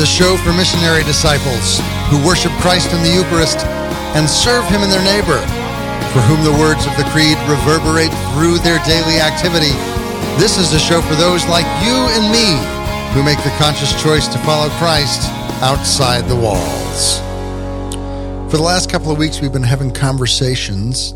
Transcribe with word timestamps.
A 0.00 0.06
show 0.06 0.34
for 0.38 0.54
missionary 0.54 1.04
disciples 1.04 1.78
who 2.08 2.24
worship 2.24 2.52
Christ 2.64 2.90
in 2.94 3.02
the 3.02 3.12
Eucharist 3.12 3.58
and 4.16 4.24
serve 4.24 4.64
Him 4.64 4.80
in 4.80 4.88
their 4.88 5.04
neighbor, 5.04 5.36
for 6.16 6.24
whom 6.24 6.42
the 6.42 6.56
words 6.56 6.86
of 6.86 6.96
the 6.96 7.04
Creed 7.12 7.36
reverberate 7.44 8.08
through 8.32 8.64
their 8.64 8.82
daily 8.88 9.20
activity. 9.20 9.76
This 10.40 10.56
is 10.56 10.72
a 10.72 10.78
show 10.78 11.02
for 11.02 11.14
those 11.16 11.46
like 11.48 11.66
you 11.84 11.92
and 12.16 12.32
me 12.32 12.56
who 13.12 13.22
make 13.22 13.44
the 13.44 13.54
conscious 13.58 13.92
choice 14.02 14.26
to 14.28 14.38
follow 14.38 14.70
Christ 14.80 15.28
outside 15.60 16.24
the 16.24 16.36
walls. 16.36 17.18
For 18.50 18.56
the 18.56 18.64
last 18.64 18.88
couple 18.88 19.12
of 19.12 19.18
weeks, 19.18 19.42
we've 19.42 19.52
been 19.52 19.62
having 19.62 19.92
conversations 19.92 21.12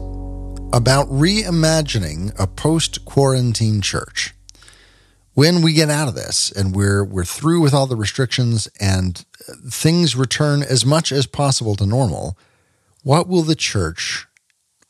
about 0.74 1.08
reimagining 1.08 2.38
a 2.38 2.46
post 2.46 3.06
quarantine 3.06 3.80
church 3.80 4.34
when 5.34 5.62
we 5.62 5.72
get 5.72 5.90
out 5.90 6.08
of 6.08 6.14
this 6.14 6.50
and 6.50 6.74
we're 6.74 7.04
we're 7.04 7.24
through 7.24 7.60
with 7.60 7.74
all 7.74 7.86
the 7.86 7.96
restrictions 7.96 8.68
and 8.80 9.24
things 9.68 10.16
return 10.16 10.62
as 10.62 10.86
much 10.86 11.12
as 11.12 11.26
possible 11.26 11.76
to 11.76 11.86
normal, 11.86 12.38
what 13.02 13.28
will 13.28 13.42
the 13.42 13.56
church 13.56 14.26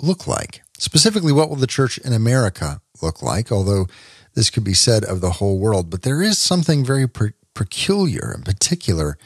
look 0.01 0.27
like? 0.27 0.62
Specifically, 0.79 1.33
what 1.33 1.48
will 1.48 1.57
the 1.57 1.67
church 1.67 1.98
in 1.98 2.12
America 2.12 2.80
look 3.03 3.23
like? 3.23 3.51
Although 3.51 3.87
this 4.34 4.51
could 4.51 4.65
be 4.65 4.75
said 4.75 5.05
of 5.05 5.20
the 5.20 5.33
whole 5.33 5.59
world, 5.59 5.91
but 5.91 6.03
there 6.03 6.23
is 6.23 6.39
something 6.39 6.84
very 6.84 7.09
per- 7.09 7.34
peculiar 7.55 8.33
and 8.34 8.45
particular 8.45 9.17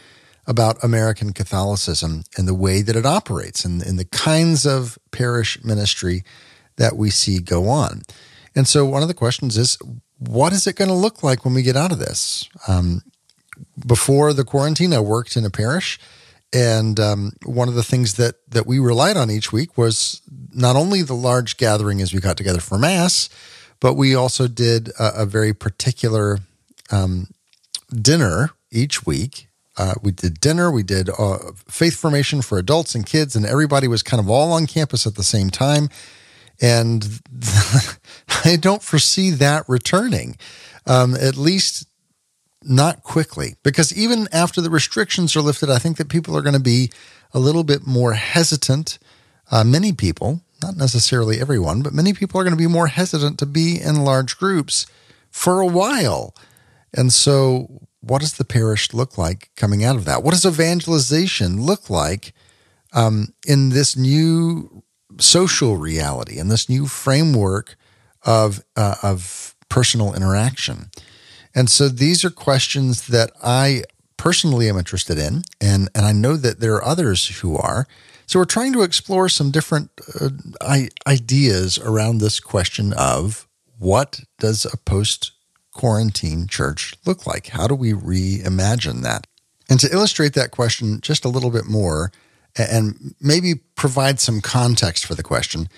about 0.47 0.83
American 0.83 1.33
Catholicism 1.33 2.25
and 2.37 2.47
the 2.47 2.55
way 2.55 2.81
that 2.81 2.97
it 2.97 3.05
operates 3.05 3.65
and, 3.65 3.83
and 3.83 3.99
the 3.99 4.05
kinds 4.05 4.67
of 4.67 4.99
parish 5.11 5.63
ministry 5.63 6.23
that 6.77 6.97
we 6.97 7.11
see 7.11 7.41
go 7.41 7.69
on. 7.69 8.03
And 8.55 8.67
so, 8.67 8.87
one 8.87 9.03
of 9.03 9.09
the 9.09 9.15
questions 9.15 9.59
is 9.59 9.79
what 10.19 10.53
is 10.53 10.67
it 10.67 10.77
going 10.77 10.89
to 10.89 10.95
look 10.95 11.23
like 11.23 11.45
when 11.45 11.55
we 11.55 11.63
get 11.63 11.77
out 11.77 11.93
of 11.93 11.99
this? 11.99 12.49
Um, 12.67 13.03
before 13.87 14.33
the 14.33 14.45
quarantine, 14.45 14.93
I 14.93 15.01
worked 15.01 15.37
in 15.37 15.45
a 15.45 15.51
parish, 15.51 15.99
and 16.53 16.99
um, 16.99 17.33
one 17.45 17.69
of 17.69 17.75
the 17.75 17.83
things 17.83 18.15
that 18.15 18.37
that 18.49 18.67
we 18.67 18.79
relied 18.79 19.17
on 19.17 19.31
each 19.31 19.53
week 19.53 19.77
was 19.77 20.23
not 20.53 20.77
only 20.77 21.03
the 21.03 21.15
large 21.15 21.57
gathering 21.57 22.01
as 22.01 22.13
we 22.13 22.21
got 22.21 22.37
together 22.37 22.61
for 22.61 22.79
mass, 22.79 23.29
but 23.81 23.95
we 23.95 24.15
also 24.15 24.49
did 24.49 24.89
a, 24.99 25.23
a 25.23 25.27
very 25.27 25.53
particular 25.53 26.39
um, 26.91 27.29
dinner 27.95 28.51
each 28.71 29.07
week. 29.07 29.49
Uh, 29.77 29.95
we 30.03 30.11
did 30.11 30.41
dinner, 30.41 30.73
we 30.73 30.83
did 30.83 31.09
uh, 31.19 31.39
faith 31.69 31.97
formation 31.97 32.43
for 32.43 32.59
adults 32.59 32.97
and 32.97 33.07
kids, 33.07 33.37
and 33.37 33.47
everybody 33.47 33.87
was 33.87 34.03
kind 34.03 34.21
of 34.21 34.29
all 34.29 34.53
on 34.53 34.67
campus 34.67 35.07
at 35.07 35.15
the 35.15 35.23
same 35.23 35.51
time. 35.51 35.89
And 36.61 37.21
I 38.45 38.57
don't 38.57 38.83
foresee 38.83 39.31
that 39.31 39.65
returning, 39.69 40.37
um, 40.87 41.15
at 41.15 41.37
least 41.37 41.87
not 42.63 43.03
quickly, 43.03 43.57
because 43.63 43.97
even 43.97 44.29
after 44.33 44.61
the 44.61 44.71
restrictions 44.71 45.37
are 45.37 45.41
lifted, 45.41 45.71
I 45.71 45.79
think 45.79 45.97
that 45.97 46.09
people 46.09 46.37
are 46.37 46.43
going 46.43 46.55
to 46.55 46.61
be 46.61 46.91
a 47.33 47.39
little 47.39 47.65
bit 47.65 47.87
more 47.87 48.15
hesitant. 48.15 48.99
Uh, 49.51 49.65
many 49.65 49.93
people, 49.93 50.43
not 50.63 50.77
necessarily 50.77 51.41
everyone, 51.41 51.83
but 51.83 51.93
many 51.93 52.13
people 52.13 52.41
are 52.41 52.45
going 52.45 52.57
to 52.57 52.63
be 52.63 52.67
more 52.67 52.89
hesitant 52.89 53.39
to 53.39 53.47
be 53.47 53.81
in 53.81 54.05
large 54.05 54.37
groups 54.37 54.87
for 55.31 55.61
a 55.61 55.67
while. 55.67 56.35
And 56.93 57.13
so, 57.13 57.87
what 58.01 58.21
does 58.21 58.35
the 58.35 58.45
parish 58.45 58.93
look 58.93 59.19
like 59.19 59.51
coming 59.57 59.85
out 59.85 59.97
of 59.97 60.05
that? 60.07 60.23
What 60.23 60.33
does 60.33 60.47
evangelization 60.47 61.63
look 61.63 61.91
like 61.91 62.33
um, 62.93 63.35
in 63.47 63.71
this 63.71 63.97
new 63.97 64.83
social 65.19 65.77
reality 65.77 66.39
and 66.39 66.51
this 66.51 66.69
new 66.69 66.87
framework 66.87 67.77
of 68.23 68.63
uh, 68.77 68.97
of 69.03 69.55
personal 69.69 70.15
interaction. 70.15 70.91
And 71.55 71.71
so 71.71 71.89
these 71.89 72.25
are 72.25 72.31
questions 72.31 73.09
that 73.09 73.31
I 73.43 73.85
personally 74.17 74.69
am 74.69 74.79
interested 74.79 75.19
in, 75.19 75.43
and 75.61 75.89
and 75.95 76.05
I 76.05 76.13
know 76.13 76.37
that 76.37 76.61
there 76.61 76.75
are 76.75 76.85
others 76.85 77.41
who 77.41 77.57
are. 77.57 77.87
So 78.27 78.39
we're 78.39 78.45
trying 78.45 78.75
to 78.75 78.83
explore 78.83 79.31
some 79.31 79.51
different 79.51 79.91
uh, 80.21 80.29
ideas 81.07 81.79
around 81.79 82.19
this 82.19 82.41
question 82.41 82.93
of 82.93 83.49
what 83.79 84.21
does 84.39 84.67
a 84.67 84.77
post 84.77 85.33
quarantine 85.73 86.47
church 86.47 86.95
look 87.07 87.27
like? 87.27 87.49
How 87.49 87.67
do 87.67 87.75
we 87.75 87.93
reimagine 87.93 89.03
that? 89.03 89.27
And 89.71 89.81
to 89.81 89.91
illustrate 89.93 90.35
that 90.35 90.51
question 90.51 91.01
just 91.01 91.25
a 91.25 91.29
little 91.29 91.51
bit 91.51 91.67
more, 91.67 92.11
and 92.59 93.15
maybe 93.21 93.55
provide 93.77 94.21
some 94.21 94.41
context 94.41 95.07
for 95.07 95.15
the 95.15 95.23
question, 95.23 95.69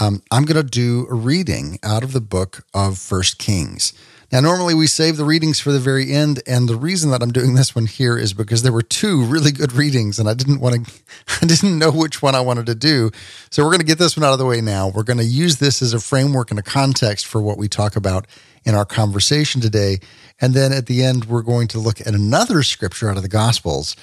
um, 0.00 0.22
I'm 0.30 0.44
going 0.44 0.62
to 0.62 0.68
do 0.68 1.06
a 1.10 1.14
reading 1.14 1.78
out 1.82 2.04
of 2.04 2.12
the 2.12 2.20
book 2.20 2.64
of 2.72 2.98
First 2.98 3.38
Kings. 3.38 3.92
Now, 4.30 4.40
normally 4.40 4.74
we 4.74 4.86
save 4.86 5.16
the 5.16 5.24
readings 5.24 5.58
for 5.58 5.72
the 5.72 5.78
very 5.80 6.12
end, 6.12 6.42
and 6.46 6.68
the 6.68 6.76
reason 6.76 7.10
that 7.10 7.22
I'm 7.22 7.32
doing 7.32 7.54
this 7.54 7.74
one 7.74 7.86
here 7.86 8.18
is 8.18 8.34
because 8.34 8.62
there 8.62 8.72
were 8.72 8.82
two 8.82 9.24
really 9.24 9.50
good 9.50 9.72
readings, 9.72 10.18
and 10.18 10.28
I 10.28 10.34
didn't 10.34 10.60
want 10.60 10.86
to, 10.86 10.92
I 11.42 11.46
didn't 11.46 11.78
know 11.78 11.90
which 11.90 12.20
one 12.20 12.34
I 12.34 12.40
wanted 12.40 12.66
to 12.66 12.74
do. 12.74 13.10
So 13.50 13.64
we're 13.64 13.70
going 13.70 13.80
to 13.80 13.86
get 13.86 13.98
this 13.98 14.18
one 14.18 14.24
out 14.24 14.34
of 14.34 14.38
the 14.38 14.44
way 14.44 14.60
now. 14.60 14.88
We're 14.88 15.02
going 15.02 15.18
to 15.18 15.24
use 15.24 15.56
this 15.56 15.80
as 15.80 15.94
a 15.94 16.00
framework 16.00 16.50
and 16.50 16.60
a 16.60 16.62
context 16.62 17.26
for 17.26 17.40
what 17.40 17.56
we 17.56 17.68
talk 17.68 17.96
about 17.96 18.26
in 18.64 18.74
our 18.74 18.84
conversation 18.84 19.62
today, 19.62 19.98
and 20.40 20.52
then 20.52 20.72
at 20.72 20.86
the 20.86 21.02
end 21.02 21.24
we're 21.24 21.42
going 21.42 21.68
to 21.68 21.78
look 21.78 22.02
at 22.02 22.08
another 22.08 22.62
scripture 22.62 23.08
out 23.08 23.16
of 23.16 23.22
the 23.22 23.28
Gospels 23.28 23.96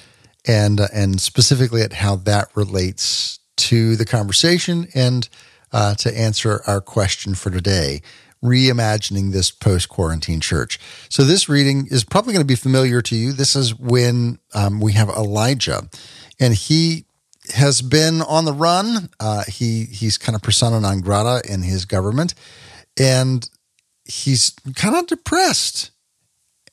and 0.46 0.80
uh, 0.80 0.88
and 0.92 1.20
specifically 1.20 1.82
at 1.82 1.94
how 1.94 2.16
that 2.16 2.48
relates 2.54 3.38
to 3.56 3.96
the 3.96 4.04
conversation 4.04 4.88
and 4.94 5.28
uh, 5.72 5.94
to 5.94 6.16
answer 6.16 6.62
our 6.66 6.80
question 6.80 7.34
for 7.34 7.50
today 7.50 8.00
reimagining 8.44 9.32
this 9.32 9.50
post 9.50 9.88
quarantine 9.88 10.40
church. 10.40 10.78
So, 11.08 11.24
this 11.24 11.48
reading 11.48 11.88
is 11.90 12.04
probably 12.04 12.32
going 12.32 12.44
to 12.44 12.46
be 12.46 12.54
familiar 12.54 13.02
to 13.02 13.16
you. 13.16 13.32
This 13.32 13.56
is 13.56 13.74
when 13.74 14.38
um, 14.54 14.80
we 14.80 14.92
have 14.92 15.08
Elijah, 15.08 15.88
and 16.38 16.54
he 16.54 17.06
has 17.54 17.82
been 17.82 18.22
on 18.22 18.44
the 18.44 18.52
run. 18.52 19.10
Uh, 19.18 19.44
he 19.48 19.84
he's 19.84 20.18
kind 20.18 20.36
of 20.36 20.42
persona 20.42 20.80
non 20.80 21.00
grata 21.00 21.42
in 21.50 21.62
his 21.62 21.84
government, 21.84 22.34
and 22.98 23.48
he's 24.04 24.50
kind 24.74 24.96
of 24.96 25.06
depressed. 25.06 25.90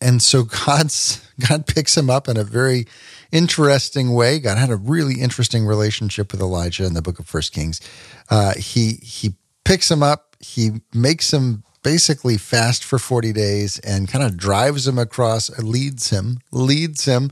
And 0.02 0.22
so 0.22 0.44
God's 0.66 1.26
God 1.48 1.66
picks 1.66 1.98
him 1.98 2.10
up 2.10 2.28
in 2.28 2.38
a 2.38 2.44
very 2.44 2.86
interesting 3.34 4.14
way. 4.14 4.40
God 4.40 4.58
had 4.58 4.70
a 4.70 4.78
really 4.78 5.20
interesting 5.20 5.66
relationship 5.66 6.32
with 6.32 6.40
Elijah 6.40 6.86
in 6.86 6.94
the 6.94 7.02
book 7.02 7.20
of 7.20 7.28
First 7.28 7.52
Kings. 7.52 7.82
Uh, 8.30 8.54
he 8.54 9.00
he 9.02 9.34
picks 9.66 9.92
him 9.92 10.02
up. 10.02 10.38
He 10.40 10.82
makes 10.94 11.34
him 11.34 11.64
basically 11.82 12.38
fast 12.38 12.84
for 12.84 12.98
40 12.98 13.34
days 13.34 13.80
and 13.80 14.08
kind 14.08 14.24
of 14.24 14.38
drives 14.38 14.88
him 14.88 14.98
across, 14.98 15.50
leads 15.60 16.12
him, 16.12 16.40
leads 16.52 17.06
him 17.06 17.32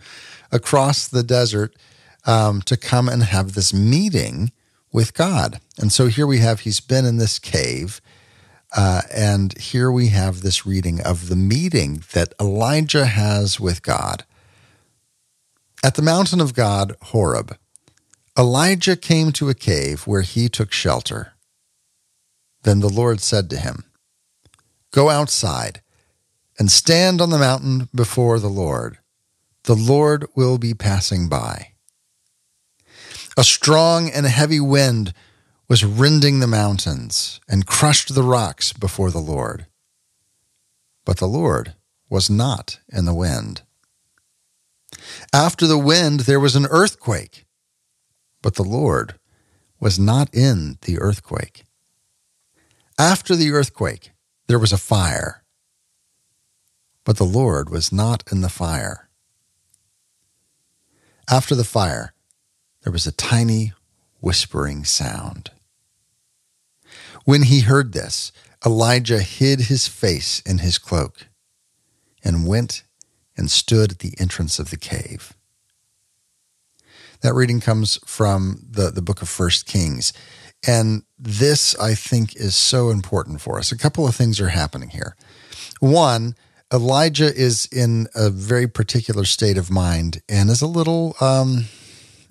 across 0.52 1.08
the 1.08 1.24
desert 1.24 1.76
um, 2.26 2.62
to 2.64 2.76
come 2.76 3.08
and 3.08 3.24
have 3.24 3.54
this 3.54 3.74
meeting 3.74 4.52
with 4.92 5.14
God. 5.14 5.62
And 5.78 5.92
so 5.92 6.08
here 6.08 6.28
we 6.28 6.40
have, 6.40 6.62
he's 6.62 6.82
been 6.82 7.06
in 7.06 7.18
this 7.18 7.40
cave. 7.40 8.02
Uh, 8.76 9.02
and 9.14 9.58
here 9.58 9.92
we 9.92 10.08
have 10.08 10.42
this 10.42 10.66
reading 10.66 11.02
of 11.02 11.30
the 11.30 11.36
meeting 11.36 12.04
that 12.14 12.34
Elijah 12.40 13.06
has 13.06 13.60
with 13.60 13.84
God. 13.84 14.26
At 15.84 15.96
the 15.96 16.04
mountain 16.04 16.40
of 16.40 16.54
God, 16.54 16.96
Horeb, 17.02 17.58
Elijah 18.38 18.96
came 18.96 19.32
to 19.34 19.50
a 19.50 19.56
cave 19.56 20.06
where 20.06 20.22
he 20.22 20.48
took 20.48 20.72
shelter. 20.72 21.34
Then 22.64 22.80
the 22.82 22.90
Lord 22.90 23.20
said 23.20 23.50
to 23.50 23.58
him, 23.58 23.86
Go 24.92 25.10
outside 25.10 25.82
and 26.60 26.72
stand 26.72 27.20
on 27.20 27.32
the 27.32 27.40
mountain 27.40 27.90
before 27.96 28.40
the 28.40 28.50
Lord. 28.50 29.00
The 29.64 29.76
Lord 29.76 30.28
will 30.36 30.58
be 30.58 30.74
passing 30.74 31.28
by. 31.28 31.74
A 33.36 33.44
strong 33.44 34.10
and 34.10 34.26
heavy 34.26 34.60
wind 34.60 35.14
was 35.68 35.86
rending 35.86 36.40
the 36.40 36.48
mountains 36.48 37.40
and 37.48 37.66
crushed 37.66 38.14
the 38.14 38.24
rocks 38.24 38.74
before 38.74 39.10
the 39.10 39.20
Lord. 39.20 39.66
But 41.06 41.18
the 41.18 41.28
Lord 41.28 41.74
was 42.10 42.30
not 42.30 42.80
in 42.90 43.06
the 43.06 43.14
wind. 43.14 43.64
After 45.34 45.66
the 45.66 45.78
wind, 45.78 46.22
there 46.22 46.42
was 46.42 46.58
an 46.58 46.66
earthquake, 46.70 47.46
but 48.42 48.56
the 48.56 48.64
Lord 48.64 49.16
was 49.80 49.98
not 49.98 50.34
in 50.34 50.78
the 50.82 51.00
earthquake. 51.00 51.64
After 53.00 53.36
the 53.36 53.52
earthquake, 53.52 54.12
there 54.48 54.60
was 54.60 54.74
a 54.74 54.78
fire, 54.78 55.44
but 57.06 57.16
the 57.16 57.24
Lord 57.26 57.70
was 57.70 57.94
not 57.94 58.24
in 58.30 58.42
the 58.42 58.50
fire. 58.50 59.10
After 61.30 61.56
the 61.56 61.64
fire, 61.64 62.14
there 62.84 62.92
was 62.92 63.08
a 63.08 63.12
tiny 63.14 63.72
whispering 64.20 64.84
sound. 64.84 65.52
When 67.24 67.44
he 67.44 67.62
heard 67.62 67.94
this, 67.94 68.34
Elijah 68.66 69.22
hid 69.22 69.62
his 69.62 69.88
face 69.88 70.42
in 70.42 70.58
his 70.58 70.78
cloak 70.78 71.28
and 72.22 72.46
went 72.46 72.84
and 73.38 73.50
stood 73.50 73.92
at 73.92 74.00
the 74.00 74.14
entrance 74.20 74.60
of 74.60 74.70
the 74.70 74.78
cave. 74.78 75.34
That 77.22 77.34
reading 77.34 77.60
comes 77.60 78.00
from 78.06 78.66
the, 78.70 78.90
the 78.90 79.02
book 79.02 79.22
of 79.22 79.30
First 79.30 79.66
Kings. 79.66 80.12
And 80.68 81.04
this, 81.18 81.76
I 81.80 81.96
think, 81.96 82.36
is 82.36 82.56
so 82.56 82.90
important 82.90 83.42
for 83.42 83.58
us. 83.58 83.72
A 83.72 83.78
couple 83.78 84.08
of 84.08 84.16
things 84.16 84.40
are 84.40 84.50
happening 84.50 84.90
here. 84.90 85.16
One, 85.80 86.36
Elijah 86.74 87.34
is 87.34 87.68
in 87.72 88.08
a 88.16 88.30
very 88.30 88.68
particular 88.68 89.26
state 89.26 89.58
of 89.58 89.70
mind 89.70 90.22
and 90.30 90.50
is 90.50 90.62
a 90.62 90.68
little, 90.68 91.16
um, 91.20 91.66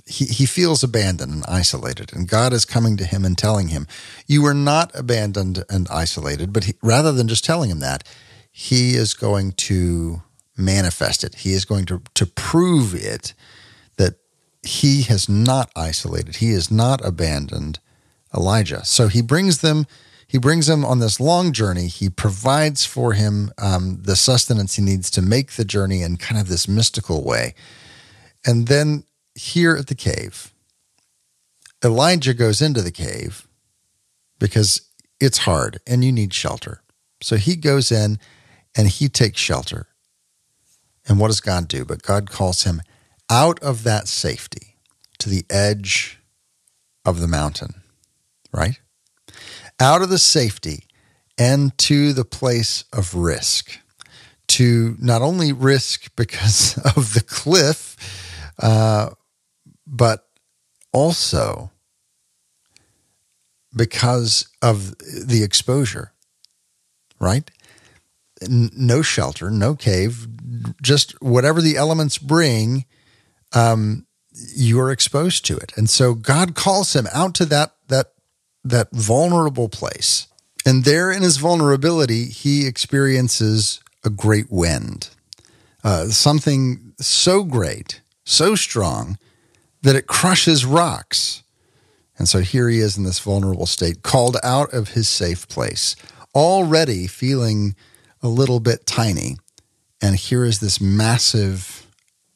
he, 0.07 0.25
he 0.25 0.47
feels 0.47 0.83
abandoned 0.83 1.33
and 1.33 1.45
isolated. 1.47 2.13
And 2.13 2.29
God 2.29 2.53
is 2.53 2.65
coming 2.65 2.97
to 2.97 3.05
him 3.05 3.25
and 3.25 3.37
telling 3.37 3.69
him, 3.69 3.87
You 4.27 4.43
were 4.43 4.55
not 4.55 4.91
abandoned 4.95 5.65
and 5.69 5.89
isolated. 5.89 6.53
But 6.53 6.65
he, 6.65 6.75
rather 6.83 7.13
than 7.13 7.29
just 7.29 7.45
telling 7.45 7.71
him 7.71 7.81
that, 7.81 8.05
he 8.51 8.95
is 8.95 9.15
going 9.15 9.53
to 9.53 10.23
manifest 10.61 11.25
it. 11.25 11.37
He 11.37 11.53
is 11.53 11.65
going 11.65 11.87
to, 11.87 12.03
to 12.15 12.27
prove 12.27 12.95
it 12.95 13.35
that 13.97 14.15
he 14.63 15.03
has 15.03 15.29
not 15.29 15.71
isolated, 15.75 16.37
he 16.37 16.53
has 16.53 16.71
not 16.71 17.05
abandoned 17.05 17.79
Elijah. 18.35 18.85
So 18.85 19.09
he 19.09 19.23
brings 19.23 19.61
them 19.61 19.87
he 20.31 20.39
brings 20.39 20.69
him 20.69 20.85
on 20.85 21.01
this 21.01 21.19
long 21.19 21.53
journey. 21.53 21.89
He 21.89 22.09
provides 22.09 22.85
for 22.85 23.15
him 23.15 23.51
um, 23.59 23.99
the 24.03 24.15
sustenance 24.15 24.77
he 24.77 24.83
needs 24.83 25.11
to 25.11 25.23
make 25.23 25.55
the 25.55 25.65
journey 25.65 26.03
in 26.03 26.19
kind 26.19 26.41
of 26.41 26.47
this 26.47 26.69
mystical 26.69 27.25
way. 27.25 27.57
And 28.47 28.69
then 28.69 29.03
here 29.35 29.75
at 29.75 29.89
the 29.89 29.97
cave, 29.97 30.55
Elijah 31.85 32.33
goes 32.33 32.63
into 32.63 32.81
the 32.81 32.93
cave 32.93 33.49
because 34.39 34.83
it's 35.19 35.39
hard 35.39 35.81
and 35.85 36.05
you 36.05 36.13
need 36.13 36.33
shelter. 36.33 36.81
So 37.21 37.35
he 37.35 37.57
goes 37.57 37.91
in 37.91 38.21
and 38.77 38.87
he 38.87 39.09
takes 39.09 39.41
shelter. 39.41 39.89
And 41.09 41.19
what 41.19 41.29
does 41.29 41.41
God 41.41 41.69
do? 41.69 41.85
But 41.85 42.03
God 42.03 42.31
calls 42.31 42.65
him 42.65 42.83
out 43.29 43.59
of 43.61 43.85
that 43.85 44.09
safety 44.09 44.77
to 45.19 45.29
the 45.29 45.45
edge 45.51 46.19
of 47.05 47.21
the 47.21 47.29
mountain, 47.29 47.83
right? 48.53 48.79
out 49.81 50.03
of 50.03 50.11
the 50.11 50.19
safety 50.19 50.85
and 51.39 51.77
to 51.79 52.13
the 52.13 52.25
place 52.25 52.85
of 52.93 53.15
risk. 53.15 53.81
To 54.49 54.97
not 55.01 55.23
only 55.23 55.53
risk 55.53 56.15
because 56.17 56.79
of 56.97 57.15
the 57.15 57.23
cliff, 57.23 57.97
uh, 58.59 59.11
but 59.87 60.27
also 60.93 61.71
because 63.75 64.49
of 64.61 64.99
the 64.99 65.43
exposure, 65.45 66.13
right? 67.21 67.51
No 68.49 69.03
shelter, 69.03 69.51
no 69.51 69.75
cave, 69.75 70.27
just 70.83 71.21
whatever 71.23 71.61
the 71.61 71.77
elements 71.77 72.19
bring, 72.19 72.85
um, 73.53 74.07
you 74.55 74.81
are 74.81 74.91
exposed 74.91 75.45
to 75.47 75.57
it. 75.57 75.73
And 75.77 75.91
so 75.91 76.15
God 76.15 76.55
calls 76.55 76.95
him 76.95 77.07
out 77.13 77.35
to 77.35 77.45
that 77.47 77.75
that 77.89 78.13
that 78.65 78.89
vulnerable 78.93 79.69
place. 79.69 80.27
And 80.67 80.85
there 80.85 81.11
in 81.11 81.23
his 81.23 81.39
vulnerability, 81.39 82.27
he 82.27 82.67
experiences 82.67 83.81
a 84.05 84.11
great 84.11 84.51
wind, 84.51 85.09
uh, 85.83 86.09
something 86.09 86.93
so 87.01 87.45
great, 87.45 88.03
so 88.25 88.55
strong 88.55 89.19
that 89.83 89.97
it 89.97 90.07
crushes 90.07 90.65
rocks. 90.65 91.43
And 92.19 92.29
so 92.29 92.41
here 92.41 92.69
he 92.69 92.81
is 92.81 92.99
in 92.99 93.05
this 93.05 93.19
vulnerable 93.19 93.65
state, 93.65 94.03
called 94.03 94.37
out 94.43 94.75
of 94.75 94.91
his 94.91 95.09
safe 95.09 95.49
place, 95.49 95.97
already 96.35 97.07
feeling 97.07 97.75
a 98.23 98.29
little 98.29 98.61
bit 98.61 98.87
tiny. 98.87 99.37
And 100.03 100.17
here 100.17 100.45
is 100.45 100.61
this 100.61 100.81
massive, 100.81 101.87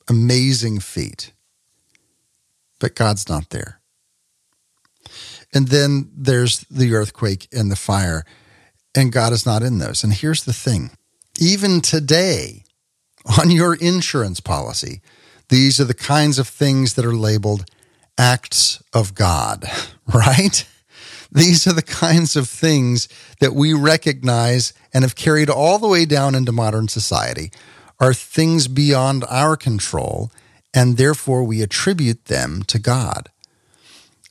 amazing 0.09 0.81
feat. 0.81 1.33
But 2.81 2.95
God's 2.95 3.29
not 3.29 3.51
there. 3.51 3.81
And 5.53 5.69
then 5.69 6.11
there's 6.15 6.61
the 6.71 6.95
earthquake 6.95 7.49
and 7.53 7.71
the 7.71 7.77
fire, 7.77 8.25
and 8.95 9.13
God 9.13 9.33
is 9.33 9.47
not 9.47 9.63
in 9.63 9.79
those. 9.79 10.03
And 10.03 10.13
here's 10.13 10.45
the 10.45 10.53
thing 10.53 10.91
even 11.39 11.81
today, 11.81 12.65
on 13.39 13.51
your 13.51 13.75
insurance 13.75 14.41
policy, 14.41 15.01
these 15.49 15.81
are 15.81 15.85
the 15.85 15.95
kinds 15.95 16.39
of 16.39 16.49
things 16.49 16.95
that 16.95 17.05
are 17.05 17.15
labeled 17.15 17.65
acts 18.19 18.83
of 18.93 19.15
God, 19.15 19.65
right? 20.13 20.67
These 21.31 21.67
are 21.67 21.73
the 21.73 21.83
kinds 21.83 22.37
of 22.37 22.49
things 22.49 23.09
that 23.41 23.55
we 23.55 23.73
recognize 23.73 24.73
and 24.95 25.03
have 25.03 25.17
carried 25.17 25.51
all 25.51 25.79
the 25.79 25.89
way 25.89 26.07
down 26.07 26.35
into 26.35 26.53
modern 26.53 26.89
society 26.89 27.51
are 28.01 28.15
things 28.15 28.69
beyond 28.69 29.25
our 29.29 29.57
control, 29.57 30.31
and 30.73 30.97
therefore 30.97 31.43
we 31.45 31.61
attribute 31.61 32.27
them 32.27 32.63
to 32.63 32.79
God. 32.79 33.29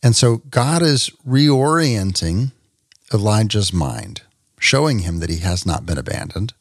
And 0.01 0.15
so 0.15 0.37
God 0.49 0.81
is 0.81 1.09
reorienting 1.27 2.53
Elijah's 3.13 3.71
mind, 3.71 4.21
showing 4.57 4.99
him 4.99 5.19
that 5.19 5.29
he 5.29 5.39
has 5.39 5.65
not 5.65 5.85
been 5.85 5.97
abandoned 5.97 6.53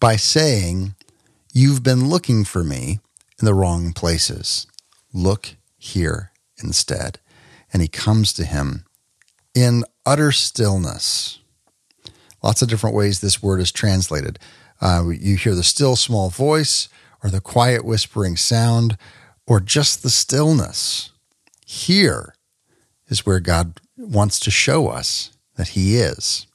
by 0.00 0.16
saying, 0.16 0.94
You've 1.54 1.82
been 1.82 2.08
looking 2.08 2.44
for 2.44 2.64
me 2.64 3.00
in 3.38 3.44
the 3.44 3.54
wrong 3.54 3.92
places. 3.92 4.66
Look 5.12 5.56
here 5.76 6.32
instead. 6.62 7.18
And 7.72 7.82
he 7.82 7.88
comes 7.88 8.32
to 8.34 8.44
him 8.44 8.84
in 9.54 9.84
utter 10.06 10.32
stillness. 10.32 11.38
Lots 12.42 12.62
of 12.62 12.68
different 12.68 12.96
ways 12.96 13.20
this 13.20 13.42
word 13.42 13.60
is 13.60 13.72
translated. 13.72 14.38
Uh, 14.80 15.08
you 15.08 15.36
hear 15.36 15.54
the 15.54 15.62
still 15.62 15.96
small 15.96 16.28
voice, 16.28 16.88
or 17.22 17.30
the 17.30 17.40
quiet 17.40 17.84
whispering 17.84 18.36
sound, 18.36 18.96
or 19.46 19.60
just 19.60 20.02
the 20.02 20.10
stillness. 20.10 21.10
Here, 21.64 22.34
is 23.12 23.26
where 23.26 23.40
God 23.40 23.80
wants 23.96 24.40
to 24.40 24.50
show 24.50 24.88
us 24.88 25.30
that 25.56 25.68
He 25.68 25.96
is. 25.96 26.46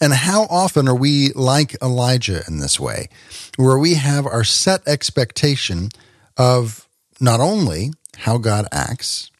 And 0.00 0.12
how 0.12 0.44
often 0.50 0.88
are 0.88 0.96
we 0.96 1.32
like 1.34 1.80
Elijah 1.80 2.42
in 2.48 2.58
this 2.58 2.80
way, 2.80 3.08
where 3.56 3.78
we 3.78 3.94
have 3.94 4.26
our 4.26 4.42
set 4.42 4.80
expectation 4.88 5.90
of 6.36 6.88
not 7.20 7.38
only 7.38 7.92
how 8.18 8.38
God 8.38 8.66
acts, 8.72 9.30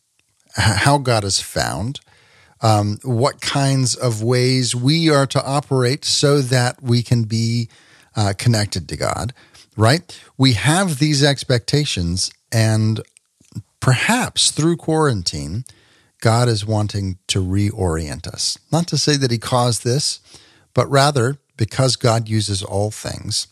how 0.55 0.99
God 0.99 1.25
is 1.25 1.41
found, 1.41 1.99
um, 2.63 2.99
what 3.03 3.41
kinds 3.41 3.95
of 3.95 4.23
ways 4.23 4.75
we 4.75 5.11
are 5.11 5.27
to 5.27 5.45
operate 5.45 6.05
so 6.05 6.41
that 6.41 6.81
we 6.81 7.03
can 7.03 7.25
be 7.25 7.69
uh, 8.17 8.33
connected 8.39 8.89
to 8.89 8.97
God, 8.97 9.35
right? 9.77 10.19
We 10.39 10.53
have 10.53 10.99
these 10.99 11.25
expectations, 11.25 12.33
and 12.53 13.01
perhaps 13.81 14.53
through 14.53 14.77
quarantine, 14.77 15.65
God 16.21 16.49
is 16.49 16.65
wanting 16.65 17.19
to 17.27 17.43
reorient 17.43 18.29
us. 18.29 18.57
Not 18.71 18.87
to 18.89 18.99
say 18.99 19.17
that 19.17 19.33
He 19.33 19.39
caused 19.39 19.83
this, 19.83 20.21
but 20.73 20.89
rather 20.89 21.39
because 21.57 21.97
God 21.97 22.29
uses 22.29 22.63
all 22.63 22.91
things, 22.91 23.49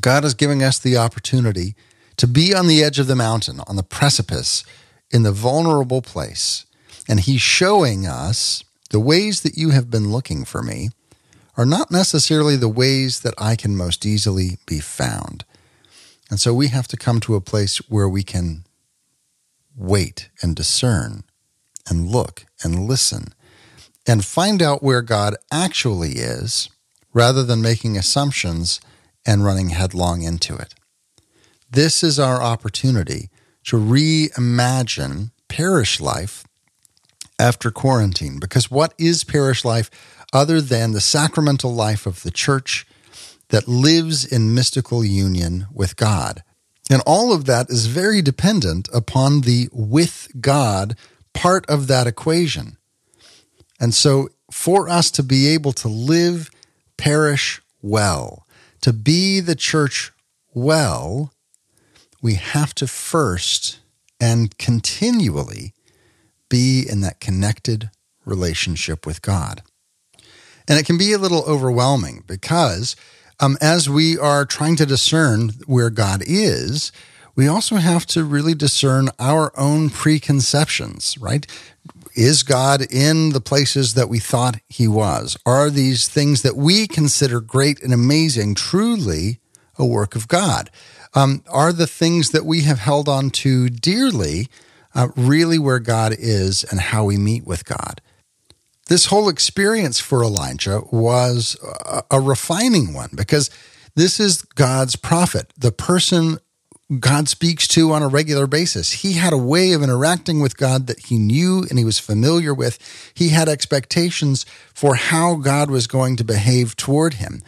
God 0.00 0.24
is 0.24 0.34
giving 0.34 0.62
us 0.62 0.78
the 0.78 0.96
opportunity 0.96 1.74
to 2.16 2.26
be 2.26 2.54
on 2.54 2.66
the 2.66 2.82
edge 2.82 2.98
of 2.98 3.06
the 3.06 3.16
mountain, 3.16 3.60
on 3.66 3.76
the 3.76 3.82
precipice, 3.82 4.64
in 5.10 5.22
the 5.22 5.32
vulnerable 5.32 6.02
place. 6.02 6.66
And 7.08 7.20
He's 7.20 7.40
showing 7.40 8.06
us 8.06 8.62
the 8.90 9.00
ways 9.00 9.40
that 9.42 9.56
you 9.56 9.70
have 9.70 9.90
been 9.90 10.12
looking 10.12 10.44
for 10.44 10.62
me 10.62 10.90
are 11.56 11.66
not 11.66 11.90
necessarily 11.90 12.56
the 12.56 12.68
ways 12.68 13.20
that 13.20 13.34
I 13.36 13.56
can 13.56 13.76
most 13.76 14.06
easily 14.06 14.58
be 14.66 14.78
found. 14.78 15.44
And 16.30 16.38
so 16.38 16.54
we 16.54 16.68
have 16.68 16.86
to 16.88 16.96
come 16.96 17.20
to 17.20 17.34
a 17.34 17.40
place 17.40 17.78
where 17.88 18.08
we 18.08 18.22
can 18.22 18.64
wait 19.76 20.28
and 20.42 20.54
discern 20.54 21.24
and 21.88 22.08
look 22.08 22.44
and 22.62 22.86
listen 22.86 23.32
and 24.06 24.24
find 24.24 24.62
out 24.62 24.82
where 24.82 25.02
God 25.02 25.36
actually 25.50 26.12
is 26.12 26.68
rather 27.12 27.42
than 27.42 27.62
making 27.62 27.96
assumptions 27.96 28.80
and 29.26 29.44
running 29.44 29.70
headlong 29.70 30.22
into 30.22 30.56
it. 30.56 30.74
This 31.70 32.02
is 32.02 32.18
our 32.18 32.42
opportunity 32.42 33.28
to 33.64 33.76
reimagine 33.76 35.30
parish 35.48 36.00
life 36.00 36.44
after 37.38 37.70
quarantine. 37.70 38.38
Because 38.38 38.70
what 38.70 38.94
is 38.98 39.24
parish 39.24 39.64
life 39.64 39.90
other 40.32 40.60
than 40.60 40.92
the 40.92 41.00
sacramental 41.00 41.74
life 41.74 42.06
of 42.06 42.22
the 42.22 42.30
church 42.30 42.86
that 43.48 43.68
lives 43.68 44.24
in 44.24 44.54
mystical 44.54 45.04
union 45.04 45.66
with 45.72 45.96
God? 45.96 46.42
And 46.90 47.02
all 47.06 47.32
of 47.32 47.44
that 47.44 47.70
is 47.70 47.86
very 47.86 48.22
dependent 48.22 48.88
upon 48.92 49.42
the 49.42 49.68
with 49.72 50.28
God 50.40 50.96
part 51.34 51.66
of 51.66 51.86
that 51.86 52.06
equation. 52.06 52.76
And 53.78 53.94
so, 53.94 54.28
for 54.50 54.88
us 54.88 55.10
to 55.12 55.22
be 55.22 55.48
able 55.48 55.72
to 55.72 55.88
live 55.88 56.50
parish 56.96 57.60
well, 57.82 58.46
to 58.80 58.92
be 58.92 59.40
the 59.40 59.54
church 59.54 60.10
well, 60.54 61.32
we 62.22 62.34
have 62.34 62.74
to 62.76 62.86
first 62.86 63.78
and 64.20 64.56
continually 64.58 65.74
be 66.48 66.84
in 66.88 67.00
that 67.00 67.20
connected 67.20 67.90
relationship 68.24 69.06
with 69.06 69.22
God. 69.22 69.62
And 70.68 70.78
it 70.78 70.86
can 70.86 70.98
be 70.98 71.12
a 71.12 71.18
little 71.18 71.44
overwhelming 71.44 72.24
because 72.26 72.94
um, 73.40 73.56
as 73.60 73.88
we 73.88 74.18
are 74.18 74.44
trying 74.44 74.76
to 74.76 74.86
discern 74.86 75.50
where 75.66 75.90
God 75.90 76.22
is, 76.26 76.92
we 77.34 77.46
also 77.46 77.76
have 77.76 78.04
to 78.06 78.24
really 78.24 78.54
discern 78.54 79.08
our 79.18 79.52
own 79.56 79.90
preconceptions, 79.90 81.16
right? 81.18 81.46
is 82.18 82.42
God 82.42 82.82
in 82.90 83.30
the 83.30 83.40
places 83.40 83.94
that 83.94 84.08
we 84.08 84.18
thought 84.18 84.58
he 84.68 84.88
was? 84.88 85.36
Are 85.46 85.70
these 85.70 86.08
things 86.08 86.42
that 86.42 86.56
we 86.56 86.88
consider 86.88 87.40
great 87.40 87.80
and 87.80 87.94
amazing 87.94 88.56
truly 88.56 89.38
a 89.76 89.86
work 89.86 90.16
of 90.16 90.26
God? 90.26 90.68
Um, 91.14 91.44
are 91.48 91.72
the 91.72 91.86
things 91.86 92.30
that 92.30 92.44
we 92.44 92.62
have 92.62 92.80
held 92.80 93.08
on 93.08 93.30
to 93.30 93.68
dearly 93.68 94.48
uh, 94.98 95.08
really 95.16 95.58
where 95.58 95.78
God 95.78 96.14
is 96.18 96.64
and 96.64 96.80
how 96.80 97.04
we 97.04 97.16
meet 97.16 97.46
with 97.46 97.64
God? 97.64 98.00
This 98.88 99.06
whole 99.06 99.28
experience 99.28 100.00
for 100.00 100.22
Elijah 100.22 100.80
was 100.90 101.56
a, 101.62 102.02
a 102.10 102.20
refining 102.20 102.92
one 102.92 103.10
because 103.14 103.50
this 103.94 104.18
is 104.18 104.42
God's 104.42 104.96
prophet, 104.96 105.52
the 105.56 105.72
person 105.72 106.38
God 106.98 107.28
speaks 107.28 107.68
to 107.68 107.92
on 107.92 108.02
a 108.02 108.08
regular 108.08 108.46
basis. 108.46 108.92
He 108.92 109.12
had 109.12 109.34
a 109.34 109.38
way 109.38 109.72
of 109.72 109.82
interacting 109.82 110.40
with 110.40 110.56
God 110.56 110.86
that 110.86 111.06
he 111.06 111.18
knew 111.18 111.66
and 111.68 111.78
he 111.78 111.84
was 111.84 111.98
familiar 111.98 112.54
with. 112.54 112.78
He 113.12 113.28
had 113.28 113.48
expectations 113.48 114.46
for 114.72 114.94
how 114.94 115.34
God 115.34 115.70
was 115.70 115.86
going 115.86 116.16
to 116.16 116.24
behave 116.24 116.76
toward 116.76 117.14
him. 117.14 117.42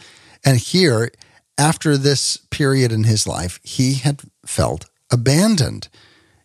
And 0.45 0.57
here, 0.57 1.11
after 1.57 1.97
this 1.97 2.37
period 2.37 2.91
in 2.91 3.03
his 3.03 3.25
life, 3.25 3.59
he 3.63 3.95
had 3.95 4.21
felt 4.45 4.85
abandoned. 5.11 5.87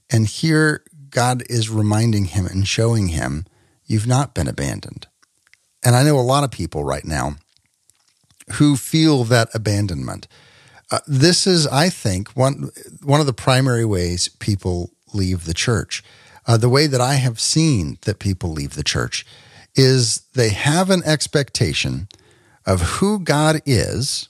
And 0.08 0.26
here, 0.26 0.82
God 1.16 1.42
is 1.48 1.70
reminding 1.70 2.26
him 2.26 2.46
and 2.46 2.68
showing 2.68 3.08
him, 3.08 3.46
You've 3.86 4.06
not 4.06 4.34
been 4.34 4.48
abandoned. 4.48 5.06
And 5.84 5.96
I 5.96 6.04
know 6.04 6.18
a 6.18 6.20
lot 6.20 6.44
of 6.44 6.50
people 6.50 6.84
right 6.84 7.04
now 7.04 7.36
who 8.54 8.76
feel 8.76 9.24
that 9.24 9.48
abandonment 9.54 10.28
uh, 10.90 11.00
this 11.06 11.46
is, 11.46 11.66
I 11.66 11.88
think, 11.88 12.28
one 12.36 12.70
one 13.02 13.20
of 13.20 13.26
the 13.26 13.32
primary 13.32 13.84
ways 13.84 14.28
people 14.28 14.92
leave 15.12 15.44
the 15.44 15.54
church. 15.54 16.04
Uh, 16.46 16.56
the 16.56 16.68
way 16.68 16.86
that 16.86 17.00
I 17.00 17.14
have 17.14 17.40
seen 17.40 17.98
that 18.02 18.20
people 18.20 18.50
leave 18.52 18.74
the 18.74 18.84
church 18.84 19.26
is 19.74 20.22
they 20.34 20.50
have 20.50 20.90
an 20.90 21.02
expectation 21.04 22.08
of 22.64 22.82
who 22.82 23.18
God 23.18 23.60
is, 23.66 24.28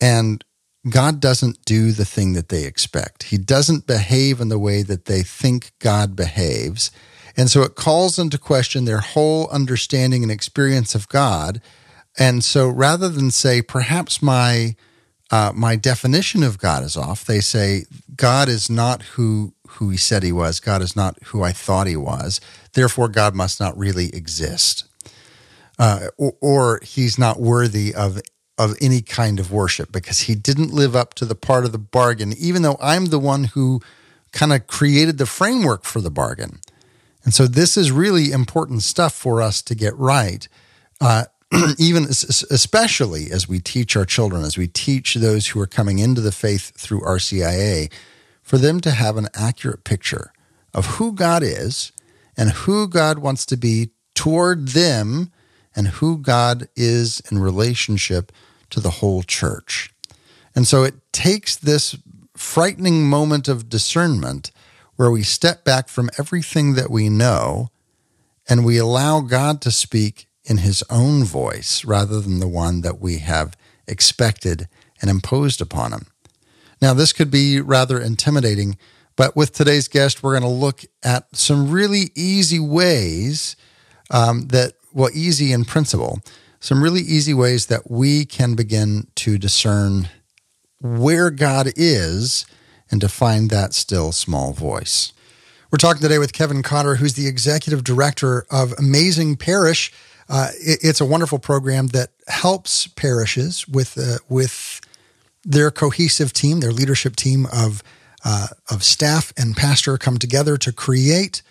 and 0.00 0.44
God 0.88 1.20
doesn't 1.20 1.64
do 1.64 1.92
the 1.92 2.04
thing 2.04 2.34
that 2.34 2.48
they 2.48 2.64
expect. 2.64 3.24
He 3.24 3.38
doesn't 3.38 3.86
behave 3.86 4.40
in 4.40 4.48
the 4.48 4.58
way 4.58 4.82
that 4.82 5.06
they 5.06 5.22
think 5.22 5.72
God 5.78 6.14
behaves. 6.14 6.90
And 7.36 7.50
so 7.50 7.62
it 7.62 7.74
calls 7.74 8.18
into 8.18 8.38
question 8.38 8.84
their 8.84 9.00
whole 9.00 9.48
understanding 9.48 10.22
and 10.22 10.32
experience 10.32 10.94
of 10.94 11.08
God. 11.08 11.60
And 12.18 12.42
so 12.42 12.68
rather 12.68 13.08
than 13.08 13.30
say, 13.30 13.62
perhaps 13.62 14.22
my 14.22 14.76
uh, 15.30 15.52
my 15.54 15.74
definition 15.74 16.42
of 16.42 16.58
God 16.58 16.84
is 16.84 16.96
off. 16.96 17.24
They 17.24 17.40
say 17.40 17.86
God 18.14 18.48
is 18.48 18.70
not 18.70 19.02
who 19.02 19.54
who 19.70 19.90
He 19.90 19.96
said 19.96 20.22
He 20.22 20.32
was. 20.32 20.60
God 20.60 20.82
is 20.82 20.94
not 20.94 21.20
who 21.24 21.42
I 21.42 21.52
thought 21.52 21.88
He 21.88 21.96
was. 21.96 22.40
Therefore, 22.74 23.08
God 23.08 23.34
must 23.34 23.58
not 23.58 23.76
really 23.76 24.14
exist, 24.14 24.84
uh, 25.78 26.08
or, 26.16 26.34
or 26.40 26.80
He's 26.84 27.18
not 27.18 27.40
worthy 27.40 27.92
of 27.92 28.20
of 28.58 28.76
any 28.80 29.02
kind 29.02 29.38
of 29.38 29.52
worship 29.52 29.92
because 29.92 30.20
He 30.20 30.34
didn't 30.34 30.72
live 30.72 30.96
up 30.96 31.14
to 31.14 31.24
the 31.24 31.34
part 31.34 31.64
of 31.64 31.72
the 31.72 31.78
bargain. 31.78 32.32
Even 32.38 32.62
though 32.62 32.78
I'm 32.80 33.06
the 33.06 33.18
one 33.18 33.44
who 33.44 33.80
kind 34.32 34.52
of 34.52 34.66
created 34.66 35.18
the 35.18 35.26
framework 35.26 35.84
for 35.84 36.00
the 36.00 36.10
bargain, 36.10 36.60
and 37.24 37.34
so 37.34 37.46
this 37.46 37.76
is 37.76 37.90
really 37.90 38.30
important 38.30 38.82
stuff 38.82 39.12
for 39.12 39.42
us 39.42 39.60
to 39.62 39.74
get 39.74 39.96
right. 39.96 40.46
Uh, 41.00 41.24
even 41.78 42.04
especially 42.04 43.30
as 43.30 43.48
we 43.48 43.60
teach 43.60 43.96
our 43.96 44.04
children, 44.04 44.42
as 44.42 44.58
we 44.58 44.66
teach 44.66 45.14
those 45.14 45.48
who 45.48 45.60
are 45.60 45.66
coming 45.66 45.98
into 45.98 46.20
the 46.20 46.32
faith 46.32 46.72
through 46.76 47.00
RCIA, 47.00 47.92
for 48.42 48.58
them 48.58 48.80
to 48.80 48.90
have 48.92 49.16
an 49.16 49.28
accurate 49.34 49.84
picture 49.84 50.32
of 50.72 50.86
who 50.86 51.12
God 51.12 51.42
is 51.42 51.92
and 52.36 52.50
who 52.50 52.88
God 52.88 53.18
wants 53.18 53.46
to 53.46 53.56
be 53.56 53.90
toward 54.14 54.68
them 54.68 55.32
and 55.74 55.88
who 55.88 56.18
God 56.18 56.68
is 56.76 57.20
in 57.30 57.38
relationship 57.38 58.32
to 58.70 58.80
the 58.80 58.90
whole 58.90 59.22
church. 59.22 59.90
And 60.54 60.66
so 60.66 60.84
it 60.84 60.94
takes 61.12 61.56
this 61.56 61.96
frightening 62.36 63.08
moment 63.08 63.48
of 63.48 63.68
discernment 63.68 64.50
where 64.96 65.10
we 65.10 65.22
step 65.22 65.64
back 65.64 65.88
from 65.88 66.10
everything 66.18 66.74
that 66.74 66.90
we 66.90 67.08
know 67.08 67.70
and 68.48 68.64
we 68.64 68.78
allow 68.78 69.20
God 69.20 69.60
to 69.62 69.70
speak 69.70 70.26
in 70.44 70.58
his 70.58 70.84
own 70.88 71.24
voice 71.24 71.84
rather 71.84 72.20
than 72.20 72.40
the 72.40 72.48
one 72.48 72.80
that 72.82 73.00
we 73.00 73.18
have 73.18 73.56
expected 73.86 74.68
and 75.00 75.10
imposed 75.10 75.60
upon 75.60 75.92
him. 75.92 76.06
Now, 76.80 76.94
this 76.94 77.12
could 77.12 77.30
be 77.30 77.60
rather 77.60 78.00
intimidating, 78.00 78.78
but 79.16 79.34
with 79.34 79.52
today's 79.52 79.88
guest, 79.88 80.22
we're 80.22 80.38
going 80.38 80.42
to 80.42 80.48
look 80.48 80.84
at 81.02 81.34
some 81.34 81.70
really 81.70 82.10
easy 82.14 82.60
ways 82.60 83.56
um, 84.10 84.48
that, 84.48 84.74
well, 84.92 85.10
easy 85.12 85.52
in 85.52 85.64
principle, 85.64 86.20
some 86.66 86.82
really 86.82 87.02
easy 87.02 87.32
ways 87.32 87.66
that 87.66 87.88
we 87.88 88.24
can 88.24 88.56
begin 88.56 89.06
to 89.14 89.38
discern 89.38 90.08
where 90.80 91.30
God 91.30 91.70
is 91.76 92.44
and 92.90 93.00
to 93.00 93.08
find 93.08 93.50
that 93.50 93.72
still 93.72 94.10
small 94.10 94.52
voice. 94.52 95.12
We're 95.70 95.78
talking 95.78 96.02
today 96.02 96.18
with 96.18 96.32
Kevin 96.32 96.64
Cotter, 96.64 96.96
who's 96.96 97.14
the 97.14 97.28
executive 97.28 97.84
director 97.84 98.46
of 98.50 98.72
Amazing 98.80 99.36
Parish. 99.36 99.92
Uh, 100.28 100.48
it, 100.54 100.80
it's 100.82 101.00
a 101.00 101.04
wonderful 101.04 101.38
program 101.38 101.86
that 101.88 102.10
helps 102.26 102.88
parishes 102.88 103.68
with 103.68 103.96
uh, 103.96 104.18
with 104.28 104.80
their 105.44 105.70
cohesive 105.70 106.32
team, 106.32 106.58
their 106.58 106.72
leadership 106.72 107.14
team 107.14 107.46
of 107.52 107.84
uh, 108.24 108.48
of 108.72 108.82
staff 108.82 109.32
and 109.36 109.56
pastor 109.56 109.96
come 109.98 110.18
together 110.18 110.56
to 110.56 110.72
create 110.72 111.42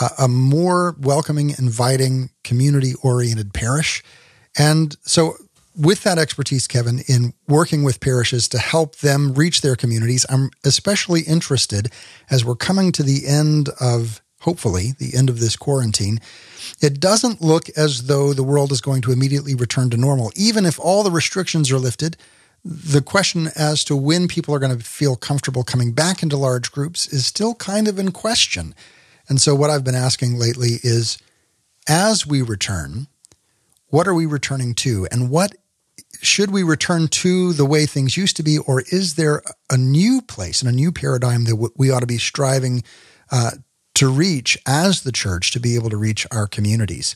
a, 0.00 0.08
a 0.20 0.28
more 0.28 0.96
welcoming, 0.98 1.50
inviting, 1.50 2.30
community 2.44 2.94
oriented 3.02 3.52
parish. 3.52 4.02
And 4.56 4.96
so, 5.02 5.34
with 5.76 6.04
that 6.04 6.18
expertise, 6.18 6.68
Kevin, 6.68 7.00
in 7.08 7.34
working 7.48 7.82
with 7.82 7.98
parishes 7.98 8.46
to 8.48 8.58
help 8.58 8.96
them 8.96 9.34
reach 9.34 9.60
their 9.60 9.74
communities, 9.74 10.24
I'm 10.28 10.50
especially 10.64 11.22
interested 11.22 11.90
as 12.30 12.44
we're 12.44 12.54
coming 12.54 12.92
to 12.92 13.02
the 13.02 13.26
end 13.26 13.70
of 13.80 14.22
hopefully, 14.44 14.92
the 14.98 15.16
end 15.16 15.30
of 15.30 15.40
this 15.40 15.56
quarantine, 15.56 16.20
it 16.80 17.00
doesn't 17.00 17.40
look 17.40 17.70
as 17.70 18.08
though 18.08 18.34
the 18.34 18.44
world 18.44 18.70
is 18.70 18.82
going 18.82 19.00
to 19.00 19.10
immediately 19.10 19.54
return 19.54 19.88
to 19.88 19.96
normal. 19.96 20.30
Even 20.36 20.66
if 20.66 20.78
all 20.78 21.02
the 21.02 21.10
restrictions 21.10 21.72
are 21.72 21.78
lifted, 21.78 22.16
the 22.62 23.00
question 23.00 23.48
as 23.56 23.84
to 23.84 23.96
when 23.96 24.28
people 24.28 24.54
are 24.54 24.58
going 24.58 24.76
to 24.76 24.84
feel 24.84 25.16
comfortable 25.16 25.64
coming 25.64 25.92
back 25.92 26.22
into 26.22 26.36
large 26.36 26.70
groups 26.72 27.08
is 27.08 27.26
still 27.26 27.54
kind 27.54 27.88
of 27.88 27.98
in 27.98 28.12
question. 28.12 28.74
And 29.28 29.40
so, 29.40 29.54
what 29.54 29.70
I've 29.70 29.84
been 29.84 29.94
asking 29.94 30.38
lately 30.38 30.78
is 30.82 31.18
as 31.88 32.26
we 32.26 32.42
return, 32.42 33.06
what 33.94 34.08
are 34.08 34.14
we 34.14 34.26
returning 34.26 34.74
to? 34.74 35.06
And 35.12 35.30
what 35.30 35.54
should 36.20 36.50
we 36.50 36.64
return 36.64 37.06
to 37.06 37.52
the 37.52 37.64
way 37.64 37.86
things 37.86 38.16
used 38.16 38.36
to 38.38 38.42
be? 38.42 38.58
Or 38.58 38.82
is 38.90 39.14
there 39.14 39.40
a 39.70 39.76
new 39.76 40.20
place 40.20 40.60
and 40.60 40.68
a 40.68 40.74
new 40.74 40.90
paradigm 40.90 41.44
that 41.44 41.70
we 41.76 41.92
ought 41.92 42.00
to 42.00 42.06
be 42.06 42.18
striving 42.18 42.82
uh, 43.30 43.52
to 43.94 44.08
reach 44.08 44.58
as 44.66 45.02
the 45.02 45.12
church 45.12 45.52
to 45.52 45.60
be 45.60 45.76
able 45.76 45.90
to 45.90 45.96
reach 45.96 46.26
our 46.32 46.48
communities? 46.48 47.14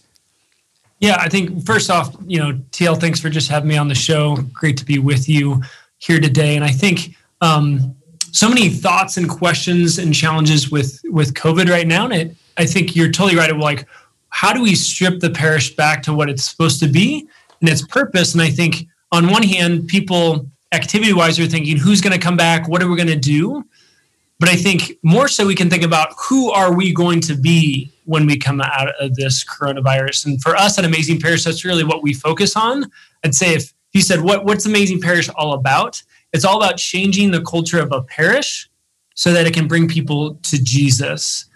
Yeah, 1.01 1.17
I 1.19 1.29
think 1.29 1.67
first 1.67 1.91
off, 1.91 2.15
you 2.25 2.39
know, 2.39 2.53
TL, 2.71 3.01
thanks 3.01 3.19
for 3.19 3.29
just 3.29 3.49
having 3.49 3.69
me 3.69 3.77
on 3.77 3.89
the 3.89 3.97
show. 3.97 4.37
Great 4.53 4.77
to 4.77 4.85
be 4.85 5.01
with 5.01 5.29
you 5.29 5.63
here 5.99 6.21
today. 6.21 6.55
And 6.55 6.65
I 6.65 6.71
think 6.71 7.17
um, 7.41 7.97
so 8.31 8.49
many 8.49 8.69
thoughts 8.69 9.17
and 9.17 9.29
questions 9.29 9.99
and 9.99 10.15
challenges 10.15 10.71
with 10.71 11.01
with 11.07 11.35
COVID 11.35 11.69
right 11.69 11.89
now. 11.89 12.05
And 12.05 12.13
it, 12.13 12.37
I 12.57 12.67
think 12.67 12.95
you're 12.95 13.11
totally 13.11 13.37
right. 13.37 13.57
Like, 13.57 13.89
how 14.31 14.53
do 14.53 14.63
we 14.63 14.75
strip 14.75 15.21
the 15.21 15.31
parish 15.31 15.75
back 15.75 16.03
to 16.05 16.13
what 16.13 16.29
it's 16.29 16.45
supposed 16.45 16.81
to 16.81 16.89
be 16.89 17.29
and 17.61 17.69
its 17.69 17.85
purpose? 17.87 18.35
And 18.35 18.43
I 18.43 18.51
think 18.51 18.87
on 19.13 19.31
one 19.31 19.43
hand, 19.43 19.89
people 19.89 20.47
activity 20.73 21.13
wise 21.13 21.41
are 21.41 21.47
thinking, 21.47 21.77
who's 21.77 22.01
going 22.01 22.13
to 22.13 22.19
come 22.19 22.37
back? 22.37 22.69
What 22.69 22.83
are 22.83 22.89
we 22.89 22.97
going 22.97 23.09
to 23.09 23.17
do? 23.17 23.65
But 24.39 24.49
I 24.49 24.57
think 24.57 24.93
more 25.03 25.27
so 25.27 25.47
we 25.47 25.55
can 25.55 25.69
think 25.69 25.83
about 25.83 26.15
who 26.29 26.51
are 26.53 26.73
we 26.73 26.93
going 26.93 27.21
to 27.23 27.35
be 27.35 27.91
when 28.05 28.27
we 28.27 28.39
come 28.39 28.61
out 28.61 28.91
of 29.01 29.15
this 29.17 29.45
coronavirus. 29.45 30.27
And 30.27 30.41
for 30.41 30.55
us 30.55 30.79
at 30.79 30.85
Amazing 30.85 31.21
Parish, 31.21 31.45
that's 31.45 31.65
really 31.65 31.85
what 31.85 32.03
we 32.03 32.15
focus 32.15 32.55
on. 32.55 32.91
I'd 33.25 33.35
say 33.35 33.55
if 33.55 33.73
you 33.93 34.01
said, 34.01 34.21
what, 34.21 34.45
what's 34.45 34.67
Amazing 34.67 35.01
Parish 35.01 35.29
all 35.31 35.55
about? 35.55 36.03
It's 36.33 36.45
all 36.45 36.63
about 36.63 36.77
changing 36.77 37.33
the 37.33 37.43
culture 37.43 37.81
of 37.81 37.91
a 37.91 38.03
parish 38.03 38.69
so 39.15 39.33
that 39.33 39.47
it 39.47 39.55
can 39.55 39.67
bring 39.67 39.89
people 39.89 40.37
to 40.37 40.63
Jesus. 40.63 41.47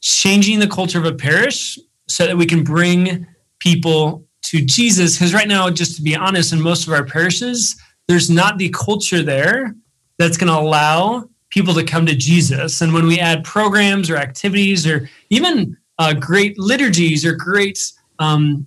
Changing 0.00 0.58
the 0.58 0.66
culture 0.66 0.98
of 0.98 1.04
a 1.04 1.14
parish 1.14 1.78
so 2.08 2.26
that 2.26 2.36
we 2.36 2.46
can 2.46 2.64
bring 2.64 3.26
people 3.60 4.24
to 4.42 4.60
Jesus. 4.60 5.16
Because 5.16 5.34
right 5.34 5.48
now, 5.48 5.70
just 5.70 5.96
to 5.96 6.02
be 6.02 6.14
honest, 6.14 6.52
in 6.52 6.60
most 6.60 6.86
of 6.86 6.92
our 6.92 7.04
parishes, 7.04 7.76
there's 8.08 8.30
not 8.30 8.58
the 8.58 8.68
culture 8.70 9.22
there 9.22 9.74
that's 10.18 10.36
going 10.36 10.52
to 10.52 10.58
allow 10.58 11.28
people 11.50 11.74
to 11.74 11.84
come 11.84 12.04
to 12.06 12.14
Jesus. 12.14 12.80
And 12.80 12.92
when 12.92 13.06
we 13.06 13.18
add 13.18 13.44
programs 13.44 14.10
or 14.10 14.16
activities 14.16 14.86
or 14.86 15.08
even 15.30 15.76
uh, 15.98 16.12
great 16.12 16.58
liturgies 16.58 17.24
or 17.24 17.34
great, 17.34 17.78
um, 18.18 18.66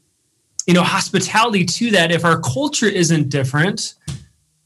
you 0.65 0.73
know, 0.73 0.83
hospitality 0.83 1.65
to 1.65 1.91
that, 1.91 2.11
if 2.11 2.25
our 2.25 2.39
culture 2.39 2.87
isn't 2.87 3.29
different, 3.29 3.93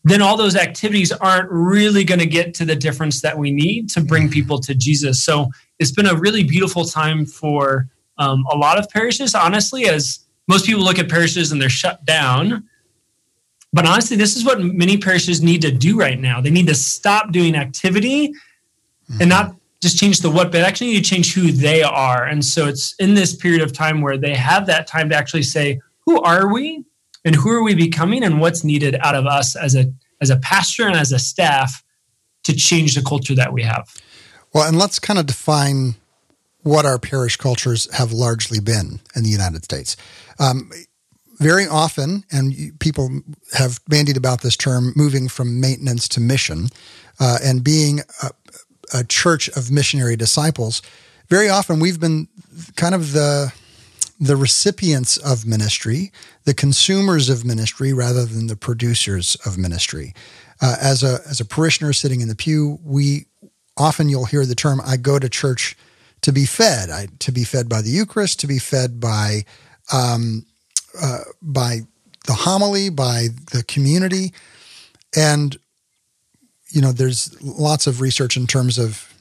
then 0.04 0.22
all 0.22 0.38
those 0.38 0.56
activities 0.56 1.12
aren't 1.12 1.50
really 1.52 2.04
going 2.04 2.20
to 2.20 2.26
get 2.26 2.54
to 2.56 2.66
the 2.66 2.76
difference 2.76 3.22
that 3.22 3.38
we 3.38 3.52
need 3.52 3.90
to 3.90 4.02
bring 4.02 4.30
people 4.30 4.60
to 4.60 4.74
Jesus. 4.74 5.24
So 5.24 5.50
it's 5.80 5.92
been 5.92 6.08
a 6.08 6.16
really 6.16 6.44
beautiful 6.44 6.86
time 6.86 7.26
for 7.26 7.88
um, 8.22 8.46
a 8.52 8.56
lot 8.56 8.78
of 8.78 8.88
parishes, 8.90 9.34
honestly, 9.34 9.86
as 9.88 10.20
most 10.48 10.66
people 10.66 10.84
look 10.84 11.00
at 11.00 11.10
parishes 11.10 11.52
and 11.52 11.62
they're 11.62 11.70
shut 11.70 12.06
down. 12.06 12.68
But 13.74 13.86
honestly, 13.86 14.16
this 14.18 14.36
is 14.36 14.46
what 14.46 14.62
many 14.62 14.98
parishes 14.98 15.42
need 15.42 15.62
to 15.62 15.72
do 15.72 15.98
right 15.98 16.20
now. 16.20 16.40
They 16.40 16.52
need 16.52 16.68
to 16.68 16.76
stop 16.76 17.32
doing 17.32 17.56
activity 17.56 18.30
mm-hmm. 18.30 19.22
and 19.22 19.30
not 19.30 19.56
just 19.82 19.98
change 19.98 20.20
the 20.20 20.30
what, 20.30 20.52
but 20.52 20.62
actually 20.62 20.92
need 20.92 21.04
to 21.04 21.10
change 21.10 21.34
who 21.34 21.52
they 21.52 21.82
are. 21.82 22.26
And 22.26 22.46
so 22.46 22.68
it's 22.68 22.94
in 23.00 23.16
this 23.16 23.36
period 23.36 23.62
of 23.62 23.74
time 23.74 24.02
where 24.02 24.18
they 24.18 24.36
have 24.36 24.68
that 24.68 24.86
time 24.86 25.10
to 25.10 25.16
actually 25.16 25.44
say, 25.44 25.80
who 26.06 26.22
are 26.22 26.54
we 26.54 26.84
and 27.26 27.36
who 27.36 27.50
are 27.50 27.64
we 27.64 27.74
becoming 27.74 28.24
and 28.24 28.40
what's 28.40 28.64
needed 28.64 28.96
out 29.02 29.16
of 29.16 29.26
us 29.26 29.56
as 29.56 29.76
a 29.76 29.92
as 30.20 30.30
a 30.30 30.38
pastor 30.38 30.86
and 30.86 30.96
as 30.96 31.12
a 31.12 31.18
staff 31.18 31.84
to 32.44 32.54
change 32.54 32.94
the 32.94 33.02
culture 33.02 33.34
that 33.34 33.54
we 33.54 33.64
have. 33.64 33.90
Well, 34.54 34.68
and 34.68 34.78
let's 34.78 35.00
kind 35.00 35.18
of 35.18 35.26
define 35.26 35.96
what 36.64 36.86
our 36.86 37.00
parish 37.00 37.38
cultures 37.38 37.92
have 37.94 38.12
largely 38.12 38.60
been 38.60 39.00
in 39.16 39.24
the 39.24 39.30
United 39.30 39.64
States. 39.64 39.98
Um, 40.40 40.70
very 41.40 41.68
often, 41.68 42.24
and 42.32 42.80
people 42.80 43.10
have 43.54 43.80
bandied 43.88 44.16
about 44.16 44.42
this 44.42 44.56
term, 44.56 44.94
moving 44.96 45.28
from 45.28 45.60
maintenance 45.60 46.08
to 46.10 46.22
mission, 46.22 46.70
uh, 47.20 47.40
and 47.44 47.64
being 47.64 48.02
a, 48.22 48.30
a 48.94 49.04
church 49.04 49.50
of 49.50 49.72
missionary 49.72 50.16
disciples. 50.16 50.84
Very 51.30 51.50
often, 51.50 51.80
we've 51.80 52.00
been 52.00 52.28
kind 52.76 52.94
of 52.94 53.14
the 53.14 53.54
the 54.20 54.36
recipients 54.36 55.18
of 55.18 55.48
ministry, 55.48 56.12
the 56.44 56.54
consumers 56.54 57.28
of 57.28 57.44
ministry, 57.44 57.92
rather 57.92 58.24
than 58.24 58.46
the 58.46 58.56
producers 58.56 59.36
of 59.44 59.58
ministry. 59.58 60.14
Uh, 60.62 60.76
as 60.80 61.02
a 61.02 61.22
as 61.28 61.40
a 61.40 61.46
parishioner 61.46 61.92
sitting 61.92 62.22
in 62.22 62.28
the 62.28 62.36
pew, 62.36 62.80
we 62.84 63.26
often 63.78 64.10
you'll 64.10 64.26
hear 64.26 64.46
the 64.46 64.54
term 64.54 64.80
"I 64.86 64.98
go 64.98 65.18
to 65.18 65.28
church 65.28 65.76
to 66.22 66.32
be 66.32 66.46
fed," 66.46 66.90
I, 66.90 67.08
to 67.20 67.32
be 67.32 67.44
fed 67.44 67.70
by 67.70 67.82
the 67.82 67.90
Eucharist, 67.90 68.40
to 68.42 68.48
be 68.48 68.60
fed 68.60 69.00
by 69.00 69.46
um, 69.92 70.46
uh, 71.00 71.20
by 71.42 71.82
the 72.28 72.34
homily, 72.34 72.90
by 72.90 73.28
the 73.52 73.64
community, 73.64 74.34
and 75.16 75.58
you 76.72 76.82
know, 76.82 76.92
there's 76.92 77.40
lots 77.42 77.86
of 77.86 78.02
research 78.02 78.38
in 78.38 78.48
terms 78.48 78.78
of 78.78 79.14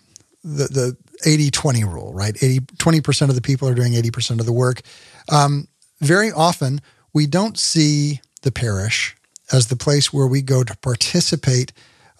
the 0.42 0.68
the 0.68 0.96
80 1.26 1.50
20 1.50 1.84
rule, 1.84 2.14
right? 2.14 2.34
80, 2.40 2.60
20% 2.60 3.28
of 3.28 3.34
the 3.34 3.42
people 3.42 3.68
are 3.68 3.74
doing 3.74 3.92
80% 3.92 4.40
of 4.40 4.46
the 4.46 4.52
work. 4.52 4.80
Um, 5.30 5.68
very 6.00 6.32
often, 6.32 6.80
we 7.12 7.26
don't 7.26 7.58
see 7.58 8.20
the 8.42 8.50
parish 8.50 9.16
as 9.52 9.66
the 9.66 9.76
place 9.76 10.12
where 10.12 10.26
we 10.26 10.40
go 10.40 10.64
to 10.64 10.76
participate 10.78 11.72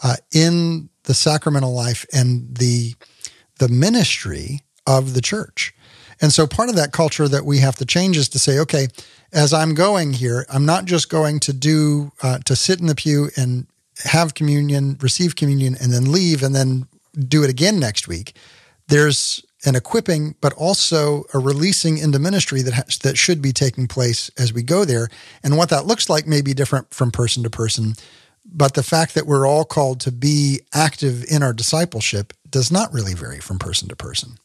uh, 0.03 0.17
in 0.33 0.91
the 1.05 1.15
sacramental 1.15 1.75
life 1.75 2.05
and 2.13 2.57
the 2.57 2.95
the 3.59 3.69
ministry 3.69 4.63
of 4.99 5.15
the 5.15 5.21
church. 5.21 5.75
And 6.21 6.33
so 6.33 6.47
part 6.47 6.69
of 6.69 6.77
that 6.77 6.93
culture 6.93 7.29
that 7.29 7.47
we 7.47 7.59
have 7.59 7.77
to 7.77 7.87
change 7.87 8.17
is 8.17 8.29
to 8.31 8.39
say, 8.39 8.59
okay, 8.59 8.89
as 9.33 9.53
I'm 9.53 9.75
going 9.75 10.13
here, 10.13 10.45
I'm 10.53 10.67
not 10.67 10.85
just 10.85 11.09
going 11.09 11.41
to 11.41 11.53
do 11.53 12.13
uh, 12.23 12.39
to 12.45 12.55
sit 12.57 12.81
in 12.81 12.87
the 12.87 12.95
pew 12.95 13.31
and 13.37 13.67
have 14.05 14.35
communion, 14.35 14.99
receive 15.01 15.37
communion, 15.37 15.77
and 15.81 15.93
then 15.93 16.13
leave, 16.13 16.43
and 16.43 16.55
then 16.55 16.87
do 17.19 17.43
it 17.43 17.51
again 17.51 17.79
next 17.79 18.07
week 18.07 18.35
there's 18.91 19.45
an 19.65 19.75
equipping, 19.75 20.35
but 20.41 20.53
also 20.55 21.25
a 21.33 21.39
releasing 21.39 21.97
into 21.99 22.19
ministry 22.19 22.63
that 22.63 22.75
has, 22.75 22.99
that 22.99 23.17
should 23.17 23.41
be 23.41 23.53
taking 23.53 23.87
place 23.87 24.31
as 24.37 24.53
we 24.53 24.63
go 24.63 24.85
there. 24.85 25.09
And 25.43 25.57
what 25.57 25.71
that 25.71 25.87
looks 25.87 26.11
like 26.11 26.27
may 26.27 26.43
be 26.43 26.55
different 26.55 26.93
from 26.93 27.11
person 27.11 27.43
to 27.45 27.51
person. 27.51 27.95
But 28.45 28.75
the 28.75 28.83
fact 28.83 29.15
that 29.15 29.27
we're 29.27 29.47
all 29.47 29.65
called 29.65 30.01
to 30.01 30.13
be 30.13 30.61
active 30.75 31.25
in 31.31 31.43
our 31.43 31.53
discipleship 31.53 32.33
does 32.49 32.71
not 32.71 32.93
really 32.93 33.15
vary 33.15 33.39
from 33.39 33.59
person 33.59 33.89
to 33.89 33.97
person. 33.97 34.39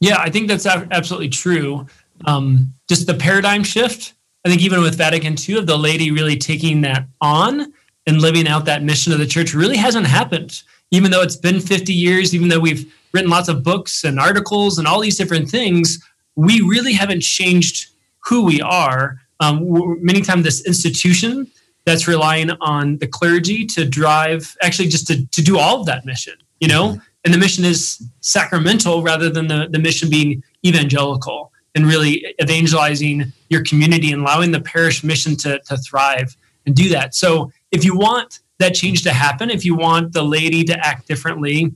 Yeah, 0.00 0.18
I 0.18 0.30
think 0.30 0.48
that's 0.48 0.66
absolutely 0.66 1.28
true. 1.28 1.86
Um, 2.24 2.74
just 2.88 3.06
the 3.06 3.14
paradigm 3.14 3.64
shift. 3.64 4.14
I 4.44 4.48
think 4.48 4.62
even 4.62 4.80
with 4.80 4.96
Vatican 4.96 5.36
II, 5.36 5.58
of 5.58 5.66
the 5.66 5.76
laity 5.76 6.10
really 6.10 6.36
taking 6.36 6.80
that 6.82 7.06
on 7.20 7.72
and 8.06 8.22
living 8.22 8.48
out 8.48 8.64
that 8.64 8.82
mission 8.82 9.12
of 9.12 9.18
the 9.18 9.26
church 9.26 9.54
really 9.54 9.76
hasn't 9.76 10.06
happened. 10.06 10.62
Even 10.90 11.10
though 11.10 11.22
it's 11.22 11.36
been 11.36 11.60
50 11.60 11.92
years, 11.92 12.34
even 12.34 12.48
though 12.48 12.60
we've 12.60 12.92
written 13.12 13.30
lots 13.30 13.48
of 13.48 13.62
books 13.62 14.04
and 14.04 14.18
articles 14.18 14.78
and 14.78 14.86
all 14.86 15.00
these 15.00 15.18
different 15.18 15.50
things, 15.50 15.98
we 16.36 16.60
really 16.60 16.92
haven't 16.92 17.20
changed 17.20 17.90
who 18.24 18.44
we 18.44 18.60
are. 18.62 19.20
Um, 19.40 19.98
many 20.02 20.22
times, 20.22 20.44
this 20.44 20.64
institution 20.66 21.50
that's 21.84 22.08
relying 22.08 22.50
on 22.60 22.98
the 22.98 23.06
clergy 23.06 23.66
to 23.66 23.84
drive, 23.84 24.56
actually, 24.62 24.88
just 24.88 25.06
to, 25.08 25.26
to 25.26 25.42
do 25.42 25.58
all 25.58 25.80
of 25.80 25.86
that 25.86 26.04
mission, 26.04 26.34
you 26.60 26.68
know? 26.68 26.90
Mm-hmm. 26.90 27.00
And 27.24 27.34
the 27.34 27.38
mission 27.38 27.64
is 27.64 28.02
sacramental 28.20 29.02
rather 29.02 29.28
than 29.28 29.48
the, 29.48 29.68
the 29.70 29.78
mission 29.78 30.08
being 30.08 30.42
evangelical 30.64 31.52
and 31.74 31.86
really 31.86 32.34
evangelizing 32.42 33.32
your 33.50 33.62
community 33.64 34.12
and 34.12 34.22
allowing 34.22 34.52
the 34.52 34.60
parish 34.60 35.04
mission 35.04 35.36
to, 35.36 35.60
to 35.66 35.76
thrive 35.76 36.36
and 36.66 36.74
do 36.74 36.88
that. 36.90 37.14
So, 37.14 37.52
if 37.70 37.84
you 37.84 37.96
want 37.96 38.40
that 38.58 38.74
change 38.74 39.02
to 39.02 39.12
happen, 39.12 39.50
if 39.50 39.64
you 39.64 39.74
want 39.74 40.12
the 40.12 40.22
laity 40.22 40.64
to 40.64 40.86
act 40.86 41.06
differently, 41.06 41.72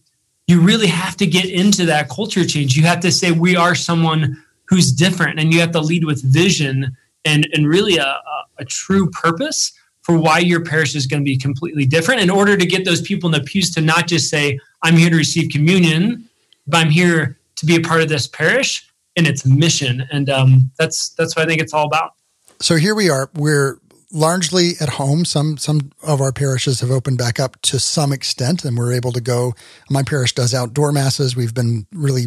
you 0.46 0.60
really 0.60 0.86
have 0.86 1.16
to 1.18 1.26
get 1.26 1.44
into 1.44 1.84
that 1.86 2.08
culture 2.08 2.44
change. 2.44 2.76
You 2.76 2.84
have 2.84 3.00
to 3.00 3.12
say, 3.12 3.30
we 3.30 3.56
are 3.56 3.74
someone 3.74 4.42
who's 4.68 4.90
different, 4.92 5.38
and 5.38 5.52
you 5.52 5.60
have 5.60 5.72
to 5.72 5.80
lead 5.80 6.04
with 6.04 6.22
vision 6.22 6.96
and, 7.24 7.46
and 7.52 7.68
really 7.68 7.98
a, 7.98 8.06
a, 8.06 8.44
a 8.58 8.64
true 8.64 9.10
purpose 9.10 9.72
for 10.02 10.18
why 10.18 10.38
your 10.38 10.64
parish 10.64 10.96
is 10.96 11.06
going 11.06 11.22
to 11.22 11.24
be 11.24 11.38
completely 11.38 11.86
different 11.86 12.20
in 12.20 12.30
order 12.30 12.56
to 12.56 12.66
get 12.66 12.84
those 12.84 13.00
people 13.00 13.32
in 13.32 13.40
the 13.40 13.46
pews 13.46 13.70
to 13.72 13.80
not 13.80 14.08
just 14.08 14.28
say, 14.28 14.58
I'm 14.82 14.96
here 14.96 15.10
to 15.10 15.16
receive 15.16 15.50
communion, 15.50 16.28
but 16.66 16.78
I'm 16.78 16.90
here 16.90 17.38
to 17.56 17.66
be 17.66 17.76
a 17.76 17.80
part 17.80 18.02
of 18.02 18.08
this 18.08 18.26
parish 18.26 18.88
and 19.16 19.26
its 19.26 19.44
mission. 19.46 20.06
And 20.10 20.28
um, 20.30 20.70
that's 20.78 21.10
that's 21.10 21.36
what 21.36 21.44
I 21.44 21.48
think 21.48 21.60
it's 21.60 21.74
all 21.74 21.86
about. 21.86 22.12
So 22.60 22.76
here 22.76 22.94
we 22.94 23.10
are. 23.10 23.30
We're 23.34 23.78
largely 24.12 24.72
at 24.80 24.90
home. 24.90 25.24
Some 25.24 25.56
some 25.56 25.92
of 26.02 26.20
our 26.20 26.32
parishes 26.32 26.80
have 26.80 26.90
opened 26.90 27.18
back 27.18 27.40
up 27.40 27.60
to 27.62 27.78
some 27.78 28.12
extent, 28.12 28.64
and 28.64 28.76
we're 28.76 28.92
able 28.92 29.12
to 29.12 29.20
go. 29.20 29.54
My 29.90 30.02
parish 30.02 30.34
does 30.34 30.54
outdoor 30.54 30.92
masses. 30.92 31.34
We've 31.34 31.54
been 31.54 31.86
really 31.92 32.26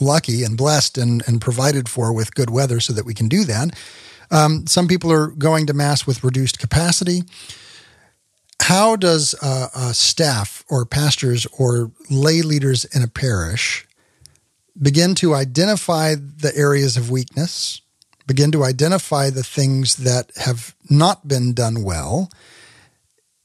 lucky 0.00 0.44
and 0.44 0.56
blessed 0.56 0.98
and, 0.98 1.22
and 1.26 1.40
provided 1.40 1.88
for 1.88 2.12
with 2.12 2.34
good 2.34 2.50
weather 2.50 2.80
so 2.80 2.92
that 2.92 3.04
we 3.04 3.14
can 3.14 3.28
do 3.28 3.44
that. 3.44 3.76
Um, 4.30 4.66
some 4.66 4.86
people 4.86 5.10
are 5.10 5.28
going 5.28 5.66
to 5.66 5.74
mass 5.74 6.06
with 6.06 6.22
reduced 6.22 6.58
capacity. 6.58 7.22
How 8.60 8.94
does 8.96 9.34
a 9.42 9.92
staff 9.94 10.64
or 10.68 10.84
pastors 10.84 11.46
or 11.58 11.90
lay 12.10 12.42
leaders 12.42 12.84
in 12.84 13.02
a 13.02 13.08
parish 13.08 13.86
begin 14.80 15.14
to 15.16 15.34
identify 15.34 16.14
the 16.14 16.52
areas 16.54 16.96
of 16.96 17.10
weakness? 17.10 17.80
begin 18.30 18.52
to 18.52 18.62
identify 18.62 19.28
the 19.28 19.42
things 19.42 19.96
that 19.96 20.30
have 20.36 20.72
not 20.88 21.26
been 21.26 21.52
done 21.52 21.82
well 21.82 22.30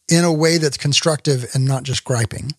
in 0.08 0.24
a 0.24 0.32
way 0.32 0.60
that's 0.60 0.78
constructive 0.78 1.44
and 1.56 1.66
not 1.66 1.82
just 1.82 2.04
griping. 2.04 2.52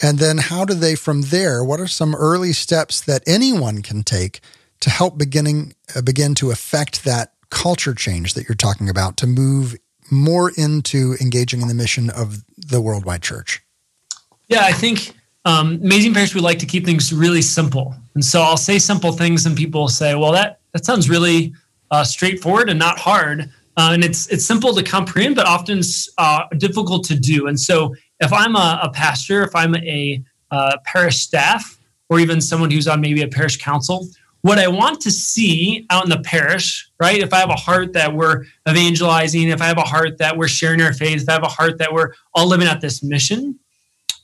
And 0.00 0.18
then 0.18 0.38
how 0.38 0.64
do 0.64 0.72
they 0.72 0.94
from 0.94 1.20
there, 1.20 1.62
what 1.62 1.78
are 1.78 1.86
some 1.86 2.14
early 2.14 2.54
steps 2.54 3.02
that 3.02 3.22
anyone 3.26 3.82
can 3.82 4.02
take 4.02 4.40
to 4.80 4.88
help 4.88 5.18
beginning 5.18 5.74
uh, 5.94 6.00
begin 6.00 6.34
to 6.36 6.50
affect 6.50 7.04
that 7.04 7.34
culture 7.50 7.92
change 7.92 8.32
that 8.32 8.48
you're 8.48 8.56
talking 8.56 8.88
about 8.88 9.18
to 9.18 9.26
move 9.26 9.76
more 10.12 10.52
into 10.56 11.16
engaging 11.20 11.62
in 11.62 11.68
the 11.68 11.74
mission 11.74 12.10
of 12.10 12.44
the 12.56 12.80
worldwide 12.80 13.22
church? 13.22 13.62
Yeah, 14.48 14.60
I 14.62 14.72
think 14.72 15.14
um, 15.46 15.80
Amazing 15.82 16.14
Parish 16.14 16.34
we 16.34 16.40
like 16.40 16.58
to 16.58 16.66
keep 16.66 16.84
things 16.84 17.12
really 17.12 17.42
simple. 17.42 17.94
And 18.14 18.24
so 18.24 18.42
I'll 18.42 18.58
say 18.58 18.78
simple 18.78 19.12
things 19.12 19.46
and 19.46 19.56
people 19.56 19.88
say, 19.88 20.14
well, 20.14 20.32
that 20.32 20.60
that 20.72 20.84
sounds 20.84 21.08
really 21.08 21.54
uh, 21.90 22.04
straightforward 22.04 22.68
and 22.68 22.78
not 22.78 22.98
hard. 22.98 23.50
Uh, 23.76 23.90
and 23.94 24.04
it's 24.04 24.26
it's 24.28 24.44
simple 24.44 24.74
to 24.74 24.82
comprehend, 24.82 25.34
but 25.34 25.46
often 25.46 25.80
uh, 26.18 26.44
difficult 26.58 27.04
to 27.06 27.18
do. 27.18 27.46
And 27.46 27.58
so, 27.58 27.94
if 28.20 28.32
I'm 28.32 28.54
a, 28.54 28.80
a 28.82 28.90
pastor, 28.90 29.42
if 29.42 29.56
I'm 29.56 29.74
a 29.76 30.22
uh, 30.50 30.76
parish 30.84 31.22
staff, 31.22 31.78
or 32.10 32.20
even 32.20 32.42
someone 32.42 32.70
who's 32.70 32.86
on 32.86 33.00
maybe 33.00 33.22
a 33.22 33.28
parish 33.28 33.56
council, 33.56 34.08
what 34.42 34.58
I 34.58 34.68
want 34.68 35.00
to 35.02 35.10
see 35.10 35.86
out 35.88 36.04
in 36.04 36.10
the 36.10 36.18
parish, 36.18 36.90
right? 37.00 37.20
If 37.20 37.32
I 37.32 37.38
have 37.38 37.50
a 37.50 37.54
heart 37.54 37.92
that 37.94 38.12
we're 38.12 38.44
evangelizing, 38.68 39.48
if 39.48 39.62
I 39.62 39.66
have 39.66 39.78
a 39.78 39.82
heart 39.82 40.18
that 40.18 40.36
we're 40.36 40.48
sharing 40.48 40.82
our 40.82 40.92
faith, 40.92 41.22
if 41.22 41.28
I 41.28 41.32
have 41.32 41.44
a 41.44 41.48
heart 41.48 41.78
that 41.78 41.92
we're 41.92 42.12
all 42.34 42.48
living 42.48 42.66
out 42.66 42.80
this 42.80 43.02
mission, 43.02 43.58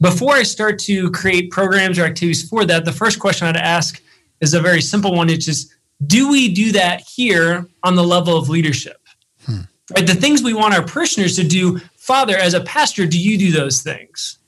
before 0.00 0.35
I 0.35 0.42
start 0.42 0.78
to 0.81 1.11
create 1.12 1.50
programs 1.50 1.98
or 1.98 2.04
activities 2.04 2.48
for 2.48 2.64
that, 2.64 2.85
the 2.85 2.92
first 2.92 3.20
question 3.20 3.46
I'd 3.46 3.57
ask 3.57 4.02
is 4.40 4.54
a 4.54 4.61
very 4.61 4.81
simple 4.81 5.14
one, 5.14 5.31
It's 5.31 5.44
just, 5.44 5.74
do 6.07 6.31
we 6.31 6.52
do 6.52 6.72
that 6.72 7.00
here 7.00 7.66
on 7.83 7.94
the 7.94 8.04
level 8.04 8.37
of 8.37 8.48
leadership? 8.48 9.00
Hmm. 9.44 9.62
Right? 9.94 10.07
The 10.07 10.14
things 10.14 10.42
we 10.42 10.54
want 10.54 10.74
our 10.74 10.85
parishioners 10.85 11.37
to 11.37 11.44
do, 11.44 11.78
Father, 11.96 12.37
as 12.37 12.54
a 12.54 12.61
pastor, 12.61 13.07
do 13.07 13.18
you 13.18 13.38
do 13.38 13.52
those 13.52 13.83
things? 13.83 14.38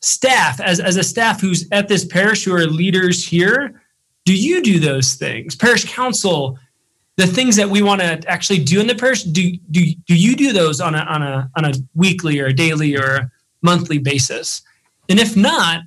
Staff, 0.00 0.60
as, 0.60 0.78
as 0.78 0.96
a 0.96 1.02
staff 1.02 1.40
who's 1.40 1.68
at 1.72 1.88
this 1.88 2.04
parish 2.04 2.44
who 2.44 2.54
are 2.54 2.66
leaders 2.66 3.26
here, 3.26 3.80
do 4.28 4.34
you 4.34 4.62
do 4.62 4.78
those 4.78 5.14
things? 5.14 5.56
Parish 5.56 5.86
council, 5.86 6.58
the 7.16 7.26
things 7.26 7.56
that 7.56 7.70
we 7.70 7.80
want 7.80 8.02
to 8.02 8.20
actually 8.28 8.62
do 8.62 8.78
in 8.78 8.86
the 8.86 8.94
parish, 8.94 9.22
do, 9.22 9.56
do, 9.70 9.94
do 10.06 10.14
you 10.14 10.36
do 10.36 10.52
those 10.52 10.82
on 10.82 10.94
a, 10.94 10.98
on, 10.98 11.22
a, 11.22 11.50
on 11.56 11.64
a 11.64 11.72
weekly 11.94 12.38
or 12.38 12.44
a 12.44 12.52
daily 12.52 12.94
or 12.94 13.14
a 13.16 13.30
monthly 13.62 13.96
basis? 13.96 14.60
And 15.08 15.18
if 15.18 15.34
not, 15.34 15.80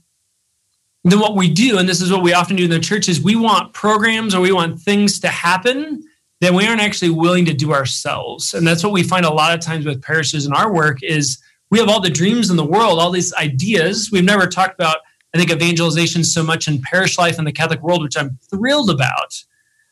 then 1.04 1.20
what 1.20 1.36
we 1.36 1.54
do, 1.54 1.78
and 1.78 1.88
this 1.88 2.02
is 2.02 2.12
what 2.12 2.24
we 2.24 2.34
often 2.34 2.56
do 2.56 2.64
in 2.64 2.72
the 2.72 2.80
church, 2.80 3.08
is 3.08 3.22
we 3.22 3.36
want 3.36 3.74
programs 3.74 4.34
or 4.34 4.42
we 4.42 4.52
want 4.52 4.80
things 4.80 5.20
to 5.20 5.28
happen 5.28 6.04
that 6.40 6.52
we 6.52 6.66
aren't 6.66 6.82
actually 6.82 7.12
willing 7.12 7.46
to 7.46 7.54
do 7.54 7.74
ourselves. 7.74 8.56
And 8.56 8.66
that's 8.66 8.84
what 8.84 8.92
we 8.92 9.04
find 9.04 9.24
a 9.24 9.32
lot 9.32 9.54
of 9.54 9.60
times 9.60 9.86
with 9.86 10.02
parishes 10.02 10.48
in 10.48 10.54
our 10.54 10.74
work 10.74 11.04
is 11.04 11.38
we 11.70 11.78
have 11.78 11.90
all 11.90 12.02
the 12.02 12.10
dreams 12.10 12.50
in 12.50 12.56
the 12.56 12.66
world, 12.66 12.98
all 12.98 13.12
these 13.12 13.36
ideas. 13.36 14.10
We've 14.12 14.24
never 14.24 14.48
talked 14.48 14.74
about, 14.74 14.98
I 15.34 15.38
think, 15.38 15.52
evangelization 15.52 16.24
so 16.24 16.44
much 16.44 16.68
in 16.68 16.82
parish 16.82 17.18
life 17.18 17.40
in 17.40 17.46
the 17.46 17.52
Catholic 17.52 17.82
world, 17.82 18.02
which 18.02 18.18
I'm 18.18 18.38
thrilled 18.50 18.90
about. 18.90 19.42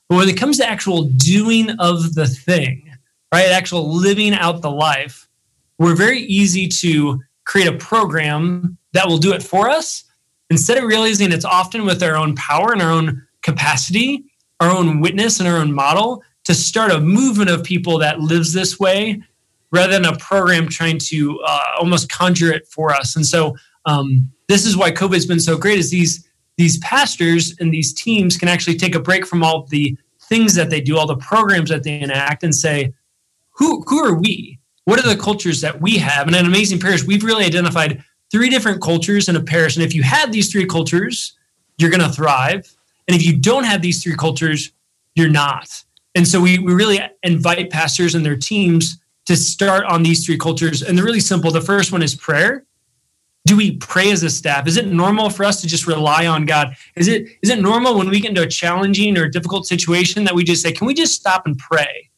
But 0.08 0.17
when 0.17 0.30
it 0.30 0.38
comes 0.38 0.58
to 0.58 0.67
actual 0.67 1.04
doing 1.04 1.69
of 1.80 2.15
the 2.15 2.28
thing, 2.28 2.91
right, 3.34 3.47
actual 3.47 3.89
living 3.89 4.34
out 4.34 4.62
the 4.62 4.71
life, 4.71 5.28
we're 5.78 5.95
very 5.95 6.21
easy 6.21 6.67
to 6.67 7.21
create 7.45 7.67
a 7.67 7.78
program 7.78 8.78
that 8.93 9.08
will 9.08 9.17
do 9.17 9.34
it 9.34 9.43
for 9.43 9.69
us 9.69 10.04
instead 10.49 10.78
of 10.78 10.84
realizing 10.84 11.32
it's 11.32 11.45
often 11.45 11.86
with 11.86 12.02
our 12.04 12.15
own 12.15 12.36
power 12.36 12.73
and 12.73 12.82
our 12.82 12.91
own 12.91 13.25
capacity, 13.43 14.25
our 14.60 14.69
own 14.69 14.99
witness 14.99 15.39
and 15.39 15.47
our 15.47 15.58
own 15.58 15.71
model 15.71 16.23
to 16.45 16.54
start 16.54 16.91
a 16.91 16.99
movement 16.99 17.49
of 17.49 17.63
people 17.63 17.99
that 17.99 18.19
lives 18.19 18.54
this 18.54 18.80
way 18.80 19.21
rather 19.71 19.93
than 19.93 20.06
a 20.06 20.17
program 20.17 20.67
trying 20.67 20.97
to 20.97 21.39
uh, 21.45 21.60
almost 21.80 22.12
conjure 22.12 22.52
it 22.52 22.67
for 22.67 22.91
us. 22.91 23.15
And 23.15 23.25
so 23.25 23.56
um, 23.86 24.32
this 24.49 24.65
is 24.65 24.75
why 24.75 24.91
COVID 24.91 25.13
has 25.13 25.25
been 25.25 25.39
so 25.39 25.57
great 25.57 25.77
is 25.77 25.89
these 25.89 26.27
these 26.57 26.77
pastors 26.79 27.55
and 27.62 27.73
these 27.73 27.93
teams 27.93 28.35
can 28.35 28.49
actually 28.49 28.75
take 28.75 28.93
a 28.93 28.99
break 28.99 29.25
from 29.25 29.41
all 29.41 29.65
the 29.67 29.97
things 30.23 30.53
that 30.55 30.69
they 30.69 30.81
do, 30.81 30.97
all 30.97 31.07
the 31.07 31.15
programs 31.15 31.69
that 31.69 31.83
they 31.83 32.01
enact 32.01 32.43
and 32.43 32.53
say, 32.53 32.93
who, 33.51 33.81
who 33.88 34.05
are 34.05 34.13
we? 34.13 34.59
What 34.83 34.99
are 34.99 35.07
the 35.07 35.21
cultures 35.21 35.62
that 35.62 35.79
we 35.79 35.97
have? 35.99 36.27
And 36.27 36.35
at 36.35 36.43
Amazing 36.43 36.81
Parish, 36.81 37.05
we've 37.05 37.23
really 37.23 37.45
identified 37.45 38.03
three 38.29 38.49
different 38.49 38.81
cultures 38.81 39.29
in 39.29 39.38
a 39.38 39.41
parish. 39.41 39.77
And 39.77 39.85
if 39.85 39.95
you 39.95 40.03
have 40.03 40.33
these 40.33 40.51
three 40.51 40.65
cultures, 40.65 41.38
you're 41.77 41.89
going 41.89 42.03
to 42.03 42.09
thrive. 42.09 42.69
And 43.07 43.15
if 43.15 43.25
you 43.25 43.38
don't 43.38 43.63
have 43.63 43.81
these 43.81 44.03
three 44.03 44.15
cultures, 44.15 44.71
you're 45.15 45.29
not. 45.29 45.69
And 46.13 46.27
so 46.27 46.41
we, 46.41 46.59
we 46.59 46.73
really 46.73 46.99
invite 47.23 47.69
pastors 47.69 48.15
and 48.15 48.25
their 48.25 48.35
teams 48.38 48.97
to 49.27 49.38
start 49.38 49.85
on 49.85 50.03
these 50.03 50.25
three 50.25 50.38
cultures. 50.38 50.81
And 50.81 50.97
they're 50.97 51.05
really 51.05 51.21
simple. 51.21 51.51
The 51.51 51.62
first 51.62 51.93
one 51.93 52.03
is 52.03 52.15
prayer. 52.15 52.65
Do 53.45 53.56
we 53.56 53.78
pray 53.78 54.12
as 54.12 54.21
a 54.23 54.30
staff? 54.30 54.67
Is 54.67 54.78
it 54.78 54.88
normal 54.88 55.30
for 55.30 55.43
us 55.43 55.62
to 55.62 55.67
just 55.67 55.88
rely 55.88 56.28
on 56.28 56.45
God? 56.45 56.75
Is 56.95 57.08
it 57.08 57.28
is 57.41 57.49
it 57.49 57.60
normal 57.60 57.97
when 57.97 58.10
we 58.10 58.19
get 58.19 58.30
into 58.30 58.43
a 58.43 58.47
challenging 58.47 59.17
or 59.17 59.28
difficult 59.28 59.65
situation 59.65 60.23
that 60.25 60.36
we 60.36 60.43
just 60.43 60.62
say, 60.62 60.71
can 60.71 60.86
we 60.86 60.93
just 60.93 61.15
stop 61.15 61.45
and 61.45 61.58
pray? 61.58 62.10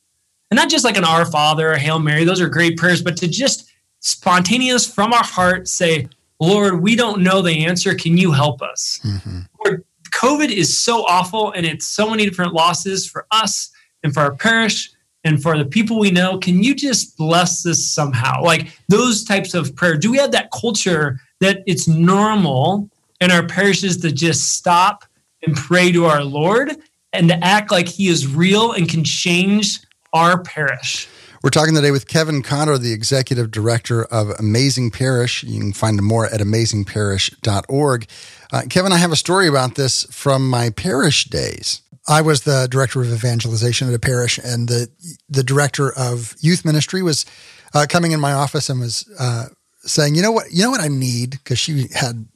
And 0.50 0.58
not 0.58 0.70
just 0.70 0.84
like 0.84 0.98
an 0.98 1.06
Our 1.06 1.26
Father 1.26 1.72
or 1.72 1.78
Hail 1.78 2.00
Mary, 2.00 2.26
those 2.26 2.42
are 2.42 2.50
great 2.50 2.78
prayers, 2.78 3.02
but 3.02 3.16
to 3.18 3.28
just 3.28 3.72
spontaneous 4.02 4.92
from 4.92 5.14
our 5.14 5.24
heart 5.24 5.68
say, 5.68 6.08
Lord, 6.40 6.82
we 6.82 6.96
don't 6.96 7.22
know 7.22 7.42
the 7.42 7.66
answer. 7.66 7.96
Can 7.96 8.18
you 8.18 8.32
help 8.32 8.62
us? 8.62 9.00
Mm-hmm. 9.04 9.40
Lord, 9.64 9.86
COVID 10.12 10.50
is 10.50 10.78
so 10.78 11.06
awful 11.06 11.52
and 11.52 11.66
it's 11.66 11.88
so 11.88 12.10
many 12.10 12.26
different 12.26 12.54
losses 12.54 13.08
for 13.08 13.28
us 13.32 13.72
and 14.04 14.14
for 14.14 14.22
our 14.22 14.36
parish 14.36 14.92
and 15.24 15.42
for 15.42 15.58
the 15.58 15.66
people 15.66 16.00
we 16.00 16.12
know. 16.12 16.38
Can 16.38 16.64
you 16.64 16.76
just 16.76 17.18
bless 17.18 17.64
this 17.64 17.86
somehow? 17.86 18.44
Like 18.44 18.70
those 18.90 19.24
types 19.24 19.54
of 19.54 19.76
prayer. 19.76 19.98
Do 19.98 20.12
we 20.12 20.18
have 20.18 20.32
that 20.32 20.50
culture 20.52 21.20
that 21.40 21.64
it's 21.66 21.88
normal 21.88 22.90
in 23.20 23.32
our 23.32 23.46
parishes 23.46 23.98
to 23.98 24.12
just 24.12 24.54
stop 24.54 25.06
and 25.46 25.56
pray 25.56 25.92
to 25.92 26.06
our 26.06 26.24
Lord 26.24 26.76
and 27.14 27.28
to 27.30 27.44
act 27.44 27.72
like 27.72 27.88
He 27.88 28.08
is 28.08 28.28
real 28.28 28.72
and 28.72 28.90
can 28.90 29.04
change 29.04 29.80
our 30.14 30.42
parish? 30.42 31.08
We're 31.44 31.50
talking 31.50 31.74
today 31.74 31.90
with 31.90 32.08
Kevin 32.08 32.44
Cotter, 32.44 32.78
the 32.78 32.94
executive 32.94 33.50
director 33.50 34.04
of 34.06 34.30
Amazing 34.38 34.92
Parish. 34.92 35.44
You 35.44 35.60
can 35.60 35.74
find 35.74 36.00
more 36.04 36.28
at 36.28 36.40
amazingparish.org. 36.40 38.08
Uh, 38.54 38.62
Kevin, 38.70 38.92
I 38.92 38.98
have 38.98 39.12
a 39.12 39.16
story 39.16 39.48
about 39.48 39.74
this 39.74 40.04
from 40.12 40.48
my 40.48 40.70
parish 40.70 41.26
days. 41.26 41.82
I 42.08 42.22
was 42.22 42.42
the 42.42 42.68
director 42.70 43.02
of 43.02 43.12
evangelization 43.12 43.88
at 43.88 43.94
a 43.94 44.00
parish, 44.00 44.38
and 44.40 44.68
the 44.68 44.90
the 45.30 45.44
director 45.44 45.92
of 45.92 46.36
youth 46.40 46.66
ministry 46.66 47.02
was 47.04 47.26
uh, 47.74 47.86
coming 47.88 48.12
in 48.12 48.20
my 48.20 48.34
office 48.34 48.70
and 48.70 48.80
was 48.80 49.08
uh, 49.20 49.48
saying, 49.84 50.16
"You 50.16 50.22
know 50.22 50.32
what? 50.32 50.52
You 50.52 50.64
know 50.64 50.72
what 50.72 50.82
I 50.82 50.88
need?" 50.88 51.32
Because 51.32 51.60
she 51.60 51.88
had 51.94 52.28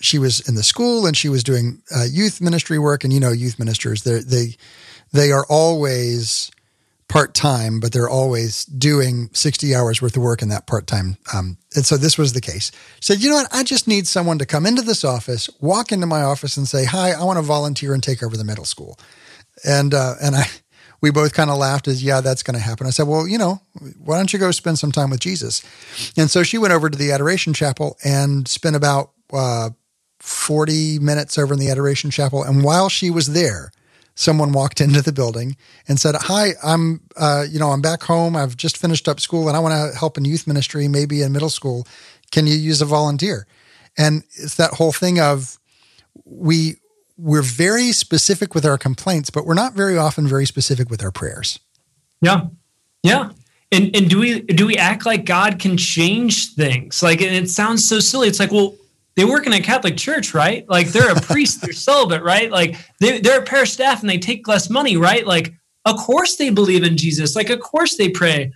she 0.00 0.18
was 0.18 0.46
in 0.46 0.54
the 0.54 0.62
school 0.62 1.06
and 1.06 1.16
she 1.16 1.28
was 1.28 1.42
doing 1.42 1.82
uh, 1.94 2.04
youth 2.04 2.40
ministry 2.40 2.78
work, 2.78 3.04
and 3.04 3.12
you 3.12 3.20
know, 3.20 3.32
youth 3.32 3.58
ministers 3.58 4.02
they 4.02 4.20
they 4.20 4.56
they 5.12 5.32
are 5.32 5.46
always 5.48 6.50
part 7.14 7.32
time, 7.32 7.78
but 7.78 7.92
they're 7.92 8.08
always 8.08 8.64
doing 8.64 9.30
60 9.32 9.72
hours 9.72 10.02
worth 10.02 10.16
of 10.16 10.22
work 10.24 10.42
in 10.42 10.48
that 10.48 10.66
part 10.66 10.88
time. 10.88 11.16
Um, 11.32 11.58
and 11.76 11.86
so 11.86 11.96
this 11.96 12.18
was 12.18 12.32
the 12.32 12.40
case. 12.40 12.72
Said, 13.00 13.22
you 13.22 13.30
know 13.30 13.36
what? 13.36 13.54
I 13.54 13.62
just 13.62 13.86
need 13.86 14.08
someone 14.08 14.40
to 14.40 14.46
come 14.46 14.66
into 14.66 14.82
this 14.82 15.04
office, 15.04 15.48
walk 15.60 15.92
into 15.92 16.08
my 16.08 16.22
office 16.22 16.56
and 16.56 16.66
say, 16.66 16.84
hi, 16.84 17.12
I 17.12 17.22
want 17.22 17.36
to 17.36 17.42
volunteer 17.42 17.94
and 17.94 18.02
take 18.02 18.20
over 18.20 18.36
the 18.36 18.42
middle 18.42 18.64
school. 18.64 18.98
And, 19.64 19.94
uh, 19.94 20.14
and 20.20 20.34
I, 20.34 20.46
we 21.00 21.12
both 21.12 21.34
kind 21.34 21.50
of 21.50 21.56
laughed 21.56 21.86
as, 21.86 22.02
yeah, 22.02 22.20
that's 22.20 22.42
going 22.42 22.56
to 22.56 22.60
happen. 22.60 22.88
I 22.88 22.90
said, 22.90 23.06
well, 23.06 23.28
you 23.28 23.38
know, 23.38 23.62
why 24.02 24.16
don't 24.16 24.32
you 24.32 24.40
go 24.40 24.50
spend 24.50 24.80
some 24.80 24.90
time 24.90 25.10
with 25.10 25.20
Jesus? 25.20 25.62
And 26.16 26.28
so 26.28 26.42
she 26.42 26.58
went 26.58 26.74
over 26.74 26.90
to 26.90 26.98
the 26.98 27.12
Adoration 27.12 27.54
Chapel 27.54 27.96
and 28.04 28.48
spent 28.48 28.74
about, 28.74 29.12
uh, 29.32 29.70
40 30.18 30.98
minutes 30.98 31.38
over 31.38 31.54
in 31.54 31.60
the 31.60 31.70
Adoration 31.70 32.10
Chapel. 32.10 32.42
And 32.42 32.64
while 32.64 32.88
she 32.88 33.08
was 33.08 33.34
there, 33.34 33.70
someone 34.14 34.52
walked 34.52 34.80
into 34.80 35.02
the 35.02 35.12
building 35.12 35.56
and 35.88 35.98
said, 35.98 36.14
"Hi, 36.14 36.50
I'm 36.62 37.00
uh, 37.16 37.44
you 37.48 37.58
know 37.58 37.70
I'm 37.70 37.82
back 37.82 38.02
home. 38.02 38.36
I've 38.36 38.56
just 38.56 38.76
finished 38.76 39.08
up 39.08 39.20
school 39.20 39.48
and 39.48 39.56
I 39.56 39.60
want 39.60 39.74
to 39.74 39.98
help 39.98 40.16
in 40.16 40.24
youth 40.24 40.46
ministry, 40.46 40.88
maybe 40.88 41.22
in 41.22 41.32
middle 41.32 41.50
school. 41.50 41.86
Can 42.30 42.46
you 42.46 42.54
use 42.54 42.80
a 42.80 42.86
volunteer?" 42.86 43.46
And 43.96 44.24
it's 44.34 44.56
that 44.56 44.74
whole 44.74 44.92
thing 44.92 45.20
of 45.20 45.58
we 46.24 46.76
we're 47.16 47.42
very 47.42 47.92
specific 47.92 48.54
with 48.54 48.64
our 48.64 48.78
complaints, 48.78 49.30
but 49.30 49.46
we're 49.46 49.54
not 49.54 49.74
very 49.74 49.96
often 49.96 50.26
very 50.26 50.46
specific 50.46 50.90
with 50.90 51.02
our 51.02 51.12
prayers. 51.12 51.60
Yeah, 52.20 52.46
yeah. 53.02 53.30
And 53.70 53.94
and 53.94 54.08
do 54.08 54.18
we 54.18 54.40
do 54.40 54.66
we 54.66 54.76
act 54.76 55.06
like 55.06 55.24
God 55.24 55.58
can 55.58 55.76
change 55.76 56.54
things? 56.54 57.02
Like 57.02 57.20
and 57.20 57.34
it 57.34 57.50
sounds 57.50 57.88
so 57.88 58.00
silly. 58.00 58.28
It's 58.28 58.40
like, 58.40 58.52
well, 58.52 58.74
they 59.16 59.24
work 59.24 59.46
in 59.46 59.52
a 59.52 59.60
Catholic 59.60 59.96
church, 59.96 60.34
right? 60.34 60.68
Like 60.68 60.88
they're 60.88 61.12
a 61.12 61.20
priest, 61.20 61.60
they're 61.60 61.72
celibate, 61.72 62.22
right? 62.22 62.50
Like 62.50 62.76
they, 63.00 63.20
they're 63.20 63.40
a 63.40 63.44
parish 63.44 63.72
staff 63.72 64.00
and 64.00 64.10
they 64.10 64.18
take 64.18 64.48
less 64.48 64.68
money, 64.68 64.96
right? 64.96 65.26
Like, 65.26 65.54
of 65.84 65.96
course 65.96 66.36
they 66.36 66.50
believe 66.50 66.82
in 66.82 66.96
Jesus. 66.96 67.36
Like, 67.36 67.50
of 67.50 67.60
course 67.60 67.96
they 67.96 68.08
pray. 68.08 68.52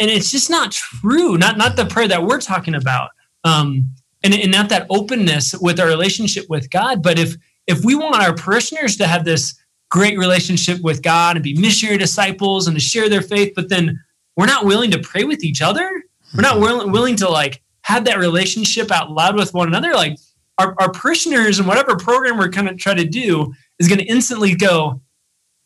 And 0.00 0.10
it's 0.10 0.30
just 0.30 0.50
not 0.50 0.72
true. 0.72 1.38
Not 1.38 1.56
not 1.56 1.76
the 1.76 1.86
prayer 1.86 2.08
that 2.08 2.24
we're 2.24 2.40
talking 2.40 2.74
about. 2.74 3.10
Um, 3.44 3.94
and, 4.24 4.34
and 4.34 4.50
not 4.50 4.70
that 4.70 4.86
openness 4.90 5.54
with 5.60 5.78
our 5.78 5.86
relationship 5.86 6.46
with 6.48 6.70
God. 6.70 7.02
But 7.02 7.18
if 7.18 7.36
if 7.66 7.84
we 7.84 7.94
want 7.94 8.16
our 8.16 8.34
parishioners 8.34 8.96
to 8.96 9.06
have 9.06 9.24
this 9.24 9.58
great 9.90 10.18
relationship 10.18 10.80
with 10.82 11.02
God 11.02 11.36
and 11.36 11.44
be 11.44 11.54
missionary 11.54 11.98
disciples 11.98 12.66
and 12.66 12.76
to 12.76 12.80
share 12.80 13.08
their 13.08 13.22
faith, 13.22 13.52
but 13.54 13.68
then 13.68 14.02
we're 14.36 14.46
not 14.46 14.64
willing 14.64 14.90
to 14.90 14.98
pray 14.98 15.24
with 15.24 15.44
each 15.44 15.62
other, 15.62 15.88
we're 16.34 16.42
not 16.42 16.58
willing, 16.58 16.90
willing 16.90 17.16
to 17.16 17.28
like 17.28 17.62
have 17.84 18.04
that 18.06 18.18
relationship 18.18 18.90
out 18.90 19.10
loud 19.10 19.36
with 19.36 19.52
one 19.54 19.68
another, 19.68 19.92
like 19.94 20.18
our, 20.58 20.74
our 20.80 20.90
parishioners 20.90 21.58
and 21.58 21.68
whatever 21.68 21.96
program 21.96 22.38
we're 22.38 22.48
kind 22.48 22.68
of 22.68 22.78
try 22.78 22.94
to 22.94 23.04
do 23.04 23.52
is 23.78 23.88
going 23.88 23.98
to 23.98 24.06
instantly 24.06 24.54
go, 24.54 25.00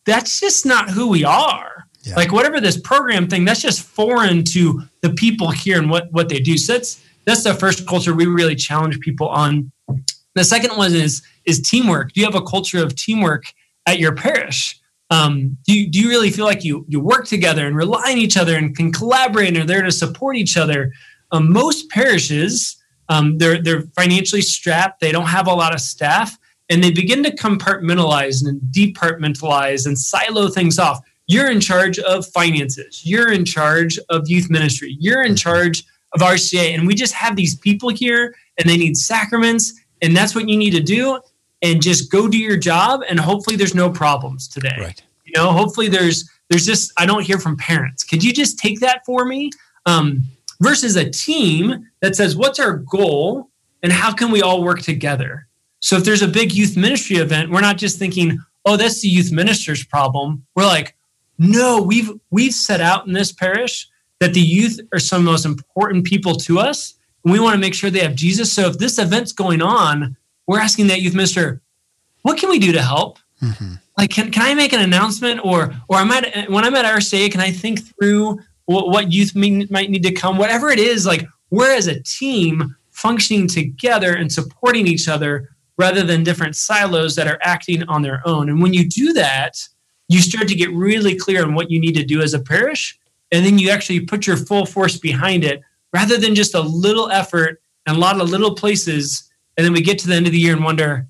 that's 0.05 0.41
just 0.41 0.67
not 0.67 0.91
who 0.91 1.09
we 1.09 1.25
are. 1.25 1.85
Yeah. 2.03 2.17
Like 2.17 2.33
whatever 2.33 2.61
this 2.61 2.81
program 2.81 3.29
thing, 3.29 3.45
that's 3.45 3.61
just 3.61 3.83
foreign 3.83 4.43
to 4.45 4.83
the 5.03 5.11
people 5.11 5.51
here 5.51 5.79
and 5.79 5.91
what 5.91 6.11
what 6.13 6.29
they 6.29 6.41
do. 6.41 6.57
So 6.57 6.75
that's 6.75 7.05
that's 7.25 7.45
the 7.45 7.55
first 7.55 7.87
culture 7.87 8.15
we 8.15 8.27
really 8.27 8.57
challenge 8.57 8.99
people 9.01 9.29
on. 9.29 9.71
The 10.35 10.45
second 10.45 10.77
one 10.77 10.95
is 10.95 11.23
is 11.45 11.61
teamwork. 11.61 12.13
Do 12.13 12.21
you 12.21 12.27
have 12.27 12.35
a 12.35 12.43
culture 12.43 12.83
of 12.83 12.95
teamwork 12.95 13.45
at 13.87 13.99
your 13.99 14.15
parish? 14.15 14.81
Um, 15.11 15.57
do 15.65 15.73
you, 15.73 15.89
do 15.89 16.01
you 16.01 16.09
really 16.09 16.31
feel 16.31 16.45
like 16.45 16.65
you 16.65 16.85
you 16.89 17.01
work 17.01 17.27
together 17.27 17.67
and 17.67 17.77
rely 17.77 18.13
on 18.13 18.19
each 18.19 18.37
other 18.37 18.57
and 18.57 18.77
can 18.77 18.93
collaborate 18.93 19.49
and 19.49 19.59
are 19.59 19.65
there 19.65 19.83
to 19.83 19.93
support 19.93 20.37
each 20.37 20.57
other? 20.57 20.93
Um, 21.31 21.53
most 21.53 21.89
parishes, 21.91 22.77
um, 23.09 23.39
they're 23.39 23.63
they're 23.63 23.83
financially 23.97 24.43
strapped. 24.43 25.01
They 25.01 25.13
don't 25.13 25.27
have 25.27 25.47
a 25.47 25.55
lot 25.55 25.75
of 25.75 25.81
staff, 25.81 26.37
and 26.69 26.83
they 26.83 26.91
begin 26.91 27.23
to 27.25 27.31
compartmentalize 27.35 28.47
and 28.47 28.61
departmentalize 28.73 29.87
and 29.87 29.99
silo 29.99 30.49
things 30.49 30.79
off. 30.79 31.01
You're 31.27 31.51
in 31.51 31.61
charge 31.61 31.99
of 31.99 32.27
finances. 32.27 33.03
You're 33.05 33.31
in 33.31 33.45
charge 33.45 33.99
of 34.09 34.29
youth 34.29 34.49
ministry. 34.51 34.97
You're 34.99 35.23
in 35.23 35.37
charge 35.37 35.85
of 36.15 36.21
RCIA, 36.21 36.75
and 36.75 36.87
we 36.87 36.95
just 36.95 37.13
have 37.15 37.37
these 37.37 37.55
people 37.57 37.91
here, 37.91 38.35
and 38.59 38.69
they 38.69 38.77
need 38.77 38.97
sacraments, 38.97 39.75
and 40.01 40.17
that's 40.17 40.35
what 40.35 40.49
you 40.49 40.57
need 40.57 40.71
to 40.71 40.81
do. 40.81 41.21
And 41.61 41.83
just 41.83 42.11
go 42.11 42.29
do 42.29 42.39
your 42.39 42.57
job, 42.57 43.03
and 43.09 43.19
hopefully 43.19 43.57
there's 43.57 43.75
no 43.75 43.91
problems 43.91 44.49
today. 44.49 44.77
Right. 44.79 45.03
You 45.25 45.33
know, 45.35 45.53
hopefully 45.53 45.89
there's 45.89 46.29
there's 46.49 46.65
just 46.65 46.93
I 46.97 47.05
don't 47.05 47.23
hear 47.23 47.39
from 47.39 47.57
parents. 47.57 48.05
Could 48.05 48.25
you 48.25 48.33
just 48.33 48.59
take 48.59 48.81
that 48.81 49.05
for 49.05 49.25
me? 49.25 49.51
Um, 49.87 50.23
versus 50.61 50.97
a 50.97 51.09
team 51.09 51.89
that 52.01 52.17
says, 52.17 52.37
what's 52.37 52.59
our 52.59 52.77
goal 52.77 53.51
and 53.83 53.93
how 53.93 54.13
can 54.13 54.31
we 54.31 54.43
all 54.43 54.63
work 54.63 54.81
together? 54.81 55.47
So 55.81 55.97
if 55.97 56.05
there's 56.05 56.23
a 56.23 56.29
big 56.29 56.53
youth 56.53 56.77
ministry 56.77 57.17
event, 57.17 57.51
we're 57.51 57.61
not 57.61 57.77
just 57.77 57.99
thinking, 57.99 58.39
oh, 58.65 58.77
that's 58.77 59.01
the 59.01 59.09
youth 59.09 59.31
minister's 59.31 59.85
problem. 59.85 60.45
We're 60.55 60.67
like, 60.67 60.97
no, 61.39 61.81
we've 61.81 62.11
we've 62.31 62.53
set 62.53 62.81
out 62.81 63.07
in 63.07 63.13
this 63.13 63.31
parish 63.31 63.89
that 64.19 64.35
the 64.35 64.41
youth 64.41 64.81
are 64.93 64.99
some 64.99 65.21
of 65.21 65.25
the 65.25 65.31
most 65.31 65.47
important 65.47 66.05
people 66.05 66.35
to 66.35 66.59
us. 66.59 66.95
And 67.25 67.33
we 67.33 67.39
want 67.39 67.55
to 67.55 67.61
make 67.61 67.75
sure 67.75 67.91
they 67.91 68.01
have 68.01 68.17
Jesus. 68.17 68.53
So 68.53 68.67
if 68.67 68.79
this 68.79 68.99
event's 68.99 69.33
going 69.33 69.63
on, 69.63 70.17
we're 70.49 70.59
asking 70.59 70.89
that 70.89 71.01
youth 71.01 71.15
minister, 71.15 71.63
what 72.23 72.39
can 72.39 72.51
we 72.51 72.59
do 72.59 72.73
to 72.73 72.83
help? 72.83 73.19
Mm-hmm. 73.41 73.75
Like, 73.97 74.11
can, 74.11 74.31
can 74.31 74.43
I 74.43 74.55
make 74.55 74.73
an 74.73 74.81
announcement 74.81 75.45
or, 75.45 75.75
or 75.89 75.99
I'm 75.99 76.11
at, 76.11 76.51
when 76.51 76.65
I'm 76.65 76.75
at 76.75 76.85
RCIA, 76.85 77.31
can 77.31 77.41
I 77.41 77.51
think 77.51 77.81
through 77.81 78.41
what, 78.69 78.91
what 78.91 79.11
youth 79.11 79.35
may, 79.35 79.67
might 79.71 79.89
need 79.89 80.03
to 80.03 80.13
come, 80.13 80.37
whatever 80.37 80.69
it 80.69 80.79
is, 80.79 81.07
like 81.07 81.27
we're 81.51 81.75
as 81.75 81.87
a 81.87 82.03
team 82.03 82.77
functioning 82.91 83.49
together 83.49 84.15
and 84.15 84.31
supporting 84.31 84.87
each 84.87 85.09
other 85.09 85.49
rather 85.79 86.03
than 86.03 86.23
different 86.23 86.55
silos 86.55 87.15
that 87.15 87.27
are 87.27 87.39
acting 87.41 87.83
on 87.85 88.03
their 88.03 88.21
own. 88.27 88.51
And 88.51 88.61
when 88.61 88.75
you 88.75 88.87
do 88.87 89.15
that, 89.15 89.57
you 90.09 90.21
start 90.21 90.49
to 90.49 90.55
get 90.55 90.71
really 90.73 91.17
clear 91.17 91.43
on 91.45 91.55
what 91.55 91.71
you 91.71 91.81
need 91.81 91.95
to 91.95 92.05
do 92.05 92.21
as 92.21 92.35
a 92.35 92.39
parish. 92.39 92.99
And 93.33 93.47
then 93.47 93.59
you 93.59 93.71
actually 93.71 94.01
put 94.01 94.27
your 94.27 94.37
full 94.37 94.67
force 94.67 94.99
behind 94.99 95.45
it 95.45 95.63
rather 95.95 96.19
than 96.19 96.35
just 96.35 96.55
a 96.55 96.61
little 96.61 97.11
effort 97.11 97.63
and 97.87 97.97
a 97.97 98.01
lot 98.01 98.21
of 98.21 98.29
little 98.29 98.55
places. 98.55 99.31
And 99.57 99.65
then 99.65 99.73
we 99.73 99.81
get 99.81 99.99
to 100.01 100.09
the 100.09 100.15
end 100.15 100.27
of 100.27 100.33
the 100.33 100.39
year 100.39 100.55
and 100.55 100.65
wonder, 100.65 101.07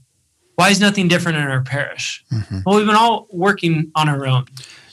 why 0.55 0.69
is 0.71 0.81
nothing 0.81 1.09
different 1.09 1.39
in 1.39 1.45
our 1.45 1.63
parish? 1.63 2.25
Mm-hmm. 2.33 2.61
Well, 2.65 2.77
we've 2.77 2.87
been 2.87 2.95
all 2.95 3.27
working 3.33 3.91
on 3.97 4.09
our 4.09 4.29
own. 4.29 4.47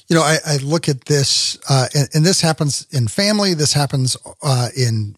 You 0.07 0.15
know, 0.15 0.21
I, 0.21 0.37
I 0.45 0.57
look 0.57 0.87
at 0.87 1.05
this, 1.05 1.57
uh, 1.67 1.87
and, 1.95 2.07
and, 2.13 2.25
this 2.25 2.41
happens 2.41 2.85
in 2.91 3.07
family. 3.07 3.55
This 3.55 3.73
happens 3.73 4.15
uh, 4.43 4.69
in 4.77 5.15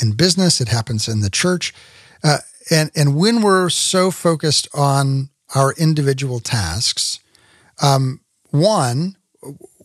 in 0.00 0.12
business. 0.12 0.60
It 0.60 0.68
happens 0.68 1.08
in 1.08 1.20
the 1.20 1.30
church. 1.30 1.74
Uh, 2.22 2.38
and 2.70 2.90
and 2.94 3.16
when 3.16 3.42
we're 3.42 3.70
so 3.70 4.10
focused 4.10 4.68
on 4.72 5.30
our 5.54 5.72
individual 5.74 6.38
tasks, 6.38 7.18
um, 7.82 8.20
one, 8.50 9.16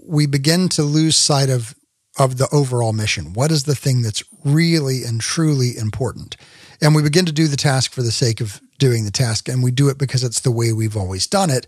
we 0.04 0.28
begin 0.28 0.70
to 0.70 0.84
lose 0.84 1.16
sight 1.16 1.50
of 1.50 1.76
of 2.18 2.38
the 2.38 2.48
overall 2.52 2.94
mission. 2.94 3.34
What 3.34 3.52
is 3.52 3.64
the 3.64 3.76
thing 3.76 4.02
that's 4.02 4.24
really 4.44 5.04
and 5.04 5.20
truly 5.20 5.76
important? 5.76 6.38
And 6.82 6.94
we 6.94 7.02
begin 7.02 7.26
to 7.26 7.32
do 7.32 7.48
the 7.48 7.58
task 7.58 7.94
for 7.94 8.04
the 8.04 8.12
sake 8.12 8.42
of 8.42 8.62
doing 8.78 9.06
the 9.06 9.12
task, 9.12 9.50
and 9.50 9.64
we 9.64 9.72
do 9.72 9.90
it 9.90 9.98
because 9.98 10.24
it's 10.24 10.42
the 10.42 10.52
way 10.52 10.72
we've 10.72 10.98
always 10.98 11.26
done 11.26 11.50
it. 11.50 11.68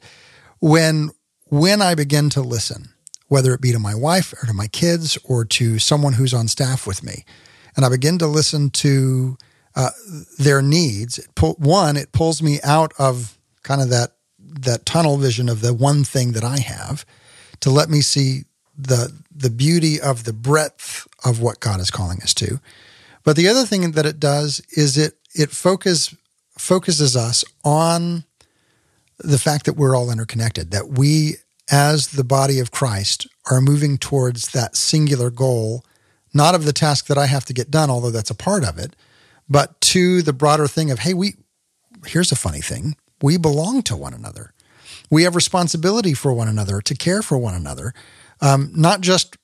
When 0.60 1.12
when 1.50 1.82
I 1.82 1.96
begin 1.96 2.30
to 2.32 2.42
listen, 2.42 2.90
whether 3.28 3.54
it 3.54 3.62
be 3.62 3.72
to 3.72 3.80
my 3.80 3.96
wife 3.96 4.34
or 4.34 4.46
to 4.48 4.54
my 4.54 4.68
kids 4.68 5.18
or 5.24 5.46
to 5.46 5.80
someone 5.80 6.14
who's 6.14 6.34
on 6.34 6.48
staff 6.48 6.88
with 6.88 7.04
me, 7.04 7.26
and 7.76 7.86
I 7.86 7.90
begin 7.90 8.18
to 8.20 8.28
listen 8.28 8.70
to 8.72 9.38
uh, 9.76 9.92
their 10.40 10.62
needs. 10.62 11.20
It 11.20 11.28
pull, 11.36 11.54
one, 11.60 11.98
it 11.98 12.12
pulls 12.12 12.42
me 12.42 12.60
out 12.64 12.94
of 12.98 13.38
kind 13.64 13.82
of 13.82 13.90
that 13.90 14.14
that 14.40 14.86
tunnel 14.86 15.18
vision 15.18 15.50
of 15.50 15.62
the 15.62 15.74
one 15.74 16.04
thing 16.04 16.32
that 16.32 16.44
I 16.44 16.60
have 16.60 17.06
to 17.60 17.70
let 17.70 17.90
me 17.90 18.02
see 18.02 18.46
the 18.78 19.12
the 19.34 19.50
beauty 19.50 20.00
of 20.00 20.24
the 20.24 20.34
breadth 20.34 21.08
of 21.24 21.42
what 21.42 21.60
God 21.60 21.80
is 21.80 21.92
calling 21.92 22.22
us 22.22 22.34
to. 22.36 22.60
But 23.24 23.36
the 23.36 23.48
other 23.48 23.66
thing 23.66 23.92
that 23.92 24.06
it 24.06 24.20
does 24.20 24.62
is 24.72 24.98
it 24.98 25.16
it 25.36 25.52
focus 25.52 26.16
focuses 26.58 27.16
us 27.16 27.44
on 27.64 28.24
the 29.20 29.40
fact 29.40 29.66
that 29.66 29.74
we're 29.74 29.96
all 29.96 30.12
interconnected, 30.12 30.72
that 30.72 30.90
we 30.90 31.36
as 31.70 32.10
the 32.10 32.24
body 32.24 32.60
of 32.60 32.72
Christ 32.72 33.28
are 33.50 33.62
moving 33.62 33.98
towards 33.98 34.50
that 34.50 34.76
singular 34.76 35.30
goal, 35.30 35.84
not 36.34 36.56
of 36.56 36.66
the 36.66 36.74
task 36.74 37.08
that 37.08 37.18
I 37.18 37.26
have 37.26 37.46
to 37.46 37.54
get 37.54 37.72
done, 37.72 37.90
although 37.90 38.12
that's 38.12 38.30
a 38.30 38.36
part 38.36 38.64
of 38.64 38.78
it, 38.78 38.96
but 39.50 39.80
to 39.82 40.22
the 40.22 40.34
broader 40.34 40.68
thing 40.68 40.92
of, 40.92 41.00
hey, 41.00 41.14
we, 41.14 41.36
here's 42.06 42.32
a 42.32 42.38
funny 42.38 42.62
thing. 42.62 42.96
We 43.22 43.38
belong 43.38 43.82
to 43.84 43.96
one 43.96 44.14
another. 44.14 44.54
We 45.10 45.24
have 45.24 45.36
responsibility 45.36 46.14
for 46.14 46.34
one 46.34 46.48
another 46.48 46.82
to 46.82 46.96
care 46.96 47.22
for 47.22 47.38
one 47.38 47.56
another, 47.56 47.94
um, 48.42 48.72
not 48.76 49.02
just 49.02 49.38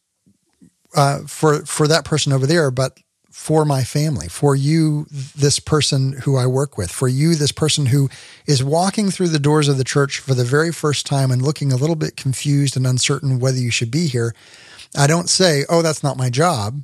uh, 0.95 1.19
for 1.25 1.65
for 1.65 1.87
that 1.87 2.05
person 2.05 2.33
over 2.33 2.45
there, 2.45 2.69
but 2.69 2.97
for 3.33 3.65
my 3.65 3.83
family, 3.83 4.27
for 4.27 4.55
you, 4.55 5.07
this 5.09 5.57
person 5.57 6.13
who 6.23 6.37
I 6.37 6.45
work 6.45 6.77
with, 6.77 6.91
for 6.91 7.07
you, 7.07 7.33
this 7.33 7.51
person 7.51 7.87
who 7.87 8.07
is 8.45 8.63
walking 8.63 9.09
through 9.09 9.29
the 9.29 9.39
doors 9.39 9.67
of 9.67 9.79
the 9.79 9.83
church 9.83 10.19
for 10.19 10.35
the 10.35 10.43
very 10.43 10.71
first 10.71 11.07
time 11.07 11.31
and 11.31 11.41
looking 11.41 11.71
a 11.73 11.75
little 11.75 11.95
bit 11.95 12.15
confused 12.15 12.77
and 12.77 12.85
uncertain 12.85 13.39
whether 13.39 13.57
you 13.57 13.71
should 13.71 13.89
be 13.89 14.05
here. 14.05 14.35
I 14.95 15.07
don't 15.07 15.29
say, 15.29 15.65
"Oh, 15.67 15.81
that's 15.81 16.03
not 16.03 16.15
my 16.15 16.29
job." 16.29 16.83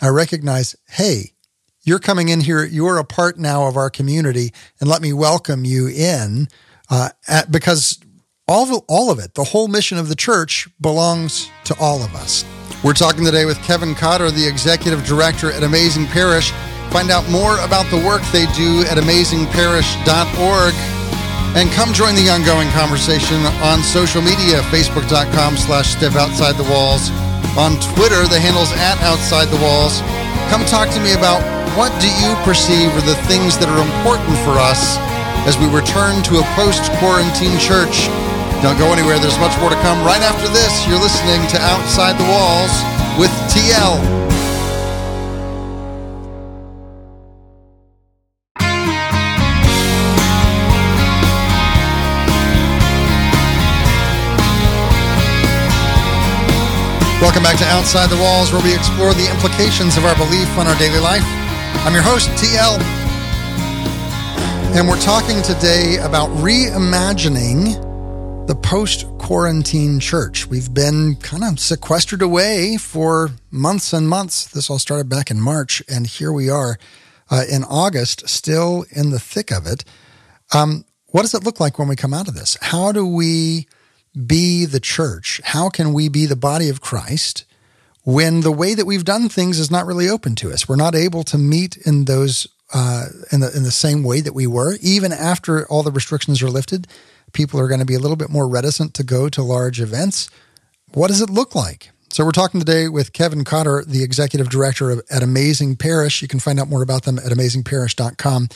I 0.00 0.08
recognize, 0.08 0.74
"Hey, 0.88 1.34
you're 1.82 1.98
coming 1.98 2.30
in 2.30 2.40
here. 2.40 2.64
You're 2.64 2.96
a 2.96 3.04
part 3.04 3.38
now 3.38 3.66
of 3.66 3.76
our 3.76 3.90
community, 3.90 4.54
and 4.80 4.88
let 4.88 5.02
me 5.02 5.12
welcome 5.12 5.66
you 5.66 5.86
in 5.86 6.48
uh, 6.88 7.10
at, 7.28 7.52
because 7.52 7.98
all 8.48 8.74
of, 8.74 8.84
all 8.88 9.10
of 9.10 9.18
it, 9.18 9.34
the 9.34 9.44
whole 9.44 9.68
mission 9.68 9.98
of 9.98 10.08
the 10.08 10.16
church, 10.16 10.66
belongs 10.80 11.50
to 11.64 11.76
all 11.78 12.02
of 12.02 12.14
us. 12.14 12.42
We're 12.84 12.92
talking 12.92 13.24
today 13.24 13.46
with 13.48 13.56
Kevin 13.64 13.94
Cotter, 13.94 14.30
the 14.30 14.44
executive 14.44 15.08
director 15.08 15.48
at 15.48 15.62
Amazing 15.62 16.04
Parish. 16.12 16.52
Find 16.92 17.08
out 17.08 17.24
more 17.32 17.56
about 17.64 17.88
the 17.88 17.96
work 17.96 18.20
they 18.28 18.44
do 18.52 18.84
at 18.84 19.00
amazingparish.org. 19.00 20.74
And 21.56 21.72
come 21.72 21.96
join 21.96 22.12
the 22.12 22.28
ongoing 22.28 22.68
conversation 22.76 23.40
on 23.64 23.80
social 23.80 24.20
media, 24.20 24.60
facebook.com 24.68 25.56
slash 25.56 25.96
step 25.96 26.12
outside 26.12 26.60
the 26.60 26.68
walls. 26.68 27.08
On 27.56 27.80
Twitter, 27.96 28.28
the 28.28 28.36
handle's 28.36 28.76
at 28.76 29.00
outside 29.00 29.48
the 29.48 29.64
walls. 29.64 30.04
Come 30.52 30.60
talk 30.68 30.92
to 30.92 31.00
me 31.00 31.16
about 31.16 31.40
what 31.80 31.88
do 32.04 32.08
you 32.20 32.36
perceive 32.44 32.92
are 33.00 33.08
the 33.08 33.16
things 33.24 33.56
that 33.64 33.72
are 33.72 33.80
important 33.80 34.36
for 34.44 34.60
us 34.60 35.00
as 35.48 35.56
we 35.56 35.72
return 35.72 36.20
to 36.28 36.36
a 36.36 36.44
post-quarantine 36.52 37.56
church? 37.56 38.12
Don't 38.62 38.78
go 38.78 38.92
anywhere. 38.92 39.18
There's 39.18 39.38
much 39.38 39.58
more 39.60 39.70
to 39.70 39.76
come 39.82 40.04
right 40.04 40.22
after 40.22 40.48
this. 40.48 40.86
You're 40.86 41.00
listening 41.00 41.46
to 41.48 41.58
Outside 41.60 42.18
the 42.18 42.28
Walls 42.28 42.72
with 43.18 43.30
TL. 43.50 44.24
Welcome 57.20 57.42
back 57.42 57.56
to 57.58 57.64
Outside 57.64 58.10
the 58.10 58.16
Walls, 58.16 58.52
where 58.52 58.62
we 58.62 58.74
explore 58.74 59.14
the 59.14 59.30
implications 59.30 59.96
of 59.96 60.04
our 60.04 60.14
belief 60.16 60.58
on 60.58 60.66
our 60.66 60.76
daily 60.76 61.00
life. 61.00 61.24
I'm 61.86 61.94
your 61.94 62.02
host, 62.02 62.28
TL. 62.30 62.78
And 64.76 64.86
we're 64.86 65.00
talking 65.00 65.40
today 65.40 65.96
about 66.02 66.28
reimagining 66.44 67.93
the 68.46 68.54
post 68.54 69.06
quarantine 69.18 69.98
church. 69.98 70.46
We've 70.46 70.72
been 70.72 71.16
kind 71.16 71.42
of 71.44 71.58
sequestered 71.58 72.20
away 72.20 72.76
for 72.76 73.30
months 73.50 73.94
and 73.94 74.06
months. 74.06 74.46
This 74.46 74.68
all 74.68 74.78
started 74.78 75.08
back 75.08 75.30
in 75.30 75.40
March, 75.40 75.82
and 75.88 76.06
here 76.06 76.30
we 76.30 76.50
are 76.50 76.76
uh, 77.30 77.44
in 77.50 77.64
August, 77.64 78.28
still 78.28 78.84
in 78.90 79.10
the 79.10 79.18
thick 79.18 79.50
of 79.50 79.66
it. 79.66 79.84
Um, 80.52 80.84
what 81.06 81.22
does 81.22 81.32
it 81.32 81.44
look 81.44 81.58
like 81.58 81.78
when 81.78 81.88
we 81.88 81.96
come 81.96 82.12
out 82.12 82.28
of 82.28 82.34
this? 82.34 82.58
How 82.60 82.92
do 82.92 83.06
we 83.06 83.66
be 84.26 84.66
the 84.66 84.80
church? 84.80 85.40
How 85.44 85.70
can 85.70 85.94
we 85.94 86.10
be 86.10 86.26
the 86.26 86.36
body 86.36 86.68
of 86.68 86.82
Christ 86.82 87.46
when 88.02 88.42
the 88.42 88.52
way 88.52 88.74
that 88.74 88.84
we've 88.84 89.04
done 89.04 89.30
things 89.30 89.58
is 89.58 89.70
not 89.70 89.86
really 89.86 90.08
open 90.08 90.34
to 90.36 90.52
us. 90.52 90.68
We're 90.68 90.76
not 90.76 90.94
able 90.94 91.24
to 91.24 91.38
meet 91.38 91.78
in 91.78 92.04
those 92.04 92.46
uh, 92.74 93.06
in 93.32 93.40
the 93.40 93.56
in 93.56 93.62
the 93.62 93.70
same 93.70 94.04
way 94.04 94.20
that 94.20 94.34
we 94.34 94.46
were, 94.46 94.76
even 94.82 95.12
after 95.12 95.66
all 95.68 95.82
the 95.82 95.90
restrictions 95.90 96.42
are 96.42 96.50
lifted. 96.50 96.86
People 97.34 97.60
are 97.60 97.68
going 97.68 97.80
to 97.80 97.86
be 97.86 97.94
a 97.94 97.98
little 97.98 98.16
bit 98.16 98.30
more 98.30 98.48
reticent 98.48 98.94
to 98.94 99.04
go 99.04 99.28
to 99.28 99.42
large 99.42 99.80
events. 99.80 100.30
What 100.94 101.08
does 101.08 101.20
it 101.20 101.28
look 101.28 101.54
like? 101.54 101.90
So 102.10 102.24
we're 102.24 102.30
talking 102.30 102.60
today 102.60 102.88
with 102.88 103.12
Kevin 103.12 103.44
Cotter, 103.44 103.84
the 103.84 104.04
executive 104.04 104.48
director 104.48 104.90
of, 104.90 105.02
at 105.10 105.22
Amazing 105.22 105.76
Parish. 105.76 106.22
You 106.22 106.28
can 106.28 106.38
find 106.38 106.60
out 106.60 106.68
more 106.68 106.80
about 106.80 107.02
them 107.02 107.18
at 107.18 107.24
amazingparish.com. 107.24 108.48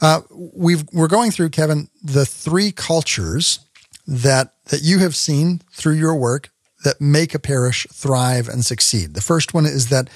Uh, 0.00 0.22
we've, 0.30 0.84
we're 0.92 1.06
going 1.06 1.30
through, 1.30 1.50
Kevin, 1.50 1.88
the 2.02 2.24
three 2.24 2.72
cultures 2.72 3.60
that, 4.06 4.54
that 4.66 4.82
you 4.82 5.00
have 5.00 5.14
seen 5.14 5.60
through 5.70 5.94
your 5.94 6.14
work 6.14 6.50
that 6.84 7.00
make 7.00 7.34
a 7.34 7.38
parish 7.38 7.86
thrive 7.92 8.48
and 8.48 8.64
succeed. 8.64 9.14
The 9.14 9.20
first 9.20 9.52
one 9.52 9.66
is 9.66 9.90
that 9.90 10.08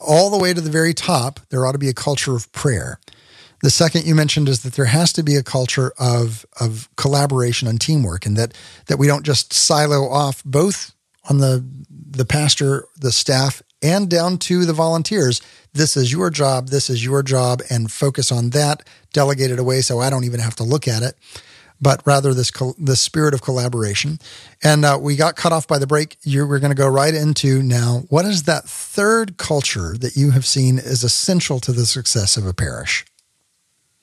all 0.00 0.30
the 0.30 0.38
way 0.38 0.54
to 0.54 0.60
the 0.60 0.70
very 0.70 0.94
top, 0.94 1.40
there 1.50 1.66
ought 1.66 1.72
to 1.72 1.78
be 1.78 1.88
a 1.88 1.94
culture 1.94 2.34
of 2.34 2.50
prayer. 2.52 2.98
The 3.62 3.70
second 3.70 4.06
you 4.06 4.14
mentioned 4.16 4.48
is 4.48 4.62
that 4.62 4.74
there 4.74 4.86
has 4.86 5.12
to 5.14 5.22
be 5.22 5.36
a 5.36 5.42
culture 5.42 5.92
of 5.98 6.44
of 6.60 6.88
collaboration 6.96 7.68
and 7.68 7.80
teamwork, 7.80 8.26
and 8.26 8.36
that 8.36 8.54
that 8.86 8.98
we 8.98 9.06
don't 9.06 9.24
just 9.24 9.52
silo 9.52 10.08
off 10.08 10.42
both 10.44 10.94
on 11.30 11.38
the 11.38 11.64
the 11.88 12.24
pastor, 12.24 12.86
the 12.98 13.12
staff, 13.12 13.62
and 13.80 14.10
down 14.10 14.38
to 14.38 14.64
the 14.64 14.72
volunteers. 14.72 15.40
This 15.72 15.96
is 15.96 16.12
your 16.12 16.28
job. 16.28 16.68
This 16.68 16.90
is 16.90 17.04
your 17.04 17.22
job, 17.22 17.62
and 17.70 17.90
focus 17.90 18.32
on 18.32 18.50
that. 18.50 18.86
Delegate 19.12 19.52
it 19.52 19.60
away 19.60 19.80
so 19.80 20.00
I 20.00 20.10
don't 20.10 20.24
even 20.24 20.40
have 20.40 20.56
to 20.56 20.64
look 20.64 20.88
at 20.88 21.02
it 21.02 21.16
but 21.82 22.00
rather 22.06 22.32
this 22.32 22.52
this 22.78 23.00
spirit 23.00 23.34
of 23.34 23.42
collaboration. 23.42 24.20
And 24.62 24.84
uh, 24.84 24.98
we 25.02 25.16
got 25.16 25.34
cut 25.34 25.52
off 25.52 25.66
by 25.66 25.78
the 25.78 25.86
break. 25.86 26.16
You 26.22 26.46
we're 26.46 26.60
going 26.60 26.70
to 26.70 26.76
go 26.76 26.88
right 26.88 27.12
into 27.12 27.60
now. 27.60 28.04
What 28.08 28.24
is 28.24 28.44
that 28.44 28.64
third 28.64 29.36
culture 29.36 29.96
that 29.98 30.14
you 30.14 30.30
have 30.30 30.46
seen 30.46 30.78
is 30.78 31.02
essential 31.02 31.58
to 31.58 31.72
the 31.72 31.84
success 31.84 32.36
of 32.36 32.46
a 32.46 32.54
parish? 32.54 33.04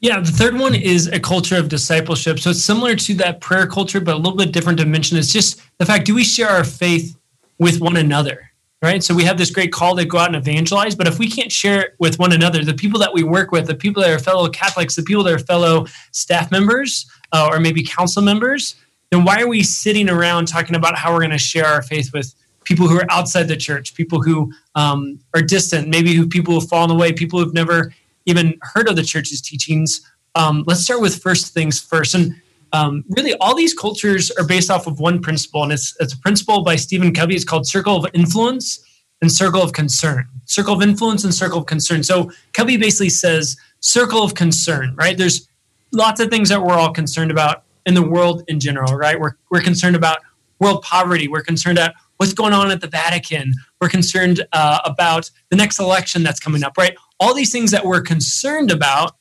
Yeah, 0.01 0.19
the 0.21 0.31
third 0.31 0.57
one 0.57 0.75
is 0.75 1.07
a 1.07 1.19
culture 1.19 1.57
of 1.57 1.67
discipleship. 1.67 2.39
So 2.39 2.51
it's 2.51 2.63
similar 2.63 2.95
to 2.95 3.13
that 3.15 3.41
prayer 3.41 3.67
culture, 3.67 3.99
but 3.99 4.15
a 4.15 4.17
little 4.17 4.37
bit 4.37 4.53
different 4.53 4.79
dimension. 4.79 5.17
It's 5.17 5.33
just 5.33 5.61
the 5.77 5.85
fact: 5.85 6.05
do 6.05 6.15
we 6.15 6.23
share 6.23 6.49
our 6.49 6.63
faith 6.63 7.17
with 7.57 7.81
one 7.81 7.97
another? 7.97 8.49
right? 8.81 9.03
So 9.03 9.13
we 9.13 9.23
have 9.25 9.37
this 9.37 9.51
great 9.51 9.71
call 9.71 9.95
to 9.97 10.05
go 10.05 10.17
out 10.17 10.27
and 10.27 10.35
evangelize, 10.35 10.95
but 10.95 11.07
if 11.07 11.19
we 11.19 11.29
can't 11.29 11.51
share 11.51 11.81
it 11.81 11.95
with 11.99 12.17
one 12.17 12.31
another, 12.31 12.63
the 12.63 12.73
people 12.73 12.99
that 12.99 13.13
we 13.13 13.23
work 13.23 13.51
with, 13.51 13.67
the 13.67 13.75
people 13.75 14.01
that 14.01 14.11
are 14.11 14.19
fellow 14.19 14.47
Catholics, 14.49 14.95
the 14.95 15.03
people 15.03 15.23
that 15.23 15.33
are 15.33 15.39
fellow 15.39 15.85
staff 16.11 16.51
members, 16.51 17.09
uh, 17.31 17.49
or 17.51 17.59
maybe 17.59 17.83
council 17.83 18.21
members, 18.21 18.75
then 19.11 19.25
why 19.25 19.41
are 19.41 19.47
we 19.47 19.63
sitting 19.63 20.09
around 20.09 20.47
talking 20.47 20.75
about 20.75 20.97
how 20.97 21.11
we're 21.11 21.19
going 21.19 21.31
to 21.31 21.37
share 21.37 21.65
our 21.65 21.81
faith 21.81 22.11
with 22.13 22.33
people 22.63 22.87
who 22.87 22.97
are 22.97 23.11
outside 23.11 23.47
the 23.47 23.57
church, 23.57 23.95
people 23.95 24.21
who 24.21 24.51
um, 24.75 25.19
are 25.33 25.41
distant, 25.41 25.87
maybe 25.87 26.13
who 26.13 26.27
people 26.27 26.53
who've 26.53 26.69
fallen 26.69 26.91
away, 26.91 27.11
people 27.11 27.39
who've 27.39 27.53
never 27.53 27.93
even 28.29 28.57
heard 28.61 28.87
of 28.87 28.95
the 28.95 29.03
church's 29.03 29.41
teachings? 29.41 30.01
Um, 30.35 30.63
let's 30.67 30.81
start 30.81 31.01
with 31.01 31.21
first 31.21 31.53
things 31.53 31.79
first. 31.79 32.15
And 32.15 32.35
um, 32.71 33.03
really, 33.09 33.33
all 33.35 33.55
these 33.55 33.73
cultures 33.73 34.31
are 34.31 34.45
based 34.45 34.69
off 34.69 34.87
of 34.87 34.99
one 34.99 35.19
principle, 35.21 35.63
and 35.63 35.71
it's, 35.71 35.95
it's 35.99 36.13
a 36.13 36.19
principle 36.19 36.63
by 36.63 36.75
Stephen 36.75 37.13
Covey. 37.13 37.35
It's 37.35 37.43
called 37.43 37.67
circle 37.67 37.97
of 37.97 38.09
influence 38.13 38.83
and 39.21 39.31
circle 39.31 39.61
of 39.61 39.73
concern. 39.73 40.27
Circle 40.45 40.75
of 40.75 40.81
influence 40.81 41.23
and 41.23 41.33
circle 41.33 41.59
of 41.59 41.65
concern. 41.65 42.03
So 42.03 42.31
Covey 42.53 42.77
basically 42.77 43.09
says 43.09 43.57
circle 43.79 44.23
of 44.23 44.35
concern, 44.35 44.95
right? 44.95 45.17
There's 45.17 45.47
lots 45.91 46.19
of 46.19 46.29
things 46.29 46.49
that 46.49 46.61
we're 46.61 46.73
all 46.73 46.93
concerned 46.93 47.31
about 47.31 47.63
in 47.85 47.93
the 47.93 48.03
world 48.03 48.43
in 48.47 48.59
general, 48.59 48.93
right? 48.93 49.19
We're, 49.19 49.33
we're 49.49 49.61
concerned 49.61 49.95
about 49.95 50.19
world 50.59 50.83
poverty. 50.83 51.27
We're 51.27 51.41
concerned 51.41 51.77
about 51.77 51.95
what's 52.17 52.33
going 52.33 52.53
on 52.53 52.69
at 52.69 52.81
the 52.81 52.87
Vatican. 52.87 53.53
We're 53.81 53.89
concerned 53.89 54.45
uh, 54.53 54.79
about 54.85 55.31
the 55.49 55.55
next 55.55 55.79
election 55.79 56.21
that's 56.21 56.39
coming 56.39 56.63
up, 56.63 56.77
right? 56.77 56.95
All 57.19 57.33
these 57.33 57.51
things 57.51 57.71
that 57.71 57.85
we're 57.85 58.01
concerned 58.01 58.71
about 58.71 59.15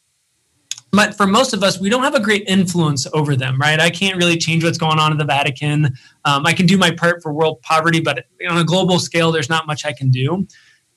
but 0.91 1.15
for 1.15 1.27
most 1.27 1.53
of 1.53 1.63
us, 1.63 1.79
we 1.79 1.91
don't 1.91 2.03
have 2.03 2.15
a 2.15 2.21
great 2.21 2.45
influence 2.47 3.07
over 3.13 3.37
them, 3.37 3.59
right? 3.59 3.79
I 3.79 3.91
can't 3.91 4.17
really 4.17 4.39
change 4.39 4.65
what's 4.65 4.79
going 4.79 4.99
on 4.99 5.13
in 5.13 5.19
the 5.19 5.25
Vatican. 5.25 5.93
Um, 6.25 6.47
I 6.47 6.55
can 6.55 6.67
do 6.67 6.79
my 6.79 6.91
part 6.91 7.23
for 7.23 7.33
world 7.33 7.61
poverty, 7.63 8.01
but 8.01 8.25
on 8.49 8.59
a 8.59 8.65
global 8.65 8.99
scale, 8.99 9.31
there's 9.31 9.51
not 9.51 9.67
much 9.67 9.85
I 9.85 9.93
can 9.93 10.11
do. 10.11 10.47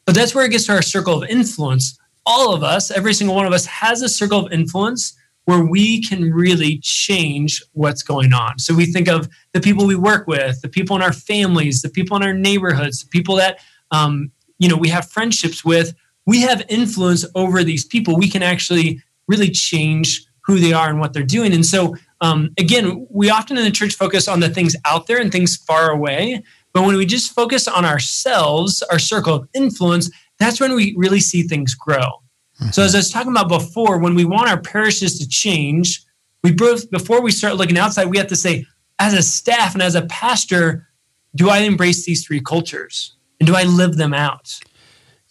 But 0.06 0.16
that's 0.16 0.34
where 0.34 0.46
it 0.46 0.50
gets 0.50 0.66
to 0.68 0.74
our 0.74 0.82
circle 0.82 1.22
of 1.22 1.30
influence. 1.30 2.00
All 2.26 2.54
of 2.54 2.64
us, 2.64 2.90
every 2.90 3.14
single 3.14 3.36
one 3.36 3.46
of 3.46 3.54
us, 3.54 3.66
has 3.66 4.02
a 4.02 4.10
circle 4.10 4.46
of 4.46 4.52
influence 4.54 5.18
where 5.46 5.66
we 5.66 6.02
can 6.02 6.32
really 6.32 6.80
change 6.80 7.62
what's 7.74 8.04
going 8.04 8.32
on. 8.32 8.60
So 8.60 8.74
we 8.74 8.86
think 8.86 9.10
of 9.10 9.28
the 9.54 9.60
people 9.60 9.86
we 9.86 9.96
work 9.96 10.28
with, 10.28 10.62
the 10.62 10.70
people 10.70 10.96
in 10.96 11.02
our 11.02 11.14
families, 11.14 11.82
the 11.82 11.90
people 11.90 12.16
in 12.16 12.24
our 12.24 12.34
neighborhoods, 12.34 13.04
the 13.04 13.10
people 13.10 13.36
that 13.36 13.60
um, 13.90 14.32
you 14.60 14.70
know 14.70 14.78
we 14.78 14.88
have 14.90 15.10
friendships 15.10 15.66
with. 15.66 15.94
We 16.26 16.42
have 16.42 16.64
influence 16.70 17.26
over 17.36 17.64
these 17.64 17.86
people. 17.86 18.18
We 18.18 18.30
can 18.30 18.44
actually 18.44 19.02
really 19.28 19.50
change 19.50 20.26
who 20.42 20.60
they 20.60 20.74
are 20.74 20.90
and 20.90 21.00
what 21.00 21.14
they're 21.14 21.24
doing. 21.24 21.54
And 21.54 21.66
so, 21.66 21.96
um, 22.22 22.52
again, 22.58 23.08
we 23.10 23.30
often 23.30 23.58
in 23.58 23.64
the 23.64 23.72
church 23.72 23.96
focus 23.96 24.28
on 24.28 24.40
the 24.40 24.50
things 24.50 24.76
out 24.86 25.08
there 25.08 25.20
and 25.20 25.32
things 25.32 25.56
far 25.56 25.92
away. 25.92 26.44
But 26.74 26.84
when 26.84 26.96
we 26.96 27.06
just 27.06 27.34
focus 27.34 27.68
on 27.68 27.86
ourselves, 27.86 28.82
our 28.92 29.00
circle 29.00 29.36
of 29.36 29.50
influence, 29.54 30.10
that's 30.40 30.60
when 30.60 30.76
we 30.76 30.94
really 30.98 31.20
see 31.20 31.44
things 31.44 31.74
grow. 31.74 32.00
Mm-hmm. 32.00 32.70
So, 32.72 32.84
as 32.84 32.96
I 32.96 33.00
was 33.00 33.12
talking 33.12 33.32
about 33.32 33.50
before, 33.50 33.98
when 33.98 34.16
we 34.16 34.26
want 34.26 34.50
our 34.50 34.60
parishes 34.60 35.20
to 35.20 35.28
change, 35.28 36.04
we 36.44 36.52
both, 36.52 36.90
before 36.90 37.22
we 37.22 37.32
start 37.32 37.56
looking 37.56 37.78
outside, 37.78 38.06
we 38.06 38.18
have 38.18 38.28
to 38.28 38.36
say, 38.36 38.66
as 39.00 39.14
a 39.14 39.22
staff 39.22 39.74
and 39.74 39.82
as 39.82 39.96
a 39.96 40.04
pastor, 40.04 40.88
do 41.36 41.50
I 41.50 41.60
embrace 41.60 42.06
these 42.06 42.26
three 42.26 42.42
cultures? 42.42 43.16
And 43.40 43.48
do 43.48 43.56
I 43.56 43.64
live 43.64 43.98
them 43.98 44.14
out? 44.14 44.60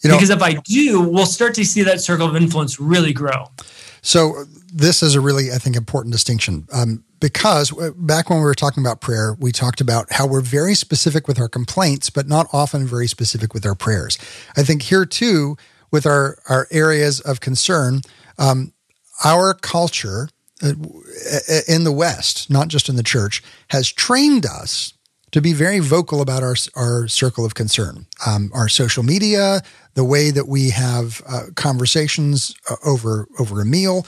You 0.03 0.11
know, 0.11 0.17
because 0.17 0.31
if 0.31 0.43
I 0.43 0.55
do, 0.55 1.01
we'll 1.01 1.27
start 1.27 1.55
to 1.57 1.65
see 1.65 1.83
that 1.83 2.01
circle 2.01 2.27
of 2.27 2.35
influence 2.35 2.81
really 2.81 3.13
grow. 3.13 3.51
So 4.03 4.45
this 4.73 5.03
is 5.03 5.15
a 5.15 5.21
really, 5.21 5.53
I 5.53 5.59
think, 5.59 5.77
important 5.77 6.13
distinction 6.13 6.67
um, 6.73 7.05
because 7.21 7.71
back 7.97 8.31
when 8.31 8.39
we 8.39 8.45
were 8.45 8.55
talking 8.55 8.83
about 8.83 9.01
prayer, 9.01 9.37
we 9.39 9.53
talked 9.53 9.81
about 9.81 10.13
how 10.13 10.27
we're 10.27 10.41
very 10.41 10.75
specific 10.75 11.29
with 11.29 11.39
our 11.39 11.49
complaints, 11.49 12.09
but 12.09 12.27
not 12.27 12.47
often 12.53 12.87
very 12.87 13.07
specific 13.07 13.53
with 13.53 13.67
our 13.67 13.75
prayers. 13.75 14.19
I 14.57 14.63
think 14.63 14.83
here 14.83 15.05
too, 15.05 15.57
with 15.91 16.07
our 16.07 16.39
our 16.49 16.67
areas 16.71 17.21
of 17.21 17.41
concern, 17.41 18.01
um, 18.39 18.73
our 19.25 19.53
culture 19.53 20.31
uh, 20.63 20.73
in 21.69 21.85
the 21.85 21.93
West, 21.93 22.49
not 22.51 22.69
just 22.69 22.89
in 22.89 22.97
the 22.97 23.03
church, 23.03 23.43
has 23.69 23.91
trained 23.91 24.47
us 24.47 24.95
to 25.33 25.41
be 25.41 25.53
very 25.53 25.79
vocal 25.79 26.21
about 26.21 26.43
our, 26.43 26.55
our 26.75 27.09
circle 27.09 27.45
of 27.45 27.55
concern. 27.55 28.07
Um, 28.27 28.51
our 28.53 28.69
social 28.69 29.03
media, 29.03 29.63
the 29.95 30.05
way 30.05 30.31
that 30.31 30.49
we 30.49 30.71
have 30.71 31.23
uh, 31.29 31.43
conversations 31.55 32.55
uh, 32.69 32.77
over 32.85 33.29
over 33.39 33.61
a 33.61 33.65
meal, 33.65 34.07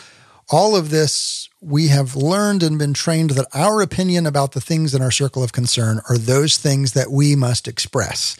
all 0.50 0.76
of 0.76 0.90
this 0.90 1.48
we 1.61 1.88
have 1.88 2.16
learned 2.16 2.62
and 2.62 2.78
been 2.78 2.94
trained 2.94 3.30
that 3.30 3.46
our 3.54 3.80
opinion 3.80 4.26
about 4.26 4.52
the 4.52 4.61
things 4.61 4.94
in 4.94 5.02
our 5.02 5.12
circle 5.12 5.42
of 5.42 5.52
concern 5.52 6.00
are 6.08 6.18
those 6.18 6.56
things 6.56 6.92
that 6.92 7.11
we 7.11 7.37
must 7.37 7.68
express, 7.68 8.37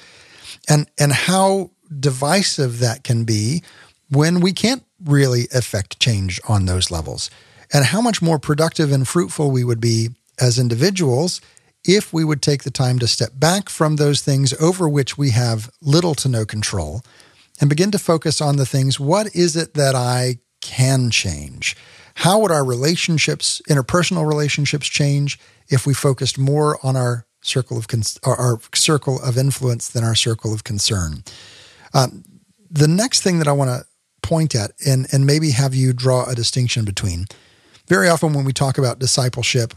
and 0.68 0.86
and 0.98 1.12
how 1.12 1.70
divisive 2.00 2.78
that 2.80 3.04
can 3.04 3.24
be 3.24 3.62
when 4.10 4.40
we 4.40 4.52
can't 4.52 4.84
really 5.04 5.46
affect 5.54 5.98
change 6.00 6.40
on 6.48 6.66
those 6.66 6.90
levels, 6.90 7.30
and 7.72 7.86
how 7.86 8.00
much 8.00 8.20
more 8.20 8.38
productive 8.38 8.92
and 8.92 9.06
fruitful 9.06 9.50
we 9.50 9.64
would 9.64 9.80
be 9.80 10.10
as 10.40 10.58
individuals 10.58 11.40
if 11.84 12.12
we 12.12 12.24
would 12.24 12.42
take 12.42 12.62
the 12.62 12.70
time 12.70 12.98
to 12.98 13.08
step 13.08 13.32
back 13.34 13.68
from 13.68 13.96
those 13.96 14.20
things 14.20 14.52
over 14.60 14.88
which 14.88 15.18
we 15.18 15.30
have 15.30 15.70
little 15.80 16.14
to 16.14 16.28
no 16.28 16.44
control 16.44 17.02
and 17.60 17.68
begin 17.68 17.90
to 17.90 17.98
focus 17.98 18.40
on 18.40 18.56
the 18.56 18.66
things 18.66 19.00
what 19.00 19.34
is 19.34 19.56
it 19.56 19.74
that 19.74 19.94
I 19.94 20.38
can 20.60 21.10
change? 21.10 21.76
How 22.14 22.38
would 22.38 22.50
our 22.50 22.64
relationships, 22.64 23.60
interpersonal 23.68 24.26
relationships, 24.26 24.86
change 24.86 25.38
if 25.68 25.86
we 25.86 25.94
focused 25.94 26.38
more 26.38 26.78
on 26.84 26.96
our 26.96 27.26
circle 27.42 27.76
of 27.76 27.88
con- 27.88 28.02
our 28.24 28.60
circle 28.74 29.20
of 29.22 29.36
influence 29.36 29.88
than 29.88 30.04
our 30.04 30.14
circle 30.14 30.54
of 30.54 30.64
concern? 30.64 31.24
Um, 31.94 32.24
the 32.70 32.88
next 32.88 33.22
thing 33.22 33.38
that 33.38 33.48
I 33.48 33.52
want 33.52 33.70
to 33.70 33.86
point 34.22 34.54
at, 34.54 34.72
and 34.86 35.06
and 35.12 35.26
maybe 35.26 35.50
have 35.50 35.74
you 35.74 35.92
draw 35.92 36.24
a 36.24 36.34
distinction 36.34 36.84
between. 36.84 37.26
Very 37.88 38.08
often, 38.08 38.32
when 38.32 38.44
we 38.44 38.52
talk 38.52 38.78
about 38.78 38.98
discipleship, 38.98 39.74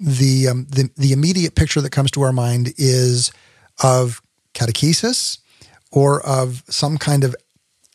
the 0.00 0.48
um, 0.48 0.66
the 0.70 0.90
the 0.96 1.12
immediate 1.12 1.54
picture 1.54 1.80
that 1.80 1.90
comes 1.90 2.10
to 2.12 2.22
our 2.22 2.32
mind 2.32 2.72
is 2.76 3.32
of 3.82 4.22
catechesis 4.54 5.38
or 5.90 6.24
of 6.26 6.62
some 6.68 6.98
kind 6.98 7.24
of 7.24 7.34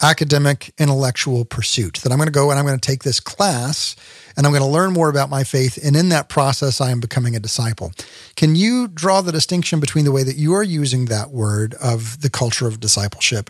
academic 0.02 0.74
intellectual 0.78 1.44
pursuit 1.44 2.00
that 2.02 2.12
I'm 2.12 2.18
going 2.18 2.28
to 2.28 2.32
go 2.32 2.50
and 2.50 2.60
I'm 2.60 2.66
going 2.66 2.80
to 2.80 2.88
take 2.88 3.04
this 3.04 3.20
class 3.20 3.98
and 4.38 4.46
I'm 4.46 4.54
going 4.54 4.64
to 4.64 4.70
learn 4.70 4.94
more 4.94 5.10
about 5.10 5.30
my 5.30 5.44
faith 5.44 5.78
and 5.84 5.96
in 5.96 6.08
that 6.10 6.30
process 6.30 6.80
I 6.80 6.92
am 6.92 7.02
becoming 7.02 7.36
a 7.36 7.40
disciple. 7.40 7.92
Can 8.36 8.56
you 8.56 8.88
draw 8.88 9.20
the 9.20 9.34
distinction 9.34 9.82
between 9.82 10.06
the 10.06 10.14
way 10.14 10.24
that 10.24 10.38
you 10.38 10.54
are 10.54 10.64
using 10.64 11.06
that 11.06 11.32
word 11.32 11.76
of 11.82 12.22
the 12.22 12.30
culture 12.30 12.68
of 12.68 12.80
discipleship 12.80 13.50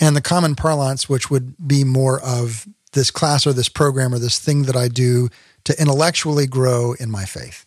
and 0.00 0.16
the 0.16 0.22
common 0.22 0.54
parlance 0.54 1.08
which 1.08 1.30
would 1.30 1.54
be 1.66 1.84
more 1.84 2.18
of 2.22 2.66
this 2.92 3.10
class 3.10 3.46
or 3.46 3.52
this 3.52 3.68
program 3.68 4.14
or 4.14 4.18
this 4.18 4.38
thing 4.38 4.62
that 4.62 4.76
I 4.76 4.88
do 4.88 5.28
to 5.64 5.78
intellectually 5.78 6.46
grow 6.46 6.94
in 6.94 7.10
my 7.10 7.26
faith? 7.26 7.66